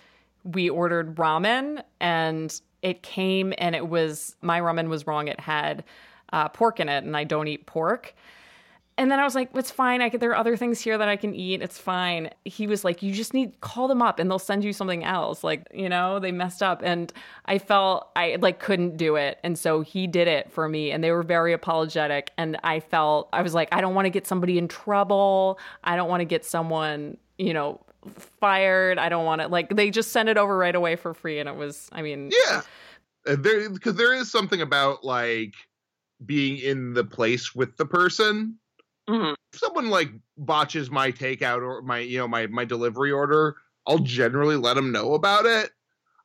we 0.43 0.69
ordered 0.69 1.15
ramen 1.15 1.81
and 1.99 2.61
it 2.89 3.03
came 3.03 3.53
and 3.57 3.75
it 3.75 3.87
was 3.87 4.35
my 4.41 4.59
ramen 4.59 4.87
was 4.89 5.07
wrong. 5.07 5.27
It 5.27 5.39
had 5.39 5.83
uh, 6.33 6.49
pork 6.49 6.79
in 6.79 6.89
it 6.89 7.03
and 7.03 7.15
I 7.15 7.23
don't 7.23 7.47
eat 7.47 7.65
pork. 7.65 8.13
And 8.99 9.11
then 9.11 9.19
I 9.19 9.23
was 9.23 9.35
like, 9.35 9.51
it's 9.53 9.69
fine. 9.69 10.01
I 10.01 10.09
could, 10.09 10.21
there 10.21 10.31
are 10.31 10.35
other 10.35 10.57
things 10.57 10.81
here 10.81 10.97
that 10.97 11.07
I 11.07 11.17
can 11.17 11.35
eat. 11.35 11.61
It's 11.61 11.77
fine. 11.77 12.31
He 12.45 12.65
was 12.65 12.83
like, 12.83 13.03
you 13.03 13.13
just 13.13 13.31
need 13.31 13.61
call 13.61 13.87
them 13.87 14.01
up 14.01 14.17
and 14.17 14.29
they'll 14.29 14.39
send 14.39 14.63
you 14.63 14.73
something 14.73 15.03
else. 15.03 15.43
Like, 15.43 15.67
you 15.71 15.87
know, 15.87 16.17
they 16.17 16.31
messed 16.31 16.63
up. 16.63 16.81
And 16.83 17.13
I 17.45 17.59
felt 17.59 18.09
I 18.15 18.37
like 18.39 18.59
couldn't 18.59 18.97
do 18.97 19.15
it. 19.15 19.37
And 19.43 19.57
so 19.57 19.81
he 19.81 20.07
did 20.07 20.27
it 20.27 20.51
for 20.51 20.67
me 20.67 20.89
and 20.91 21.03
they 21.03 21.11
were 21.11 21.21
very 21.21 21.53
apologetic. 21.53 22.31
And 22.39 22.57
I 22.63 22.79
felt 22.79 23.29
I 23.33 23.43
was 23.43 23.53
like, 23.53 23.69
I 23.71 23.81
don't 23.81 23.93
want 23.93 24.07
to 24.07 24.09
get 24.09 24.25
somebody 24.25 24.57
in 24.57 24.67
trouble. 24.67 25.59
I 25.83 25.95
don't 25.95 26.09
want 26.09 26.21
to 26.21 26.25
get 26.25 26.43
someone, 26.43 27.17
you 27.37 27.53
know, 27.53 27.79
fired. 28.39 28.97
I 28.97 29.09
don't 29.09 29.25
want 29.25 29.41
to 29.41 29.47
like 29.47 29.75
they 29.75 29.91
just 29.91 30.11
sent 30.11 30.27
it 30.27 30.37
over 30.37 30.57
right 30.57 30.75
away 30.75 30.95
for 30.95 31.13
free. 31.13 31.37
And 31.37 31.47
it 31.47 31.55
was, 31.55 31.87
I 31.91 32.01
mean, 32.01 32.31
Yeah, 32.47 32.61
there 33.35 33.69
because 33.69 33.95
there 33.95 34.13
is 34.13 34.31
something 34.31 34.61
about 34.61 35.03
like 35.03 35.53
being 36.25 36.57
in 36.57 36.93
the 36.93 37.03
place 37.03 37.53
with 37.53 37.77
the 37.77 37.85
person. 37.85 38.57
If 39.53 39.59
someone 39.59 39.89
like 39.89 40.11
botches 40.37 40.91
my 40.91 41.11
takeout 41.11 41.61
or 41.61 41.81
my 41.81 41.99
you 41.99 42.17
know 42.17 42.27
my 42.27 42.47
my 42.47 42.65
delivery 42.65 43.11
order, 43.11 43.55
I'll 43.87 43.99
generally 43.99 44.57
let 44.57 44.75
them 44.75 44.91
know 44.91 45.13
about 45.13 45.45
it. 45.45 45.71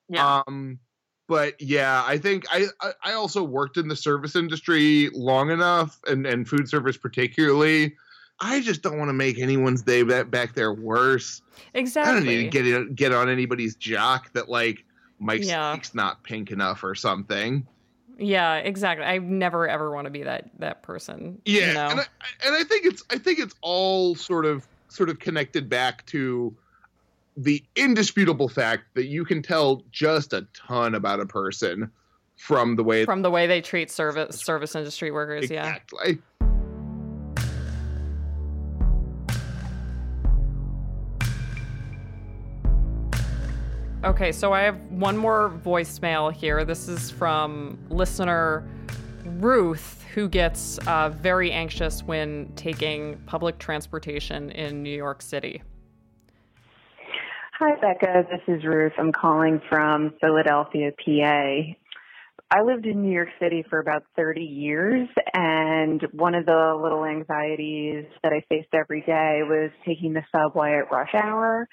Yeah. 0.09 0.43
Um, 0.47 0.81
but 1.29 1.61
yeah, 1.61 2.03
I 2.05 2.19
think 2.19 2.45
I 2.51 2.67
I- 2.81 2.95
I 3.05 3.13
also 3.13 3.43
worked 3.45 3.77
in 3.77 3.87
the 3.89 3.95
service 3.97 4.35
industry 4.35 5.11
long 5.13 5.51
enough, 5.51 6.01
and 6.09 6.27
and 6.27 6.49
food 6.49 6.69
service 6.69 6.97
particularly. 6.97 7.95
I 8.41 8.61
just 8.61 8.83
don't 8.83 8.99
want 8.99 9.09
to 9.11 9.15
make 9.15 9.39
anyone's 9.39 9.83
day 9.83 10.03
back 10.03 10.31
back 10.31 10.55
there 10.55 10.75
worse. 10.75 11.41
Exactly. 11.75 12.11
I 12.11 12.15
don't 12.17 12.27
need 12.27 12.51
to 12.51 12.63
get 12.63 12.95
get 12.97 13.13
on 13.13 13.29
anybody's 13.29 13.77
jock 13.77 14.33
that 14.33 14.49
like 14.49 14.85
Mike's 15.23 15.47
Yeah. 15.47 15.73
steak's 15.73 15.95
not 15.95 16.23
pink 16.23 16.51
enough 16.51 16.83
or 16.85 16.95
something. 16.95 17.67
Yeah, 18.19 18.57
exactly. 18.57 19.07
I 19.07 19.19
never 19.19 19.69
ever 19.69 19.91
want 19.91 20.07
to 20.07 20.11
be 20.11 20.25
that 20.25 20.51
that 20.59 20.83
person. 20.83 21.41
Yeah, 21.45 21.69
you 21.69 21.75
know? 21.75 21.89
and 21.89 22.01
I, 22.01 22.05
and 22.47 22.55
I 22.57 22.65
think 22.65 22.85
it's 22.87 23.03
I 23.11 23.19
think 23.19 23.39
it's 23.39 23.55
all 23.63 24.15
sort 24.15 24.45
of 24.45 24.67
sort 24.89 25.09
of 25.09 25.19
connected 25.19 25.69
back 25.69 26.05
to 26.07 26.55
the 27.37 27.63
indisputable 27.77 28.49
fact 28.49 28.85
that 28.95 29.07
you 29.07 29.25
can 29.25 29.41
tell 29.43 29.83
just 29.91 30.33
a 30.35 30.47
ton 30.53 30.95
about 30.95 31.21
a 31.21 31.27
person 31.27 31.91
from 32.37 32.77
the 32.77 32.85
way 32.85 33.05
from 33.05 33.23
the 33.23 33.31
way 33.31 33.47
they 33.47 33.61
treat 33.61 33.91
service 33.91 34.41
service 34.41 34.75
industry 34.75 35.11
workers. 35.11 35.51
Yeah. 35.51 35.79
Okay, 44.05 44.33
so 44.33 44.53
I 44.53 44.63
have 44.63 44.81
one 44.91 45.17
more 45.17 45.49
voicemail 45.65 46.33
here. 46.33 46.65
This 46.65 46.89
is 46.89 47.13
from 47.13 47.79
listener 47.89 48.69
Ruth, 49.25 50.05
who 50.13 50.29
gets 50.29 50.79
uh, 50.89 51.11
very 51.11 51.53
anxious 51.53 52.03
when 52.03 52.51
taking 52.57 53.17
public 53.27 53.61
transportation 53.61 54.51
in 54.51 54.83
New 54.83 54.97
York 54.97 55.23
City. 55.23 55.63
Hi, 57.61 57.77
Becca. 57.81 58.25
This 58.29 58.57
is 58.57 58.65
Ruth. 58.65 58.93
I'm 58.99 59.13
calling 59.13 59.61
from 59.69 60.15
Philadelphia, 60.21 60.91
PA. 61.05 61.77
I 62.51 62.63
lived 62.63 62.87
in 62.87 63.03
New 63.03 63.13
York 63.13 63.29
City 63.41 63.65
for 63.71 63.79
about 63.79 64.03
30 64.17 64.41
years, 64.41 65.09
and 65.33 66.03
one 66.11 66.35
of 66.35 66.45
the 66.45 66.77
little 66.83 67.05
anxieties 67.05 68.07
that 68.25 68.33
I 68.33 68.43
faced 68.49 68.75
every 68.75 69.03
day 69.03 69.43
was 69.45 69.71
taking 69.87 70.13
the 70.13 70.25
subway 70.33 70.73
at 70.73 70.91
rush 70.91 71.15
hour, 71.15 71.69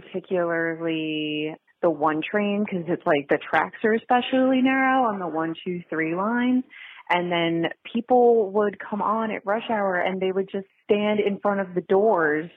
particularly 0.00 1.54
the 1.82 1.90
one 1.90 2.20
train, 2.28 2.64
because 2.64 2.84
it's 2.88 3.06
like 3.06 3.28
the 3.28 3.38
tracks 3.38 3.78
are 3.84 3.94
especially 3.94 4.60
narrow 4.62 5.04
on 5.04 5.18
the 5.18 5.26
one, 5.26 5.54
two, 5.64 5.82
three 5.88 6.14
line. 6.14 6.62
And 7.08 7.30
then 7.30 7.70
people 7.92 8.50
would 8.52 8.78
come 8.78 9.00
on 9.00 9.30
at 9.30 9.46
rush 9.46 9.70
hour 9.70 9.96
and 9.96 10.20
they 10.20 10.32
would 10.32 10.48
just 10.50 10.66
stand 10.84 11.20
in 11.20 11.38
front 11.38 11.60
of 11.60 11.74
the 11.74 11.82
doors 11.82 12.50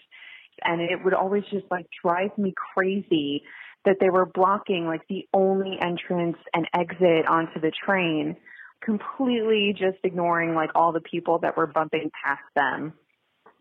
and 0.64 0.82
it 0.82 1.04
would 1.04 1.14
always 1.14 1.44
just 1.52 1.66
like 1.72 1.86
drive 2.04 2.38
me 2.38 2.54
crazy 2.74 3.44
that 3.86 3.98
they 4.02 4.10
were 4.10 4.26
blocking 4.26 4.86
like 4.86 5.02
the 5.08 5.28
only 5.34 5.78
entrance 5.82 6.38
and 6.54 6.68
exit 6.74 7.28
onto 7.28 7.62
the 7.62 7.72
train, 7.86 8.36
completely 8.84 9.74
just 9.78 9.98
ignoring 10.04 10.56
like 10.56 10.72
all 10.76 10.92
the 10.92 11.02
people 11.02 11.40
that 11.40 11.56
were 11.56 11.68
bumping 11.68 12.12
past 12.24 12.42
them. 12.56 12.94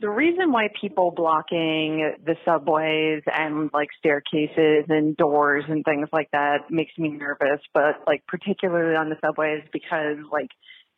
The 0.01 0.09
reason 0.09 0.53
why 0.53 0.69
people 0.81 1.11
blocking 1.11 2.15
the 2.25 2.37
subways 2.45 3.23
and 3.27 3.69
like 3.73 3.89
staircases 3.99 4.85
and 4.89 5.17
doors 5.17 5.65
and 5.69 5.85
things 5.85 6.09
like 6.13 6.31
that 6.33 6.71
makes 6.71 6.97
me 6.97 7.09
nervous, 7.09 7.61
but 7.75 8.03
like 8.07 8.25
particularly 8.29 8.95
on 8.95 9.09
the 9.09 9.17
subways 9.21 9.65
because 9.73 10.19
like 10.31 10.51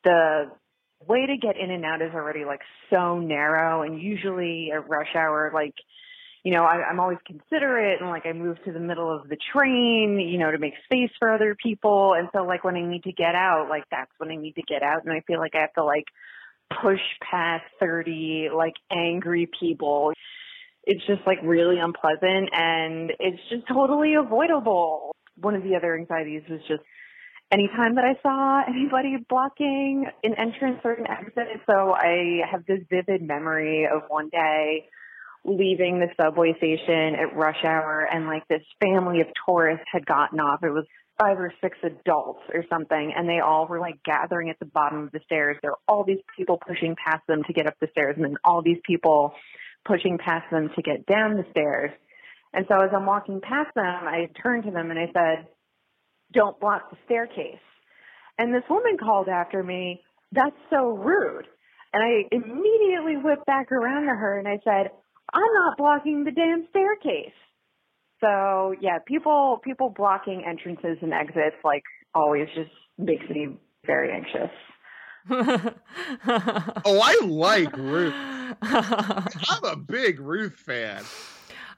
the 0.05 0.51
way 1.07 1.27
to 1.27 1.37
get 1.37 1.57
in 1.57 1.71
and 1.71 1.85
out 1.85 2.03
is 2.03 2.13
already 2.15 2.45
like 2.45 2.61
so 2.91 3.19
narrow 3.19 3.83
and 3.83 4.01
usually 4.01 4.71
at 4.73 4.89
rush 4.89 5.15
hour 5.15 5.51
like 5.55 5.75
you 6.45 6.53
know 6.53 6.63
I, 6.63 6.83
i'm 6.85 7.01
always 7.01 7.19
considerate 7.27 8.01
and 8.01 8.11
like 8.11 8.27
i 8.27 8.33
move 8.33 8.63
to 8.65 8.73
the 8.73 8.81
middle 8.81 9.11
of 9.15 9.29
the 9.29 9.39
train 9.53 10.21
you 10.21 10.39
know 10.39 10.51
to 10.51 10.59
make 10.59 10.75
space 10.85 11.11
for 11.19 11.33
other 11.33 11.55
people. 11.55 12.15
And 12.15 12.29
so 12.35 12.43
like 12.43 12.65
when 12.65 12.77
i 12.77 12.83
need 12.83 13.05
to 13.05 13.13
get 13.13 13.35
out 13.35 13.69
like 13.71 13.85
that's 13.91 14.11
when 14.19 14.31
i 14.31 14.37
need 14.37 14.57
to 14.57 14.63
get 14.63 14.83
out. 14.83 15.05
And 15.05 15.13
i 15.13 15.21
feel 15.27 15.39
like 15.39 15.55
i 15.55 15.61
have 15.61 15.73
to 15.75 15.85
like 15.85 16.05
push 16.83 17.01
past 17.29 17.65
30 17.81 18.49
like 18.55 18.75
angry 18.93 19.49
people 19.59 20.13
it's 20.85 21.05
just 21.07 21.21
like 21.27 21.39
really 21.43 21.79
unpleasant 21.79 22.49
and 22.53 23.13
it's 23.19 23.43
just 23.51 23.67
totally 23.69 24.15
avoidable 24.15 25.15
one 25.37 25.55
of 25.55 25.63
the 25.63 25.75
other 25.75 25.97
anxieties 25.97 26.43
was 26.49 26.61
just 26.69 26.83
anytime 27.53 27.97
that 27.97 28.05
I 28.05 28.15
saw 28.23 28.63
anybody 28.69 29.17
blocking 29.29 30.07
an 30.23 30.35
entrance 30.35 30.81
or 30.85 30.93
an 30.93 31.07
exit. 31.07 31.61
So 31.69 31.93
I 31.93 32.43
have 32.51 32.65
this 32.67 32.81
vivid 32.89 33.23
memory 33.23 33.87
of 33.93 34.03
one 34.09 34.29
day 34.29 34.89
leaving 35.45 35.99
the 35.99 36.09
subway 36.21 36.55
station 36.59 37.15
at 37.15 37.35
rush 37.35 37.65
hour 37.65 38.07
and 38.11 38.27
like 38.27 38.47
this 38.49 38.63
family 38.81 39.21
of 39.21 39.27
tourists 39.47 39.87
had 39.91 40.05
gotten 40.07 40.39
off. 40.39 40.63
It 40.63 40.71
was 40.71 40.85
five 41.21 41.39
or 41.39 41.53
six 41.61 41.77
adults 41.83 42.41
or 42.55 42.65
something 42.71 43.13
and 43.15 43.29
they 43.29 43.41
all 43.41 43.67
were 43.67 43.81
like 43.81 44.03
gathering 44.05 44.49
at 44.49 44.59
the 44.59 44.65
bottom 44.65 45.05
of 45.05 45.13
the 45.13 45.21
stairs. 45.27 45.57
There 45.61 45.73
were 45.73 45.79
all 45.87 46.05
these 46.05 46.23
people 46.37 46.59
pushing 46.67 46.97
past 46.97 47.27
them 47.29 47.43
to 47.47 47.53
get 47.53 47.67
up 47.67 47.75
the 47.81 47.89
stairs 47.93 48.15
and 48.17 48.25
then 48.25 48.37
all 48.45 48.63
these 48.63 48.81
people 48.87 49.35
pushing 49.85 50.19
past 50.19 50.51
them 50.51 50.71
to 50.75 50.83
get 50.83 51.07
down 51.07 51.37
the 51.37 51.45
stairs. 51.51 51.91
And 52.53 52.65
so 52.69 52.77
as 52.77 52.91
I'm 52.95 53.07
walking 53.07 53.41
past 53.41 53.75
them, 53.75 53.85
I 53.85 54.29
turned 54.43 54.65
to 54.65 54.71
them 54.71 54.91
and 54.91 54.99
I 54.99 55.07
said, 55.13 55.47
don't 56.33 56.59
block 56.59 56.91
the 56.91 56.97
staircase. 57.05 57.59
And 58.39 58.55
this 58.55 58.65
woman 58.71 58.97
called 58.97 59.29
after 59.29 59.63
me, 59.63 60.03
that's 60.33 60.57
so 60.71 60.97
rude. 60.97 61.47
And 61.93 62.03
I 62.03 62.35
immediately 62.35 63.17
whipped 63.23 63.47
back 63.47 63.71
around 63.73 64.05
to 64.05 64.15
her 64.15 64.39
and 64.39 64.49
I 64.49 64.59
said, 64.65 64.91
I'm 65.33 65.55
not 65.55 65.77
blocking 65.77 66.25
the 66.25 66.31
damn 66.31 66.67
staircase. 66.71 67.35
So 68.21 68.75
yeah, 68.81 68.99
people 69.07 69.61
people 69.65 69.91
blocking 69.97 70.45
entrances 70.47 70.99
and 71.03 71.13
exits 71.13 71.57
like 71.65 71.83
always 72.15 72.49
just 72.55 72.71
makes 72.99 73.29
me 73.31 73.57
very 73.87 74.13
anxious. 74.13 74.51
Oh, 76.27 77.01
I 77.03 77.19
like 77.25 77.77
Ruth. 77.77 78.15
I'm 78.63 79.65
a 79.65 79.77
big 79.77 80.19
Ruth 80.21 80.55
fan. 80.55 81.03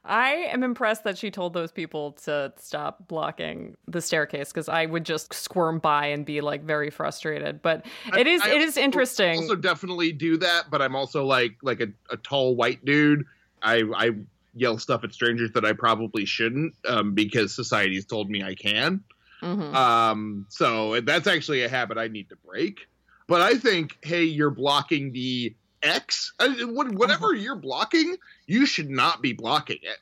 I 0.04 0.30
am 0.50 0.62
impressed 0.64 1.04
that 1.04 1.16
she 1.16 1.30
told 1.30 1.54
those 1.54 1.70
people 1.70 2.12
to 2.24 2.52
stop 2.56 3.06
blocking 3.06 3.76
the 3.86 4.00
staircase 4.00 4.52
because 4.52 4.68
I 4.68 4.86
would 4.86 5.04
just 5.04 5.32
squirm 5.32 5.78
by 5.78 6.06
and 6.06 6.24
be 6.26 6.40
like 6.40 6.64
very 6.64 6.90
frustrated. 6.90 7.62
But 7.62 7.86
it 8.16 8.26
is 8.26 8.42
I 8.42 8.50
it 8.50 8.62
is 8.62 8.76
also- 8.76 8.80
interesting. 8.80 9.36
Also, 9.38 9.56
definitely 9.56 10.12
do 10.12 10.36
that, 10.38 10.64
but 10.70 10.82
I'm 10.82 10.96
also 10.96 11.24
like 11.24 11.56
like 11.62 11.80
a, 11.80 11.88
a 12.10 12.16
tall 12.16 12.56
white 12.56 12.84
dude. 12.84 13.24
I 13.62 13.82
I 13.94 14.10
yell 14.54 14.78
stuff 14.78 15.04
at 15.04 15.12
strangers 15.12 15.50
that 15.52 15.64
I 15.64 15.72
probably 15.72 16.24
shouldn't 16.24 16.74
um, 16.86 17.14
because 17.14 17.54
society's 17.54 18.04
told 18.04 18.30
me 18.30 18.42
I 18.42 18.54
can. 18.54 19.02
Mhm. 19.42 19.74
Um, 19.74 20.46
so 20.48 21.00
that's 21.00 21.26
actually 21.26 21.62
a 21.64 21.68
habit 21.68 21.98
I 21.98 22.08
need 22.08 22.28
to 22.28 22.36
break. 22.36 22.86
But 23.26 23.40
I 23.40 23.54
think, 23.54 23.98
hey, 24.02 24.24
you're 24.24 24.50
blocking 24.50 25.12
the 25.12 25.54
X. 25.82 26.32
uh, 26.38 26.50
what- 26.66 26.92
Whatever 26.92 27.34
you're 27.34 27.56
blocking, 27.56 28.16
you 28.46 28.66
should 28.66 28.90
not 28.90 29.20
be 29.22 29.32
blocking 29.32 29.78
it. 29.82 29.98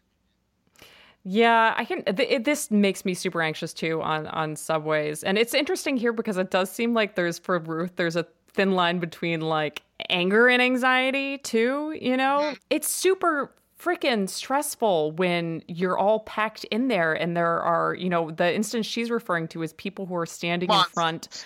Yeah, 1.22 1.74
I 1.76 1.84
can. 1.84 2.03
Th- 2.05 2.28
it, 2.30 2.44
this 2.44 2.70
makes 2.70 3.05
me 3.05 3.12
super 3.12 3.42
anxious 3.42 3.74
too 3.74 4.01
on 4.03 4.26
on 4.28 4.57
subways, 4.57 5.22
and 5.22 5.36
it's 5.36 5.53
interesting 5.53 5.98
here 5.98 6.12
because 6.14 6.38
it 6.38 6.51
does 6.51 6.70
seem 6.70 6.94
like 6.94 7.14
there's 7.14 7.38
for 7.38 7.59
Ruth 7.59 7.92
there's 7.96 8.16
a 8.16 8.26
thin 8.53 8.72
line 8.72 9.01
between 9.01 9.42
like 9.42 9.82
anger 10.09 10.48
and 10.48 10.62
anxiety 10.62 11.36
too. 11.38 11.96
You 12.01 12.16
know, 12.16 12.55
it's 12.70 12.88
super 12.88 13.55
freaking 13.82 14.28
stressful 14.28 15.12
when 15.12 15.62
you're 15.68 15.96
all 15.98 16.20
packed 16.20 16.64
in 16.64 16.88
there 16.88 17.12
and 17.14 17.36
there 17.36 17.60
are 17.62 17.94
you 17.94 18.08
know 18.10 18.30
the 18.30 18.54
instance 18.54 18.84
she's 18.86 19.10
referring 19.10 19.48
to 19.48 19.62
is 19.62 19.72
people 19.74 20.06
who 20.06 20.14
are 20.16 20.26
standing 20.26 20.70
in 20.70 20.82
front 20.92 21.44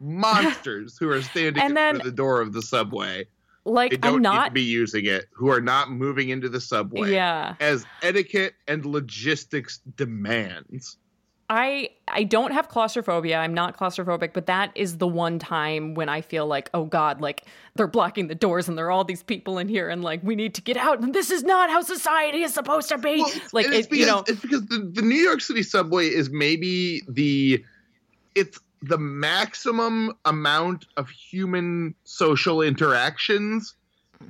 Monsters 0.00 0.96
who 0.98 1.10
are 1.10 1.22
standing 1.22 1.60
And 1.62 1.70
in 1.70 1.74
then- 1.74 1.94
front 1.96 2.00
of 2.00 2.04
the 2.06 2.16
door 2.16 2.40
of 2.40 2.52
the 2.52 2.62
subway. 2.62 3.26
like 3.64 3.90
they 3.90 3.96
don't 3.98 4.14
i'm 4.14 4.22
need 4.22 4.28
to 4.28 4.34
not 4.34 4.54
be 4.54 4.62
using 4.62 5.06
it. 5.06 5.26
Who 5.34 5.50
are 5.50 5.60
not 5.60 5.90
moving 5.90 6.28
into 6.30 6.48
the 6.48 6.60
subway. 6.60 7.12
Yeah. 7.12 7.54
As 7.60 7.84
etiquette 8.02 8.54
and 8.66 8.86
logistics 8.86 9.78
demands. 9.96 10.96
I 11.50 11.90
I 12.08 12.24
don't 12.24 12.52
have 12.52 12.68
claustrophobia. 12.68 13.38
I'm 13.38 13.54
not 13.54 13.76
claustrophobic, 13.76 14.32
but 14.32 14.46
that 14.46 14.70
is 14.74 14.98
the 14.98 15.06
one 15.06 15.38
time 15.38 15.94
when 15.94 16.08
I 16.08 16.20
feel 16.20 16.46
like, 16.46 16.68
oh 16.74 16.84
God, 16.84 17.20
like 17.20 17.44
they're 17.74 17.86
blocking 17.86 18.28
the 18.28 18.34
doors 18.34 18.68
and 18.68 18.76
there 18.76 18.86
are 18.86 18.90
all 18.90 19.04
these 19.04 19.22
people 19.22 19.58
in 19.58 19.68
here 19.68 19.88
and 19.88 20.02
like 20.02 20.22
we 20.22 20.36
need 20.36 20.54
to 20.54 20.62
get 20.62 20.76
out 20.76 21.00
and 21.00 21.14
this 21.14 21.30
is 21.30 21.42
not 21.42 21.70
how 21.70 21.80
society 21.80 22.42
is 22.42 22.52
supposed 22.52 22.88
to 22.90 22.98
be. 22.98 23.24
like 23.52 23.66
it's 23.66 23.86
it, 23.86 23.90
because, 23.90 23.98
you 23.98 24.06
know, 24.06 24.24
it's 24.26 24.40
because 24.40 24.66
the, 24.66 24.90
the 24.92 25.02
New 25.02 25.16
York 25.16 25.40
City 25.40 25.62
subway 25.62 26.06
is 26.06 26.28
maybe 26.28 27.02
the 27.08 27.64
it's 28.34 28.60
the 28.82 28.98
maximum 28.98 30.12
amount 30.24 30.86
of 30.96 31.08
human 31.08 31.94
social 32.04 32.62
interactions 32.62 33.74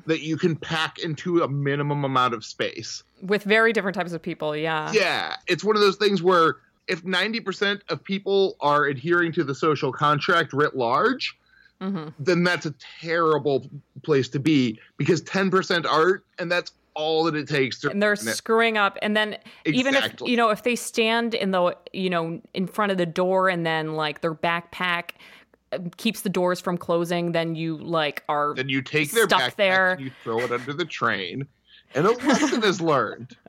that 0.06 0.20
you 0.20 0.36
can 0.36 0.54
pack 0.54 0.98
into 0.98 1.42
a 1.42 1.48
minimum 1.48 2.04
amount 2.04 2.34
of 2.34 2.44
space. 2.44 3.02
with 3.22 3.42
very 3.42 3.72
different 3.72 3.94
types 3.94 4.12
of 4.12 4.22
people. 4.22 4.54
Yeah. 4.54 4.92
Yeah, 4.92 5.36
it's 5.46 5.64
one 5.64 5.76
of 5.76 5.82
those 5.82 5.96
things 5.96 6.22
where 6.22 6.56
if 6.88 7.04
90% 7.04 7.82
of 7.90 8.02
people 8.02 8.56
are 8.60 8.86
adhering 8.86 9.30
to 9.32 9.44
the 9.44 9.54
social 9.54 9.92
contract 9.92 10.52
writ 10.52 10.74
large, 10.76 11.36
Mhm. 11.80 12.12
then 12.18 12.42
that's 12.42 12.66
a 12.66 12.74
terrible 13.00 13.70
place 14.02 14.28
to 14.30 14.40
be 14.40 14.80
because 14.96 15.22
10% 15.22 15.86
aren't, 15.86 16.22
and 16.38 16.50
that's 16.50 16.72
all 16.94 17.22
that 17.22 17.36
it 17.36 17.46
takes 17.46 17.78
to 17.78 17.88
and 17.88 18.02
they're 18.02 18.16
screwing 18.16 18.76
up 18.76 18.98
and 19.02 19.16
then 19.16 19.38
even 19.64 19.94
if 19.94 20.14
you 20.22 20.36
know 20.36 20.50
if 20.50 20.64
they 20.64 20.74
stand 20.74 21.32
in 21.32 21.52
the 21.52 21.76
you 21.92 22.10
know 22.10 22.42
in 22.54 22.66
front 22.66 22.90
of 22.90 22.98
the 22.98 23.06
door 23.06 23.48
and 23.48 23.64
then 23.64 23.92
like 23.94 24.20
their 24.20 24.34
backpack 24.34 25.10
uh, 25.70 25.78
keeps 25.96 26.22
the 26.22 26.28
doors 26.28 26.60
from 26.60 26.76
closing 26.76 27.30
then 27.30 27.54
you 27.54 27.76
like 27.78 28.24
are 28.28 28.52
then 28.56 28.68
you 28.68 28.82
take 28.82 29.12
their 29.12 29.28
stuck 29.28 29.40
backpack 29.42 29.54
there. 29.56 29.92
and 29.92 30.00
you 30.00 30.10
throw 30.24 30.40
it 30.40 30.50
under 30.50 30.72
the 30.72 30.84
train 30.84 31.46
and 31.94 32.06
a 32.06 32.10
lesson 32.10 32.62
is 32.64 32.80
learned 32.80 33.36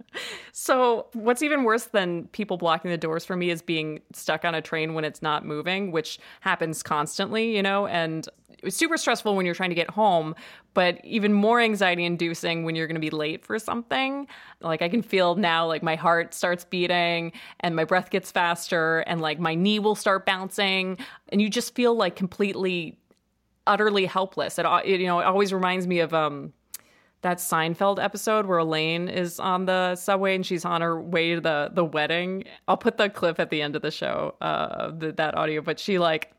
So, 0.51 1.07
what's 1.13 1.41
even 1.41 1.63
worse 1.63 1.85
than 1.85 2.27
people 2.27 2.57
blocking 2.57 2.91
the 2.91 2.97
doors 2.97 3.25
for 3.25 3.35
me 3.35 3.49
is 3.49 3.61
being 3.61 4.01
stuck 4.13 4.43
on 4.43 4.55
a 4.55 4.61
train 4.61 4.93
when 4.93 5.05
it's 5.05 5.21
not 5.21 5.45
moving, 5.45 5.91
which 5.91 6.19
happens 6.41 6.83
constantly, 6.83 7.55
you 7.55 7.63
know, 7.63 7.87
and 7.87 8.27
it's 8.61 8.75
super 8.75 8.97
stressful 8.97 9.35
when 9.35 9.45
you're 9.45 9.55
trying 9.55 9.69
to 9.69 9.75
get 9.75 9.89
home, 9.89 10.35
but 10.73 10.99
even 11.05 11.31
more 11.31 11.61
anxiety 11.61 12.03
inducing 12.03 12.65
when 12.65 12.75
you're 12.75 12.87
going 12.87 12.95
to 12.95 12.99
be 12.99 13.09
late 13.09 13.45
for 13.45 13.57
something. 13.57 14.27
Like, 14.59 14.81
I 14.81 14.89
can 14.89 15.01
feel 15.01 15.35
now, 15.35 15.65
like, 15.65 15.81
my 15.81 15.95
heart 15.95 16.33
starts 16.33 16.65
beating 16.65 17.31
and 17.61 17.75
my 17.75 17.85
breath 17.85 18.09
gets 18.09 18.31
faster, 18.31 18.99
and 19.01 19.21
like 19.21 19.39
my 19.39 19.55
knee 19.55 19.79
will 19.79 19.95
start 19.95 20.25
bouncing, 20.25 20.97
and 21.29 21.41
you 21.41 21.49
just 21.49 21.73
feel 21.73 21.95
like 21.95 22.15
completely, 22.15 22.97
utterly 23.65 24.05
helpless. 24.05 24.59
It, 24.59 24.65
you 24.85 25.07
know, 25.07 25.19
it 25.19 25.25
always 25.25 25.53
reminds 25.53 25.87
me 25.87 25.99
of, 25.99 26.13
um, 26.13 26.51
that 27.21 27.37
Seinfeld 27.39 28.01
episode 28.01 28.45
where 28.45 28.59
Elaine 28.59 29.09
is 29.09 29.39
on 29.39 29.65
the 29.65 29.95
subway 29.95 30.35
and 30.35 30.45
she's 30.45 30.63
on 30.65 30.81
her 30.81 30.99
way 31.01 31.35
to 31.35 31.41
the 31.41 31.69
the 31.73 31.83
wedding. 31.83 32.45
I'll 32.67 32.77
put 32.77 32.97
the 32.97 33.09
clip 33.09 33.39
at 33.39 33.49
the 33.49 33.61
end 33.61 33.75
of 33.75 33.81
the 33.81 33.91
show, 33.91 34.35
uh, 34.41 34.91
the, 34.97 35.11
that 35.13 35.35
audio. 35.35 35.61
But 35.61 35.79
she 35.79 35.99
like 35.99 36.31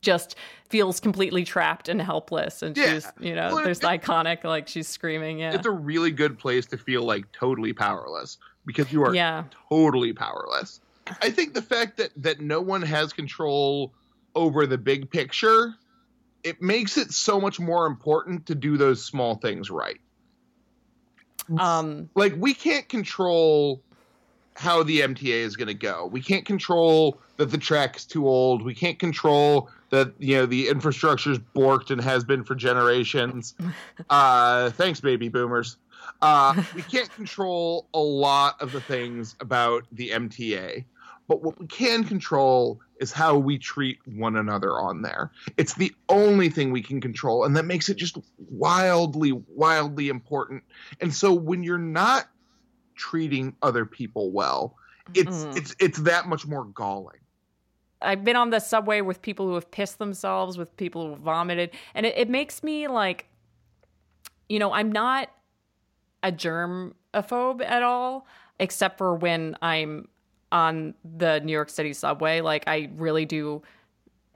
just 0.00 0.34
feels 0.68 0.98
completely 1.00 1.44
trapped 1.44 1.88
and 1.88 2.00
helpless, 2.02 2.62
and 2.62 2.76
Yeah. 2.76 2.94
she's 2.94 3.06
you 3.20 3.34
know 3.34 3.54
Well, 3.54 3.64
there's 3.64 3.80
the 3.80 3.92
it- 3.92 4.02
iconic 4.02 4.44
like 4.44 4.68
she's 4.68 4.88
screaming. 4.88 5.38
Yeah, 5.40 5.54
it's 5.54 5.66
a 5.66 5.70
really 5.70 6.10
good 6.10 6.38
place 6.38 6.66
to 6.66 6.76
feel 6.78 7.02
like 7.04 7.30
totally 7.32 7.72
powerless 7.72 8.38
because 8.66 8.92
you 8.92 9.04
are 9.04 9.14
yeah, 9.14 9.44
totally 9.68 10.12
powerless. 10.12 10.80
I 11.20 11.30
think 11.30 11.54
the 11.54 11.62
fact 11.62 11.96
that 11.98 12.10
that 12.16 12.40
no 12.40 12.60
one 12.60 12.82
has 12.82 13.12
control 13.12 13.92
over 14.34 14.66
the 14.66 14.78
big 14.78 15.10
picture, 15.10 15.74
it 16.44 16.62
makes 16.62 16.96
it 16.96 17.12
so 17.12 17.40
much 17.40 17.60
more 17.60 17.86
important 17.86 18.46
to 18.46 18.54
do 18.54 18.76
those 18.76 19.04
small 19.04 19.34
things 19.36 19.70
right. 19.70 20.00
Um, 21.58 22.08
Like 22.14 22.34
we 22.36 22.54
can't 22.54 22.88
control 22.88 23.80
how 24.54 24.82
the 24.82 25.00
MTA 25.00 25.40
is 25.40 25.56
going 25.56 25.68
to 25.68 25.74
go. 25.74 26.06
We 26.06 26.20
can't 26.20 26.44
control 26.44 27.18
that 27.36 27.50
the 27.50 27.58
track's 27.58 28.04
too 28.04 28.28
old. 28.28 28.62
We 28.62 28.74
can't 28.74 28.98
control 28.98 29.70
that 29.90 30.12
you 30.18 30.36
know 30.36 30.46
the 30.46 30.68
infrastructure's 30.68 31.38
borked 31.38 31.90
and 31.90 32.00
has 32.00 32.24
been 32.24 32.44
for 32.44 32.54
generations. 32.54 33.54
uh, 34.10 34.70
thanks, 34.70 35.00
baby 35.00 35.28
boomers. 35.28 35.76
Uh, 36.20 36.62
we 36.74 36.82
can't 36.82 37.12
control 37.14 37.86
a 37.94 37.98
lot 37.98 38.60
of 38.60 38.72
the 38.72 38.80
things 38.80 39.34
about 39.40 39.84
the 39.92 40.10
MTA, 40.10 40.84
but 41.32 41.42
what 41.42 41.58
we 41.58 41.66
can 41.66 42.04
control 42.04 42.78
is 43.00 43.10
how 43.10 43.38
we 43.38 43.56
treat 43.56 43.98
one 44.04 44.36
another 44.36 44.78
on 44.78 45.00
there. 45.00 45.32
It's 45.56 45.72
the 45.72 45.90
only 46.10 46.50
thing 46.50 46.72
we 46.72 46.82
can 46.82 47.00
control, 47.00 47.44
and 47.44 47.56
that 47.56 47.64
makes 47.64 47.88
it 47.88 47.96
just 47.96 48.18
wildly, 48.50 49.32
wildly 49.32 50.10
important. 50.10 50.62
And 51.00 51.14
so 51.14 51.32
when 51.32 51.62
you're 51.62 51.78
not 51.78 52.28
treating 52.96 53.56
other 53.62 53.86
people 53.86 54.30
well, 54.30 54.76
it's 55.14 55.46
Mhm. 55.46 55.56
it's 55.56 55.74
it's 55.80 55.98
that 56.00 56.28
much 56.28 56.46
more 56.46 56.66
galling. 56.66 57.20
I've 58.02 58.24
been 58.24 58.36
on 58.36 58.50
the 58.50 58.60
subway 58.60 59.00
with 59.00 59.22
people 59.22 59.46
who 59.46 59.54
have 59.54 59.70
pissed 59.70 59.98
themselves, 59.98 60.58
with 60.58 60.76
people 60.76 61.06
who 61.06 61.10
have 61.12 61.20
vomited, 61.20 61.70
and 61.94 62.04
it, 62.04 62.14
it 62.18 62.28
makes 62.28 62.62
me 62.62 62.88
like, 62.88 63.24
you 64.50 64.58
know, 64.58 64.70
I'm 64.70 64.92
not 64.92 65.30
a 66.22 66.30
germaphobe 66.30 67.64
at 67.64 67.82
all, 67.82 68.26
except 68.58 68.98
for 68.98 69.14
when 69.14 69.56
I'm 69.62 70.08
on 70.52 70.94
the 71.16 71.40
New 71.40 71.52
York 71.52 71.70
City 71.70 71.92
subway. 71.92 72.40
Like, 72.40 72.64
I 72.68 72.90
really 72.94 73.24
do 73.24 73.62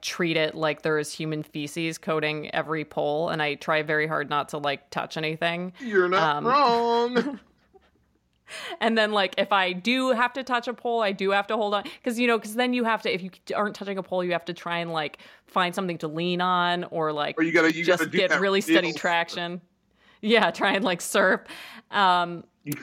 treat 0.01 0.35
it 0.37 0.53
like 0.53 0.81
there 0.81 0.99
is 0.99 1.11
human 1.11 1.41
feces 1.43 1.97
coating 1.97 2.53
every 2.53 2.83
pole, 2.83 3.29
and 3.29 3.41
I 3.41 3.55
try 3.55 3.81
very 3.83 4.07
hard 4.07 4.29
not 4.29 4.49
to 4.49 4.57
like 4.57 4.89
touch 4.89 5.15
anything. 5.15 5.71
You're 5.79 6.09
not 6.09 6.37
Um, 6.37 6.45
wrong. 6.45 7.39
And 8.79 8.97
then, 8.97 9.11
like, 9.11 9.35
if 9.37 9.51
I 9.51 9.73
do 9.73 10.11
have 10.11 10.31
to 10.31 10.41
touch 10.41 10.69
a 10.69 10.73
pole, 10.73 11.01
I 11.01 11.11
do 11.11 11.31
have 11.31 11.47
to 11.47 11.57
hold 11.57 11.73
on 11.73 11.83
because 11.83 12.17
you 12.17 12.27
know, 12.27 12.37
because 12.37 12.55
then 12.55 12.73
you 12.73 12.85
have 12.85 13.01
to. 13.01 13.13
If 13.13 13.21
you 13.21 13.29
aren't 13.53 13.75
touching 13.75 13.97
a 13.97 14.03
pole, 14.03 14.23
you 14.23 14.31
have 14.31 14.45
to 14.45 14.53
try 14.53 14.77
and 14.77 14.93
like 14.93 15.17
find 15.47 15.75
something 15.75 15.97
to 15.97 16.07
lean 16.07 16.39
on, 16.39 16.85
or 16.85 17.11
like 17.11 17.37
Or 17.37 17.43
you 17.43 17.51
gotta- 17.51 17.75
you 17.75 17.83
just 17.83 17.99
gotta 18.05 18.09
get 18.17 18.39
really 18.39 18.61
steady 18.61 18.93
traction. 18.93 19.59
Yeah, 20.21 20.49
try 20.51 20.71
and 20.75 20.85
like 20.85 21.01
surf. 21.01 21.41
Um, 21.91 22.45
you 22.63 22.73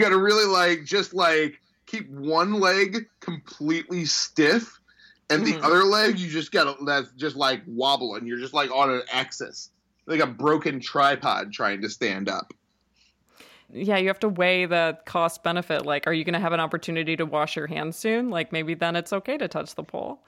got 0.00 0.08
to 0.08 0.18
really 0.18 0.44
like 0.44 0.82
just 0.84 1.14
like 1.14 1.60
keep 1.92 2.10
one 2.10 2.54
leg 2.54 3.06
completely 3.20 4.04
stiff 4.06 4.80
and 5.30 5.46
the 5.46 5.56
other 5.62 5.84
leg 5.84 6.18
you 6.18 6.28
just 6.28 6.50
got 6.50 6.76
that's 6.86 7.12
just 7.12 7.36
like 7.36 7.62
wobbling 7.66 8.26
you're 8.26 8.38
just 8.38 8.54
like 8.54 8.70
on 8.70 8.90
an 8.90 9.02
axis 9.12 9.70
like 10.06 10.20
a 10.20 10.26
broken 10.26 10.80
tripod 10.80 11.52
trying 11.52 11.82
to 11.82 11.88
stand 11.90 12.28
up 12.28 12.52
yeah, 13.74 13.96
you 13.96 14.08
have 14.08 14.20
to 14.20 14.28
weigh 14.28 14.66
the 14.66 14.98
cost 15.06 15.42
benefit. 15.42 15.86
Like, 15.86 16.06
are 16.06 16.12
you 16.12 16.24
going 16.24 16.34
to 16.34 16.40
have 16.40 16.52
an 16.52 16.60
opportunity 16.60 17.16
to 17.16 17.24
wash 17.24 17.56
your 17.56 17.66
hands 17.66 17.96
soon? 17.96 18.28
Like, 18.28 18.52
maybe 18.52 18.74
then 18.74 18.96
it's 18.96 19.14
okay 19.14 19.38
to 19.38 19.48
touch 19.48 19.76
the 19.76 19.82
pole. 19.82 20.22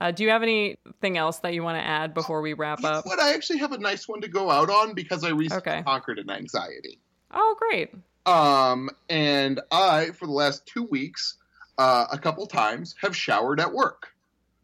Uh, 0.00 0.10
do 0.10 0.24
you 0.24 0.30
have 0.30 0.42
anything 0.42 1.16
else 1.16 1.38
that 1.38 1.54
you 1.54 1.62
want 1.62 1.78
to 1.78 1.86
add 1.86 2.14
before 2.14 2.40
we 2.40 2.52
wrap 2.52 2.82
up? 2.82 3.06
what 3.06 3.20
i 3.20 3.32
actually 3.34 3.58
have 3.58 3.70
a 3.72 3.78
nice 3.78 4.08
one 4.08 4.20
to 4.20 4.28
go 4.28 4.50
out 4.50 4.70
on 4.70 4.94
because 4.94 5.22
i 5.22 5.28
recently 5.28 5.72
Okay. 5.72 5.82
conquered 5.82 6.18
an 6.18 6.30
anxiety 6.30 6.98
Oh, 7.32 7.56
great. 7.58 7.94
Um 8.26 8.90
and 9.08 9.60
i 9.72 10.10
for 10.10 10.26
the 10.26 10.32
last 10.32 10.66
two 10.66 10.84
weeks 10.84 11.36
uh, 11.78 12.06
a 12.12 12.18
couple 12.18 12.46
times 12.46 12.94
have 13.00 13.16
showered 13.16 13.58
at 13.60 13.72
work 13.72 14.08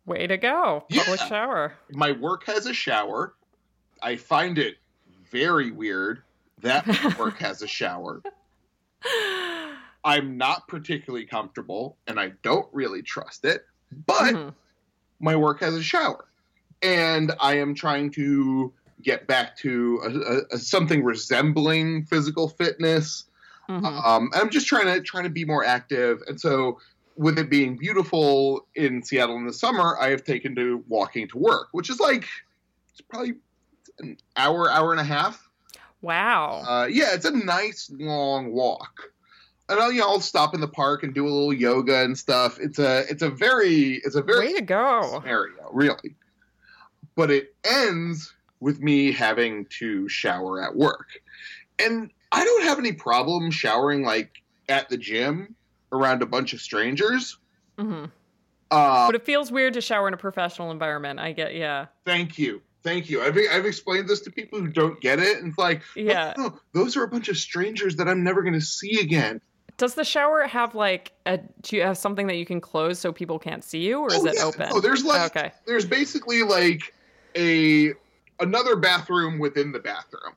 Way 0.04 0.28
to 0.28 0.36
go. 0.36 0.84
Public 0.88 1.18
Yeah. 1.20 1.26
shower. 1.26 1.72
my 1.90 2.12
work 2.12 2.44
has 2.46 2.66
a 2.66 2.72
shower. 2.72 3.34
I 4.00 4.14
find 4.14 4.56
it 4.56 4.76
very 5.32 5.72
weird 5.72 6.22
that 6.60 6.86
my 6.86 7.12
work 7.18 7.38
has 7.38 7.60
a 7.62 7.66
shower. 7.66 8.22
I'm 10.04 10.36
not 10.36 10.68
particularly 10.68 11.26
comfortable 11.26 11.96
and 12.06 12.20
I 12.20 12.28
don't 12.42 12.68
really 12.72 13.02
trust 13.02 13.44
it, 13.44 13.64
but 14.06 14.34
Mhm. 14.34 14.54
my 15.18 15.34
work 15.34 15.58
has 15.60 15.74
a 15.74 15.82
shower. 15.82 16.26
And 16.82 17.32
I 17.40 17.54
am 17.58 17.74
trying 17.74 18.10
to 18.12 18.72
get 19.02 19.26
back 19.26 19.56
to 19.58 20.00
a, 20.04 20.08
a, 20.08 20.42
a 20.56 20.58
something 20.58 21.02
resembling 21.02 22.04
physical 22.04 22.48
fitness. 22.48 23.24
Mhm. 23.68 24.04
Um, 24.04 24.30
I'm 24.34 24.50
just 24.50 24.66
trying 24.66 24.86
to 24.86 25.00
trying 25.00 25.24
to 25.24 25.30
be 25.30 25.44
more 25.44 25.64
active, 25.64 26.22
and 26.28 26.40
so 26.40 26.78
with 27.16 27.38
it 27.38 27.48
being 27.50 27.76
beautiful 27.76 28.66
in 28.74 29.02
Seattle 29.02 29.36
in 29.36 29.46
the 29.46 29.52
summer, 29.52 29.96
I 29.98 30.10
have 30.10 30.22
taken 30.24 30.54
to 30.56 30.84
walking 30.86 31.26
to 31.28 31.38
work, 31.38 31.68
which 31.72 31.88
is 31.90 31.98
like 31.98 32.26
it's 32.90 33.00
probably 33.00 33.34
an 33.98 34.16
hour, 34.36 34.70
hour 34.70 34.92
and 34.92 35.00
a 35.00 35.04
half. 35.04 35.48
Wow. 36.02 36.62
Uh, 36.68 36.86
yeah, 36.86 37.14
it's 37.14 37.24
a 37.24 37.30
nice 37.30 37.90
long 37.98 38.52
walk, 38.52 39.10
and 39.68 39.80
I'll 39.80 39.90
you 39.90 40.00
know 40.00 40.08
I'll 40.08 40.20
stop 40.20 40.54
in 40.54 40.60
the 40.60 40.68
park 40.68 41.02
and 41.02 41.12
do 41.14 41.24
a 41.26 41.30
little 41.30 41.52
yoga 41.52 42.02
and 42.04 42.16
stuff. 42.16 42.60
It's 42.60 42.78
a 42.78 43.04
it's 43.10 43.22
a 43.22 43.30
very 43.30 43.94
it's 44.04 44.14
a 44.14 44.22
very 44.22 44.48
Way 44.48 44.52
to 44.54 44.62
go. 44.62 45.18
scenario, 45.20 45.70
really. 45.72 46.14
But 47.16 47.30
it 47.30 47.54
ends 47.64 48.32
with 48.60 48.80
me 48.80 49.10
having 49.10 49.66
to 49.78 50.08
shower 50.08 50.62
at 50.62 50.76
work. 50.76 51.08
And 51.78 52.10
I 52.36 52.44
don't 52.44 52.62
have 52.64 52.78
any 52.78 52.92
problem 52.92 53.50
showering 53.50 54.02
like 54.04 54.42
at 54.68 54.88
the 54.88 54.96
gym 54.98 55.54
around 55.92 56.22
a 56.22 56.26
bunch 56.26 56.52
of 56.52 56.60
strangers. 56.60 57.38
hmm 57.78 58.04
Uh, 58.70 59.06
But 59.06 59.14
it 59.14 59.24
feels 59.24 59.50
weird 59.50 59.74
to 59.74 59.80
shower 59.80 60.06
in 60.08 60.14
a 60.14 60.18
professional 60.18 60.70
environment. 60.70 61.18
I 61.18 61.32
get, 61.32 61.54
yeah. 61.54 61.86
thank 62.04 62.38
you. 62.38 62.60
Thank 62.82 63.08
you. 63.10 63.22
I've, 63.22 63.36
I've 63.50 63.64
explained 63.66 64.08
this 64.08 64.20
to 64.20 64.30
people 64.30 64.60
who 64.60 64.68
don't 64.68 65.00
get 65.00 65.18
it. 65.18 65.38
And 65.38 65.48
it's 65.48 65.58
like, 65.58 65.82
Yeah. 65.96 66.34
no, 66.36 66.48
no, 66.48 66.60
those 66.72 66.96
are 66.96 67.02
a 67.04 67.08
bunch 67.08 67.28
of 67.28 67.36
strangers 67.36 67.96
that 67.96 68.06
I'm 68.06 68.22
never 68.22 68.42
going 68.42 68.54
to 68.54 68.60
see 68.60 69.00
again. 69.00 69.40
Does 69.78 69.94
the 69.94 70.04
shower 70.04 70.42
have 70.46 70.74
like 70.74 71.12
a, 71.26 71.38
do 71.62 71.76
you 71.76 71.82
have 71.82 71.98
something 71.98 72.26
that 72.28 72.36
you 72.36 72.46
can 72.46 72.60
close 72.60 72.98
so 72.98 73.12
people 73.12 73.38
can't 73.38 73.64
see 73.64 73.80
you 73.80 74.00
or 74.00 74.12
is 74.12 74.20
Oh, 74.22 74.26
it 74.26 74.34
yeah. 74.36 74.44
open? 74.44 74.68
Oh, 74.72 74.80
there's 74.80 75.04
like, 75.04 75.34
okay. 75.36 75.52
there's 75.66 75.84
basically 75.84 76.42
like 76.42 76.80
a 77.36 77.92
another 78.40 78.76
bathroom 78.76 79.38
within 79.38 79.72
the 79.72 79.78
bathroom. 79.80 80.34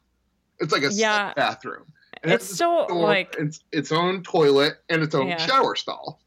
It's 0.59 0.71
like 0.71 0.83
a 0.83 0.91
Yeah. 0.93 1.33
bathroom. 1.35 1.85
And 2.21 2.31
It's 2.33 2.53
still, 2.53 2.87
door, 2.87 3.01
like- 3.01 3.35
its, 3.39 3.61
its 3.71 3.91
own 3.91 4.23
toilet 4.23 4.75
and 4.89 5.01
its 5.03 5.15
own 5.15 5.27
Yeah. 5.27 5.37
shower 5.37 5.75
stall. 5.75 6.19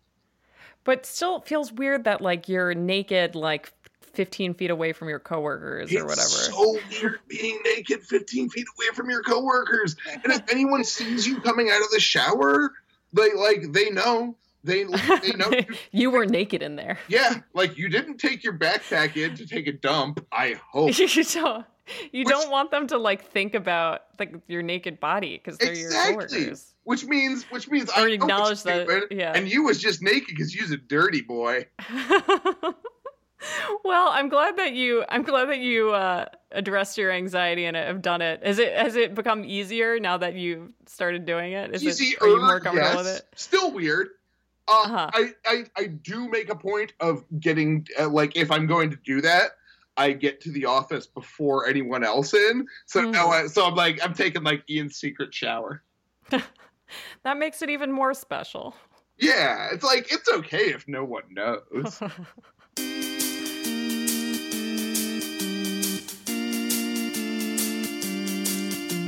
But 0.85 1.07
still 1.07 1.37
it 1.37 1.45
feels 1.47 1.71
weird 1.73 2.05
that 2.05 2.21
like 2.21 2.49
you're 2.49 2.75
naked 2.75 3.35
like 3.35 3.73
15 4.15 4.55
feet 4.55 4.71
away 4.71 4.93
from 4.93 5.09
your 5.09 5.19
coworkers 5.21 5.93
or 5.95 6.05
whatever. 6.05 6.21
It's 6.23 6.47
so 6.49 6.79
weird 6.91 7.21
being 7.29 7.59
naked 7.65 8.03
15 8.03 8.51
feet 8.51 8.67
away 8.77 8.89
from 8.95 9.09
your 9.09 9.23
coworkers. 9.23 9.97
And 10.13 10.33
if 10.33 10.43
anyone 10.51 10.85
sees 10.85 11.27
you 11.27 11.41
coming 11.41 11.71
out 11.71 11.81
of 11.83 11.91
the 11.91 12.01
shower, 12.01 12.73
they 13.13 13.33
like 13.35 13.73
they 13.73 13.91
know. 13.91 14.37
They 14.65 14.85
they 14.85 15.33
know 15.37 15.51
you, 15.51 15.65
you 15.93 16.11
were 16.11 16.25
naked 16.27 16.63
in 16.63 16.77
there. 16.77 16.99
yeah, 17.09 17.41
like 17.53 17.77
you 17.77 17.89
didn't 17.89 18.19
take 18.19 18.45
your 18.45 18.53
backpack 18.57 19.17
in 19.17 19.35
to 19.37 19.47
take 19.47 19.67
a 19.67 19.73
dump. 19.73 20.25
I 20.31 20.53
hope. 20.73 20.97
you 20.99 21.25
don't 21.25 21.65
you 22.13 22.25
Which- 22.25 22.29
don't 22.29 22.51
want 22.51 22.71
them 22.71 22.87
to 22.89 22.99
like 22.99 23.25
think 23.31 23.55
about 23.55 24.03
like 24.19 24.35
your 24.49 24.63
naked 24.63 25.01
body 25.01 25.37
because 25.39 25.59
they're 25.59 25.75
your 25.75 25.87
Exactly. 25.87 26.27
coworkers. 26.39 26.75
which 26.85 27.05
means 27.05 27.45
which 27.51 27.69
means 27.71 27.89
Or 27.91 28.07
I 28.07 28.11
acknowledge 28.11 28.63
that- 28.65 28.89
stupid, 28.89 29.17
yeah. 29.17 29.33
and 29.35 29.49
you 29.51 29.65
was 29.65 29.79
just 29.81 30.03
naked 30.03 30.29
because 30.29 30.55
you's 30.55 30.71
a 30.71 30.77
dirty 30.77 31.23
boy. 31.23 31.67
well, 33.85 34.09
I'm 34.13 34.29
glad 34.29 34.57
that 34.59 34.73
you 34.75 35.05
I'm 35.09 35.23
glad 35.23 35.49
that 35.49 35.59
you 35.59 35.91
uh, 35.91 36.27
addressed 36.53 36.97
your 36.97 37.11
anxiety 37.11 37.65
and 37.65 37.77
have 37.77 38.01
done 38.03 38.23
it. 38.23 38.45
Has 38.47 38.59
it 38.59 38.73
has 38.77 38.95
it 38.97 39.15
become 39.15 39.45
easier 39.45 39.99
now 39.99 40.17
that 40.19 40.35
you've 40.35 40.71
started 40.87 41.25
doing 41.27 41.53
it? 41.53 41.75
Is 41.75 41.83
Easy, 41.85 42.15
it 42.15 42.23
are 42.23 42.29
you 42.29 42.41
more 42.41 42.61
comfortable 42.61 42.89
yes. 42.91 42.97
with 42.97 43.07
it? 43.17 43.23
Still 43.35 43.73
weird. 43.73 44.09
Uh, 44.69 44.83
Uh-huh. 44.85 45.11
I, 45.13 45.35
I 45.45 45.65
I 45.77 45.87
do 45.87 46.29
make 46.29 46.49
a 46.49 46.55
point 46.55 46.93
of 47.01 47.25
getting 47.41 47.87
uh, 47.99 48.09
like 48.09 48.37
if 48.37 48.51
I'm 48.53 48.67
going 48.69 48.91
to 48.91 48.97
do 49.05 49.21
that, 49.23 49.51
I 49.97 50.13
get 50.13 50.41
to 50.43 50.51
the 50.51 50.65
office 50.65 51.07
before 51.07 51.67
anyone 51.67 52.05
else 52.05 52.35
in. 52.35 52.67
So 52.87 53.05
hmm. 53.05 53.11
now 53.11 53.29
I, 53.29 53.47
so 53.47 53.67
I'm 53.67 53.75
like 53.75 54.05
I'm 54.05 54.15
taking 54.15 54.43
like 54.43 54.63
Ian's 54.69 54.97
secret 54.97 55.35
shower. 55.35 55.83
That 57.25 57.39
makes 57.39 57.63
it 57.63 57.71
even 57.71 57.91
more 57.93 58.15
special. 58.15 58.75
Yeah, 59.19 59.69
it's 59.73 59.85
like 59.85 60.13
it's 60.13 60.29
okay 60.29 60.73
if 60.73 60.87
no 60.89 61.05
one 61.05 61.23
knows. 61.31 62.01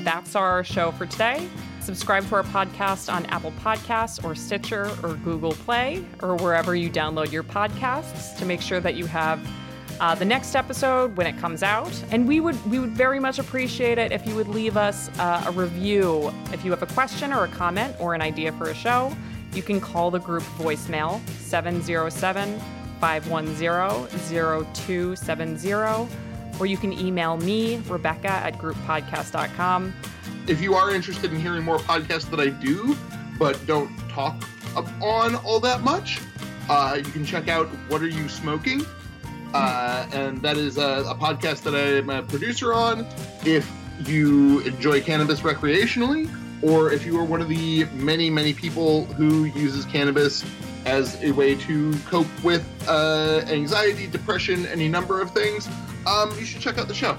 That's 0.05 0.37
our 0.37 0.63
show 0.63 0.93
for 0.93 1.07
today. 1.07 1.49
Subscribe 1.81 2.29
to 2.29 2.37
our 2.37 2.43
podcast 2.45 3.13
on 3.13 3.27
Apple 3.27 3.53
Podcasts 3.53 4.23
or 4.23 4.35
Stitcher 4.35 4.91
or 5.03 5.15
Google 5.17 5.53
Play 5.53 6.05
or 6.23 6.37
wherever 6.37 6.77
you 6.77 6.91
download 6.91 7.33
your 7.33 7.43
podcasts 7.43 8.37
to 8.39 8.45
make 8.45 8.61
sure 8.61 8.81
that 8.81 8.95
you 8.95 9.07
have 9.07 9.41
uh, 10.01 10.15
the 10.15 10.25
next 10.25 10.55
episode 10.55 11.17
when 11.17 11.27
it 11.27 11.39
comes 11.39 11.63
out. 11.63 11.93
And 12.11 12.27
we 12.27 12.41
would 12.41 12.57
we 12.71 12.79
would 12.79 12.93
very 12.93 13.21
much 13.21 13.39
appreciate 13.39 13.99
it 13.99 14.13
if 14.13 14.27
you 14.27 14.35
would 14.35 14.49
leave 14.49 14.77
us 14.77 15.09
uh, 15.19 15.45
a 15.47 15.53
review. 15.53 16.33
If 16.53 16.65
you 16.65 16.71
have 16.71 16.83
a 16.83 16.87
question 16.87 17.33
or 17.33 17.45
a 17.45 17.49
comment 17.49 17.95
or 17.99 18.15
an 18.15 18.23
idea 18.23 18.53
for 18.53 18.71
a 18.71 18.75
show, 18.75 19.15
you 19.53 19.63
can 19.63 19.81
call 19.81 20.11
the 20.11 20.21
group 20.21 20.43
voicemail 20.59 21.21
707 21.39 22.61
510 23.01 24.09
0270 24.75 25.73
or 26.61 26.67
you 26.67 26.77
can 26.77 26.93
email 26.93 27.37
me, 27.37 27.79
Rebecca 27.89 28.31
at 28.31 28.59
grouppodcast.com. 28.59 29.93
if 30.47 30.61
you 30.61 30.75
are 30.75 30.95
interested 30.95 31.33
in 31.33 31.41
hearing 31.41 31.65
more 31.65 31.79
podcasts 31.79 32.31
that 32.31 32.41
I 32.41 32.51
do, 32.51 32.97
but 33.39 33.59
don't 33.67 33.91
talk 34.09 34.43
on 35.01 35.35
all 35.37 35.61
that 35.61 35.83
much, 35.83 36.21
uh, 36.69 36.95
you 36.97 37.11
can 37.11 37.25
check 37.25 37.49
out 37.49 37.67
What 37.89 38.03
Are 38.03 38.09
You 38.09 38.29
Smoking? 38.29 38.85
Uh, 39.55 40.07
and 40.13 40.43
that 40.43 40.57
is 40.57 40.79
a, 40.79 41.05
a 41.09 41.15
podcast 41.15 41.63
that 41.63 41.75
I'm 41.75 42.11
a 42.11 42.23
producer 42.23 42.75
on. 42.75 43.07
If 43.45 43.71
you 44.07 44.61
enjoy 44.61 45.01
cannabis 45.01 45.41
recreationally, 45.41 46.29
or 46.63 46.91
if 46.93 47.07
you 47.07 47.19
are 47.19 47.25
one 47.25 47.41
of 47.41 47.49
the 47.49 47.85
many, 47.93 48.31
many 48.31 48.53
people 48.53 49.05
who 49.05 49.45
uses 49.45 49.85
cannabis 49.85 50.45
as 50.87 51.23
a 51.23 51.31
way 51.31 51.55
to 51.55 51.97
cope 52.07 52.27
with 52.43 52.67
uh, 52.89 53.43
anxiety, 53.47 54.07
depression, 54.07 54.67
any 54.67 54.89
number 54.89 55.21
of 55.21 55.31
things, 55.31 55.69
um, 56.07 56.37
you 56.39 56.45
should 56.45 56.61
check 56.61 56.79
out 56.79 56.89
the 56.89 56.95
show. 56.95 57.17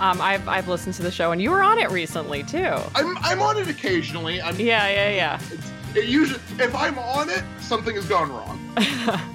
Um, 0.00 0.20
I've, 0.20 0.46
I've 0.48 0.68
listened 0.68 0.94
to 0.96 1.02
the 1.02 1.10
show 1.10 1.30
and 1.30 1.40
you 1.40 1.50
were 1.50 1.62
on 1.62 1.78
it 1.78 1.90
recently 1.90 2.42
too. 2.42 2.74
I'm, 2.94 3.16
I'm 3.18 3.40
on 3.40 3.58
it 3.58 3.68
occasionally. 3.68 4.42
I'm, 4.42 4.58
Yeah, 4.58 4.88
yeah, 4.88 5.10
yeah. 5.10 5.40
It's, 5.52 5.70
it 5.96 6.06
usually, 6.06 6.40
if 6.58 6.74
I'm 6.74 6.98
on 6.98 7.30
it, 7.30 7.44
something 7.60 7.94
has 7.94 8.06
gone 8.06 8.30
wrong. 8.30 9.30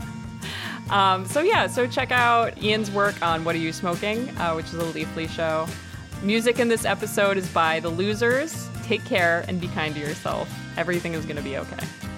Um, 0.90 1.26
so 1.26 1.42
yeah, 1.42 1.68
so 1.68 1.88
check 1.88 2.12
out 2.12 2.62
Ian's 2.62 2.90
work 2.92 3.22
on 3.22 3.44
What 3.44 3.56
Are 3.56 3.60
You 3.60 3.72
Smoking, 3.72 4.30
uh, 4.38 4.54
which 4.54 4.66
is 4.68 4.76
a 4.76 4.78
Leafly 4.78 5.30
show. 5.30 5.68
Music 6.24 6.60
in 6.60 6.68
this 6.68 6.84
episode 6.84 7.38
is 7.38 7.48
by 7.50 7.80
The 7.80 7.90
Losers. 7.90 8.68
Take 8.84 9.06
care 9.06 9.46
and 9.48 9.62
be 9.62 9.68
kind 9.70 9.94
to 9.96 10.02
yourself. 10.02 10.52
Everything 10.78 11.14
is 11.14 11.26
going 11.26 11.38
to 11.38 11.44
be 11.44 11.58
okay. 11.58 12.09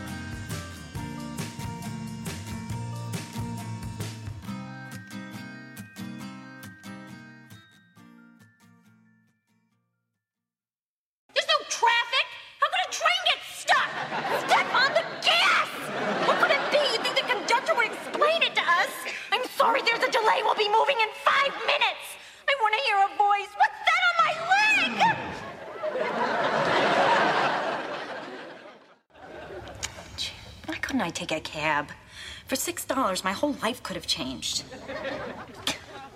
Dollars, 33.21 33.23
my 33.23 33.39
whole 33.39 33.55
life 33.61 33.83
could 33.83 33.95
have 33.95 34.07
changed. 34.07 34.63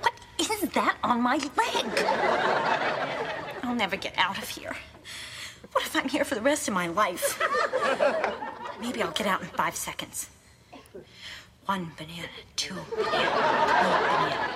What 0.02 0.14
is 0.40 0.70
that 0.70 0.98
on 1.04 1.22
my 1.22 1.38
leg? 1.38 1.86
I'll 3.64 3.76
never 3.76 3.98
get 3.98 4.14
out 4.18 4.38
of 4.38 4.50
here. 4.50 4.76
What 5.72 5.84
if 5.86 5.96
I'm 5.96 6.10
here 6.10 6.24
for 6.24 6.36
the 6.36 6.42
rest 6.42 6.68
of 6.68 6.74
my 6.74 6.88
life? 6.88 7.42
Maybe 8.82 9.02
I'll 9.02 9.12
get 9.12 9.28
out 9.28 9.42
in 9.42 9.48
five 9.48 9.76
seconds. 9.76 10.30
One 11.66 11.92
banana, 11.98 12.30
two 12.56 12.76
banana, 12.96 13.02
three 13.02 13.96
banana, 14.06 14.55